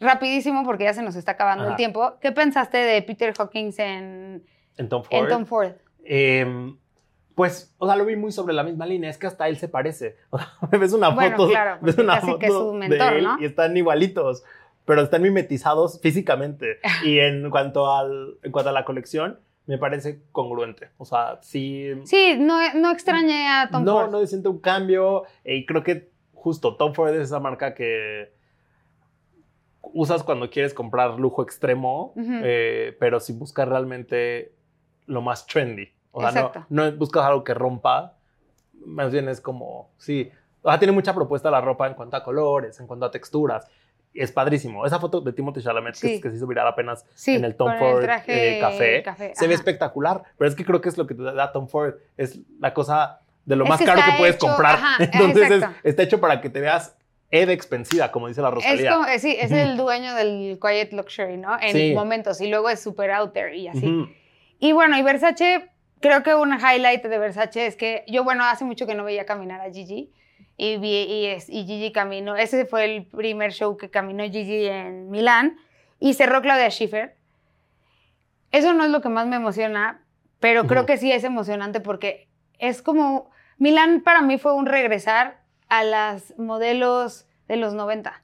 rapidísimo, 0.00 0.64
porque 0.64 0.84
ya 0.84 0.94
se 0.94 1.02
nos 1.02 1.16
está 1.16 1.32
acabando 1.32 1.68
el 1.68 1.76
tiempo, 1.76 2.14
¿qué 2.20 2.32
pensaste 2.32 2.78
de 2.78 3.02
Peter 3.02 3.34
Hawkins 3.38 3.78
en, 3.78 4.46
En 4.78 4.88
Tom 4.88 5.02
Ford. 5.04 5.22
en 5.22 5.28
Tom 5.28 5.44
Ford? 5.44 5.72
Eh, 6.04 6.74
pues, 7.40 7.74
o 7.78 7.86
sea, 7.86 7.96
lo 7.96 8.04
vi 8.04 8.16
muy 8.16 8.32
sobre 8.32 8.52
la 8.52 8.62
misma 8.62 8.84
línea. 8.84 9.08
Es 9.08 9.16
que 9.16 9.26
hasta 9.26 9.48
él 9.48 9.56
se 9.56 9.66
parece. 9.66 10.18
O 10.30 10.38
sea, 10.38 10.78
ves 10.78 10.92
una 10.92 11.08
Bueno, 11.08 11.38
foto, 11.38 11.48
claro, 11.48 11.78
ves 11.80 11.96
una 11.96 12.20
foto 12.20 12.38
que 12.38 12.46
es 12.48 12.52
de 12.52 12.72
mentor, 12.74 13.12
él 13.14 13.24
¿no? 13.24 13.38
y 13.40 13.46
están 13.46 13.74
igualitos, 13.74 14.44
pero 14.84 15.00
están 15.00 15.22
mimetizados 15.22 16.02
físicamente. 16.02 16.80
y 17.02 17.18
en 17.18 17.48
cuanto, 17.48 17.90
al, 17.90 18.36
en 18.42 18.52
cuanto 18.52 18.68
a 18.68 18.72
la 18.74 18.84
colección, 18.84 19.40
me 19.64 19.78
parece 19.78 20.20
congruente. 20.32 20.90
O 20.98 21.06
sea, 21.06 21.38
sí... 21.40 21.88
Sí, 22.04 22.36
no, 22.38 22.58
no 22.74 22.92
extrañé 22.92 23.48
a 23.48 23.70
Tom 23.72 23.84
no, 23.84 23.92
Ford. 23.92 24.10
no 24.10 24.26
siento 24.26 24.50
un 24.50 24.58
cambio. 24.58 25.22
Y 25.42 25.64
creo 25.64 25.82
que 25.82 26.10
justo 26.34 26.76
Tom 26.76 26.92
Ford 26.92 27.14
es 27.14 27.22
esa 27.22 27.40
marca 27.40 27.72
que 27.72 28.34
usas 29.80 30.22
cuando 30.24 30.50
quieres 30.50 30.74
comprar 30.74 31.18
lujo 31.18 31.42
extremo, 31.42 32.12
Ujú. 32.16 32.32
eh, 32.44 32.94
pero 33.00 33.18
sin 33.18 33.38
buscar 33.38 33.66
realmente 33.66 34.52
lo 35.06 35.22
más 35.22 35.46
trendy. 35.46 35.88
O 36.12 36.20
sea, 36.20 36.30
Exacto. 36.30 36.66
no, 36.68 36.90
no 36.90 36.96
buscas 36.96 37.24
algo 37.24 37.44
que 37.44 37.54
rompa, 37.54 38.14
más 38.84 39.12
bien 39.12 39.28
es 39.28 39.40
como, 39.40 39.90
sí, 39.98 40.30
o 40.62 40.68
sea, 40.70 40.78
tiene 40.78 40.92
mucha 40.92 41.14
propuesta 41.14 41.50
la 41.50 41.60
ropa 41.60 41.86
en 41.86 41.94
cuanto 41.94 42.16
a 42.16 42.22
colores, 42.24 42.78
en 42.80 42.86
cuanto 42.86 43.06
a 43.06 43.10
texturas. 43.10 43.66
Es 44.12 44.32
padrísimo. 44.32 44.84
Esa 44.84 44.98
foto 44.98 45.20
de 45.20 45.32
Timothy 45.32 45.62
Chalamet 45.62 45.94
que, 45.94 46.08
Sí. 46.16 46.20
que 46.20 46.30
se 46.30 46.36
hizo 46.36 46.46
viral 46.48 46.66
apenas 46.66 47.06
Sí, 47.14 47.36
en 47.36 47.44
el 47.44 47.54
Tom 47.54 47.72
Ford 47.78 48.02
traje 48.02 48.56
eh, 48.56 48.60
café, 48.60 49.02
café, 49.04 49.32
se 49.36 49.46
ve 49.46 49.54
espectacular. 49.54 50.24
Pero 50.36 50.48
es 50.48 50.56
que 50.56 50.64
creo 50.64 50.80
que 50.80 50.88
es 50.88 50.98
lo 50.98 51.06
que 51.06 51.14
te 51.14 51.22
da 51.22 51.52
Tom 51.52 51.68
Ford. 51.68 51.94
Es 52.16 52.40
la 52.58 52.74
cosa 52.74 53.20
de 53.44 53.54
lo 53.54 53.62
Es 53.64 53.70
más 53.70 53.78
que 53.78 53.84
caro 53.84 54.00
que 54.04 54.18
puedes 54.18 54.34
hecho- 54.34 54.48
comprar. 54.48 54.74
ajá, 54.74 54.96
Entonces 55.12 55.50
es- 55.52 55.64
está 55.84 56.02
hecho 56.02 56.20
para 56.20 56.40
que 56.40 56.50
te 56.50 56.60
veas 56.60 56.96
Ed 57.30 57.48
expensiva, 57.50 58.10
como 58.10 58.26
dice 58.26 58.42
la 58.42 58.48
Es 58.48 58.54
Rosalía. 58.54 58.92
como, 58.92 59.06
eh, 59.06 59.20
sí, 59.20 59.36
es 59.38 59.52
el 59.52 59.76
dueño 59.76 60.12
del 60.16 60.58
Quiet 60.60 60.92
Luxury, 60.92 61.36
¿no? 61.36 61.56
En 61.60 61.72
Sí. 61.72 61.94
momentos. 61.94 62.40
Y 62.40 62.48
luego 62.48 62.68
es 62.68 62.80
super 62.80 63.12
out 63.12 63.32
there 63.32 63.56
y 63.56 63.68
así. 63.68 63.86
Ujú. 63.86 64.10
Y 64.58 64.72
bueno, 64.72 64.98
y 64.98 65.02
Versace, 65.02 65.69
creo 66.00 66.22
que 66.22 66.34
un 66.34 66.52
highlight 66.54 67.02
de 67.04 67.18
Versace 67.18 67.66
es 67.66 67.76
que 67.76 68.04
yo, 68.06 68.24
bueno, 68.24 68.44
hace 68.44 68.64
mucho 68.64 68.86
que 68.86 68.94
no 68.94 69.04
veía 69.04 69.26
caminar 69.26 69.60
a 69.60 69.70
Gigi. 69.72 70.12
Y, 70.56 70.76
vi, 70.76 70.88
y, 71.04 71.26
es- 71.26 71.48
y 71.48 71.64
Gigi 71.66 71.92
caminó. 71.92 72.36
Ese 72.36 72.66
fue 72.66 72.84
el 72.84 73.06
primer 73.06 73.52
show 73.52 73.76
que 73.76 73.90
caminó 73.90 74.24
Gigi 74.24 74.66
en 74.66 75.10
Milán. 75.10 75.58
Y 75.98 76.14
cerró 76.14 76.42
Claudia 76.42 76.70
Schiffer. 76.70 77.16
Eso 78.52 78.72
no 78.72 78.84
es 78.84 78.90
lo 78.90 79.00
que 79.00 79.08
más 79.08 79.26
me 79.26 79.36
emociona, 79.36 80.02
pero 80.40 80.66
creo 80.66 80.86
que 80.86 80.96
sí 80.96 81.12
es 81.12 81.24
emocionante 81.24 81.80
porque 81.80 82.28
es 82.58 82.82
como. 82.82 83.30
Milán 83.58 84.00
para 84.02 84.22
mí 84.22 84.38
fue 84.38 84.54
un 84.54 84.66
regresar 84.66 85.42
a 85.68 85.84
las 85.84 86.36
modelos 86.38 87.26
de 87.46 87.56
los 87.56 87.74
90. 87.74 88.22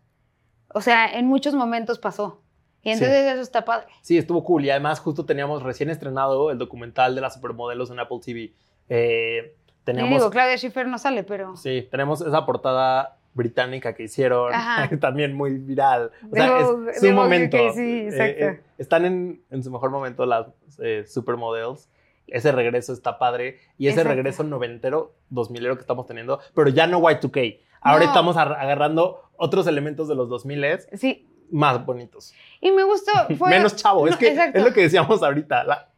O 0.74 0.80
sea, 0.80 1.06
en 1.06 1.26
muchos 1.26 1.54
momentos 1.54 1.98
pasó. 1.98 2.42
Y 2.86 2.92
entonces 2.92 3.32
eso 3.32 3.40
está 3.42 3.64
padre. 3.64 3.86
Sí, 4.00 4.16
estuvo 4.16 4.44
cool. 4.44 4.64
Y 4.64 4.70
además, 4.70 5.00
justo 5.00 5.24
teníamos 5.26 5.62
recién 5.62 5.90
estrenado 5.90 6.50
el 6.50 6.58
documental 6.58 7.14
de 7.14 7.20
las 7.20 7.34
supermodelos 7.34 7.90
en 7.90 7.98
Apple 7.98 8.18
TV. 8.24 8.52
Eh, 8.88 9.54
Y 9.66 9.84
teníamos, 9.84 10.18
digo, 10.18 10.30
Claudia 10.30 10.56
Schiffer 10.56 10.86
no 10.86 10.98
sale, 10.98 11.24
pero. 11.24 11.56
sí, 11.56 11.86
tenemos 11.90 12.20
esa 12.20 12.46
portada 12.46 13.18
británica 13.34 13.94
que 13.94 14.04
hicieron, 14.04 14.52
también 15.00 15.34
muy 15.34 15.58
viral. 15.58 16.10
O 16.30 16.34
sea, 16.34 16.58
Vogue- 16.60 16.90
es 16.92 17.00
su 17.00 17.12
momento. 17.12 17.56
UK, 17.56 17.74
sí, 17.74 18.00
exacto. 18.06 18.44
Eh, 18.44 18.48
eh, 18.48 18.60
están 18.78 19.04
en, 19.04 19.42
en 19.50 19.62
su 19.64 19.70
mejor 19.70 19.90
momento 19.90 20.24
las 20.24 20.46
eh, 20.78 21.04
supermodels. 21.06 21.88
Ese 22.28 22.50
regreso 22.52 22.92
está 22.92 23.18
padre. 23.18 23.58
Y 23.78 23.88
ese 23.88 23.96
Exacto. 24.00 24.14
regreso 24.14 24.42
noventero, 24.44 25.14
dos 25.28 25.50
milero 25.50 25.74
que 25.76 25.80
estamos 25.82 26.06
teniendo, 26.06 26.40
pero 26.54 26.70
ya 26.70 26.86
no 26.86 27.00
Y2K. 27.00 27.60
Ahora 27.80 28.04
No. 28.04 28.10
estamos 28.10 28.36
ar- 28.36 28.54
agarrando 28.58 29.22
otros 29.36 29.66
elementos 29.66 30.08
de 30.08 30.14
los 30.14 30.28
2000 30.28 30.64
Sí. 30.94 31.28
Más 31.50 31.84
bonitos. 31.84 32.34
Y 32.60 32.70
me 32.72 32.82
gustó. 32.84 33.12
Fue, 33.38 33.50
Menos 33.50 33.76
chavo. 33.76 34.06
es 34.08 34.16
que 34.16 34.28
exacto. 34.28 34.58
es 34.58 34.64
lo 34.64 34.72
que 34.72 34.82
decíamos 34.82 35.22
ahorita. 35.22 35.64
la- 35.64 35.88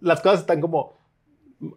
las 0.00 0.20
cosas 0.22 0.40
están 0.40 0.60
como 0.60 0.94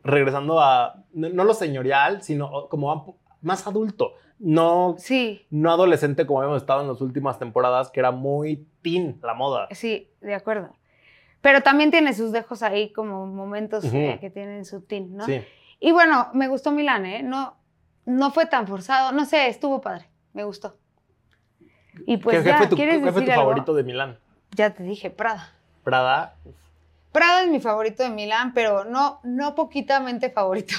regresando 0.04 0.60
a 0.62 1.04
no, 1.14 1.30
no 1.30 1.44
lo 1.44 1.54
señorial, 1.54 2.22
sino 2.24 2.68
como 2.70 3.18
más 3.42 3.68
adulto. 3.68 4.14
No, 4.40 4.96
Sí, 4.98 5.46
no 5.52 5.72
adolescente 5.72 6.26
como 6.26 6.40
habíamos 6.40 6.62
estado 6.62 6.82
en 6.82 6.88
las 6.90 7.00
últimas 7.02 7.38
temporadas, 7.40 7.92
que 7.92 8.00
era 8.00 8.12
muy 8.12 8.68
teen 8.82 9.20
la 9.24 9.34
moda. 9.34 9.68
sí, 9.72 10.10
de 10.22 10.34
acuerdo. 10.34 10.70
Pero 11.42 11.62
también 11.62 11.92
tiene 11.92 12.14
sus 12.14 12.32
dejos 12.32 12.64
ahí 12.64 12.92
como 12.94 13.26
momentos 13.28 13.84
eh, 13.94 14.18
que 14.22 14.30
tienen 14.30 14.64
su 14.64 14.82
tin, 14.82 15.16
¿no? 15.18 15.26
Sí. 15.26 15.42
Y 15.82 15.92
bueno, 15.92 16.30
me 16.34 16.48
gustó 16.48 16.72
Milán, 16.72 17.06
¿eh? 17.06 17.22
No, 17.22 17.58
no 18.06 18.32
fue 18.32 18.46
tan 18.46 18.66
forzado. 18.66 19.12
No 19.12 19.26
sé, 19.26 19.48
estuvo 19.50 19.82
padre. 19.82 20.10
Me 20.32 20.46
gustó. 20.46 20.78
Y 22.08 22.18
pues 22.18 22.40
¿Qué, 22.44 22.50
ya, 22.50 22.58
fue 22.58 22.68
tu, 22.68 22.76
¿quieres 22.76 22.96
qué 22.96 23.02
fue 23.04 23.12
decir 23.12 23.26
tu 23.26 23.32
algo? 23.32 23.44
favorito 23.44 23.74
de 23.74 23.84
Milán? 23.84 24.18
Ya 24.52 24.74
te 24.74 24.84
dije, 24.84 25.10
Prada. 25.10 25.52
Prada. 25.84 26.36
Prada 27.12 27.44
es 27.44 27.50
mi 27.50 27.60
favorito 27.60 28.04
de 28.04 28.10
Milán, 28.10 28.54
pero 28.54 28.84
no, 28.86 29.20
no 29.24 29.56
poquitamente 29.56 30.30
favorito. 30.30 30.76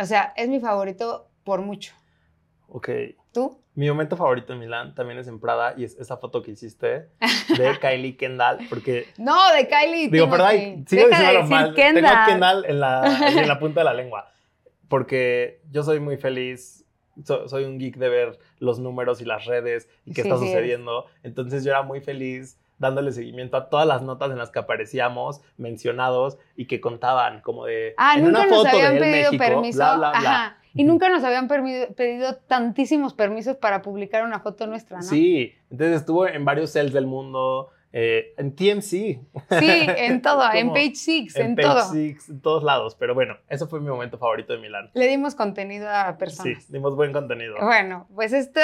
O 0.00 0.04
sea, 0.06 0.32
es 0.36 0.48
mi 0.48 0.58
favorito 0.60 1.28
por 1.44 1.60
mucho. 1.60 1.92
Ok. 2.68 2.88
¿Tú? 3.32 3.58
Mi 3.74 3.88
momento 3.88 4.16
favorito 4.16 4.52
en 4.52 4.58
Milán 4.58 4.94
también 4.94 5.18
es 5.18 5.28
en 5.28 5.40
Prada 5.40 5.74
y 5.76 5.84
es 5.84 5.94
esa 5.98 6.16
foto 6.18 6.42
que 6.42 6.50
hiciste 6.52 7.08
de 7.56 7.78
Kylie 7.80 8.16
Kendall, 8.16 8.58
porque 8.68 9.08
No, 9.18 9.34
de 9.54 9.66
Kylie. 9.68 10.08
digo, 10.08 10.28
perdón, 10.30 10.50
sigo 10.86 11.08
de 11.08 11.08
diciéndolo 11.08 11.38
decir 11.40 11.50
mal. 11.50 11.74
Kendall. 11.74 12.04
Tengo 12.04 12.08
a 12.22 12.26
Kendall 12.26 12.64
en 12.66 12.80
la, 12.80 13.28
en 13.28 13.48
la 13.48 13.58
punta 13.58 13.80
de 13.80 13.84
la 13.84 13.94
lengua, 13.94 14.30
porque 14.88 15.62
yo 15.70 15.82
soy 15.82 16.00
muy 16.00 16.18
feliz, 16.18 16.81
so- 17.24 17.48
soy 17.48 17.64
un 17.64 17.78
geek 17.78 17.96
de 17.96 18.08
ver 18.08 18.38
los 18.58 18.78
números 18.78 19.20
y 19.20 19.24
las 19.24 19.44
redes 19.46 19.88
y 20.04 20.12
qué 20.14 20.22
Sí, 20.22 20.28
está 20.28 20.38
sucediendo, 20.40 21.06
entonces 21.22 21.64
yo 21.64 21.70
era 21.70 21.82
muy 21.82 22.00
feliz 22.00 22.58
dándole 22.78 23.12
seguimiento 23.12 23.56
a 23.56 23.68
todas 23.68 23.86
las 23.86 24.02
notas 24.02 24.30
en 24.32 24.38
las 24.38 24.50
que 24.50 24.58
aparecíamos 24.58 25.40
mencionados 25.56 26.38
y 26.56 26.66
que 26.66 26.80
contaban 26.80 27.40
como 27.40 27.64
de 27.66 27.94
Ah, 27.96 28.14
en 28.16 28.24
nunca 28.24 28.40
una 28.40 28.48
nos 28.48 28.56
foto 28.64 28.76
de 28.76 28.82
habían 28.82 29.02
pedido 29.02 29.30
México, 29.32 29.44
permiso. 29.44 29.76
bla, 29.78 29.94
bla, 29.96 30.10
bla. 30.10 30.18
Ajá. 30.18 30.58
Y 30.74 30.84
nunca 30.84 31.10
nos 31.10 31.22
habían 31.22 31.48
pedido 31.48 32.34
tantísimos 32.48 33.12
permisos 33.14 33.56
para 33.56 33.82
publicar 33.82 34.24
una 34.24 34.40
foto 34.40 34.66
nuestra, 34.66 34.96
¿no? 34.96 35.02
Sí, 35.02 35.54
entonces 35.70 35.96
estuvo 36.00 36.26
en 36.26 36.44
varios 36.46 36.70
cells 36.72 36.92
del 36.94 37.06
mundo, 37.06 37.68
eh, 37.92 38.34
en 38.38 38.54
TMC. 38.54 38.80
Sí, 38.80 39.20
en 39.60 40.22
todo, 40.22 40.50
en 40.52 40.68
Page 40.70 40.94
Six, 40.94 41.36
en, 41.36 41.54
Page 41.54 41.68
todo. 41.68 41.92
Six, 41.92 42.28
en 42.28 42.40
todos 42.40 42.62
lados. 42.64 42.96
Pero 42.98 43.14
bueno, 43.14 43.36
eso 43.48 43.68
fue 43.68 43.80
mi 43.80 43.88
momento 43.88 44.18
favorito 44.18 44.52
de 44.52 44.58
Milán. 44.58 44.90
Le 44.94 45.06
dimos 45.08 45.34
contenido 45.34 45.88
a 45.88 46.12
Sí, 46.12 46.18
personas. 46.18 46.72
dimos 46.72 46.96
buen 46.96 47.12
contenido. 47.12 47.56
Bueno, 47.60 48.08
pues 48.14 48.32
esto, 48.32 48.60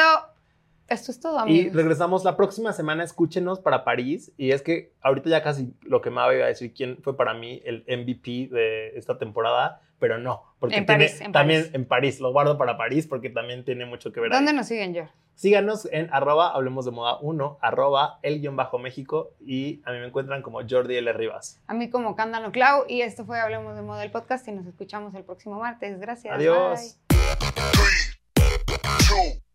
esto 0.88 1.10
es 1.12 1.20
todo, 1.20 1.36
Y 1.38 1.42
amigos. 1.42 1.74
regresamos 1.76 2.24
la 2.24 2.36
próxima 2.36 2.72
semana, 2.72 3.04
escúchenos 3.04 3.60
para 3.60 3.84
París. 3.84 4.32
Y 4.36 4.50
es 4.52 4.62
que 4.62 4.92
ahorita 5.02 5.28
ya 5.30 5.42
casi 5.42 5.72
lo 5.82 6.00
que 6.00 6.10
me 6.10 6.16
iba 6.16 6.44
a 6.44 6.48
decir 6.48 6.72
quién 6.74 6.98
fue 7.02 7.16
para 7.16 7.34
mí 7.34 7.60
el 7.64 7.84
MVP 7.86 8.48
de 8.52 8.96
esta 8.98 9.18
temporada, 9.18 9.80
pero 9.98 10.18
no, 10.18 10.42
porque 10.58 10.76
En 10.76 10.86
tiene 10.86 11.04
París, 11.06 11.20
en 11.20 11.32
también 11.32 11.60
París. 11.62 11.74
en 11.74 11.84
París, 11.84 12.20
lo 12.20 12.32
guardo 12.32 12.58
para 12.58 12.76
París 12.76 13.06
porque 13.06 13.30
también 13.30 13.64
tiene 13.64 13.86
mucho 13.86 14.12
que 14.12 14.20
ver. 14.20 14.32
ahí. 14.32 14.36
¿Dónde 14.38 14.52
nos 14.52 14.66
siguen, 14.66 14.92
George? 14.94 15.12
Síganos 15.34 15.88
en 15.92 16.08
arroba 16.12 16.50
hablemos 16.52 16.84
de 16.84 16.90
moda 16.90 17.18
1, 17.20 17.58
arroba 17.60 18.18
el 18.22 18.40
guion 18.40 18.56
bajo 18.56 18.78
México 18.78 19.30
y 19.40 19.80
a 19.84 19.92
mí 19.92 19.98
me 19.98 20.06
encuentran 20.06 20.42
como 20.42 20.60
Jordi 20.68 20.96
L. 20.96 21.12
Rivas. 21.12 21.60
A 21.68 21.74
mí 21.74 21.90
como 21.90 22.16
Cándalo 22.16 22.50
Clau 22.50 22.84
y 22.88 23.02
esto 23.02 23.24
fue 23.24 23.38
Hablemos 23.38 23.76
de 23.76 23.82
Moda 23.82 24.02
el 24.02 24.10
podcast 24.10 24.48
y 24.48 24.52
nos 24.52 24.66
escuchamos 24.66 25.14
el 25.14 25.22
próximo 25.22 25.60
martes. 25.60 26.00
Gracias. 26.00 26.34
Adiós. 26.34 26.98
bye. 27.08 29.47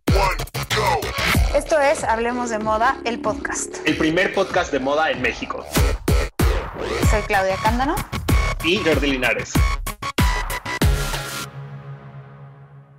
Esto 1.55 1.79
es 1.79 2.03
Hablemos 2.03 2.49
de 2.49 2.57
Moda 2.57 2.97
el 3.05 3.19
podcast. 3.19 3.75
El 3.85 3.95
primer 3.95 4.33
podcast 4.33 4.71
de 4.71 4.79
moda 4.79 5.11
en 5.11 5.21
México. 5.21 5.63
Soy 7.11 7.21
Claudia 7.27 7.55
Cándano. 7.61 7.95
Y 8.63 8.77
Jordi 8.77 9.11
Linares. 9.11 9.53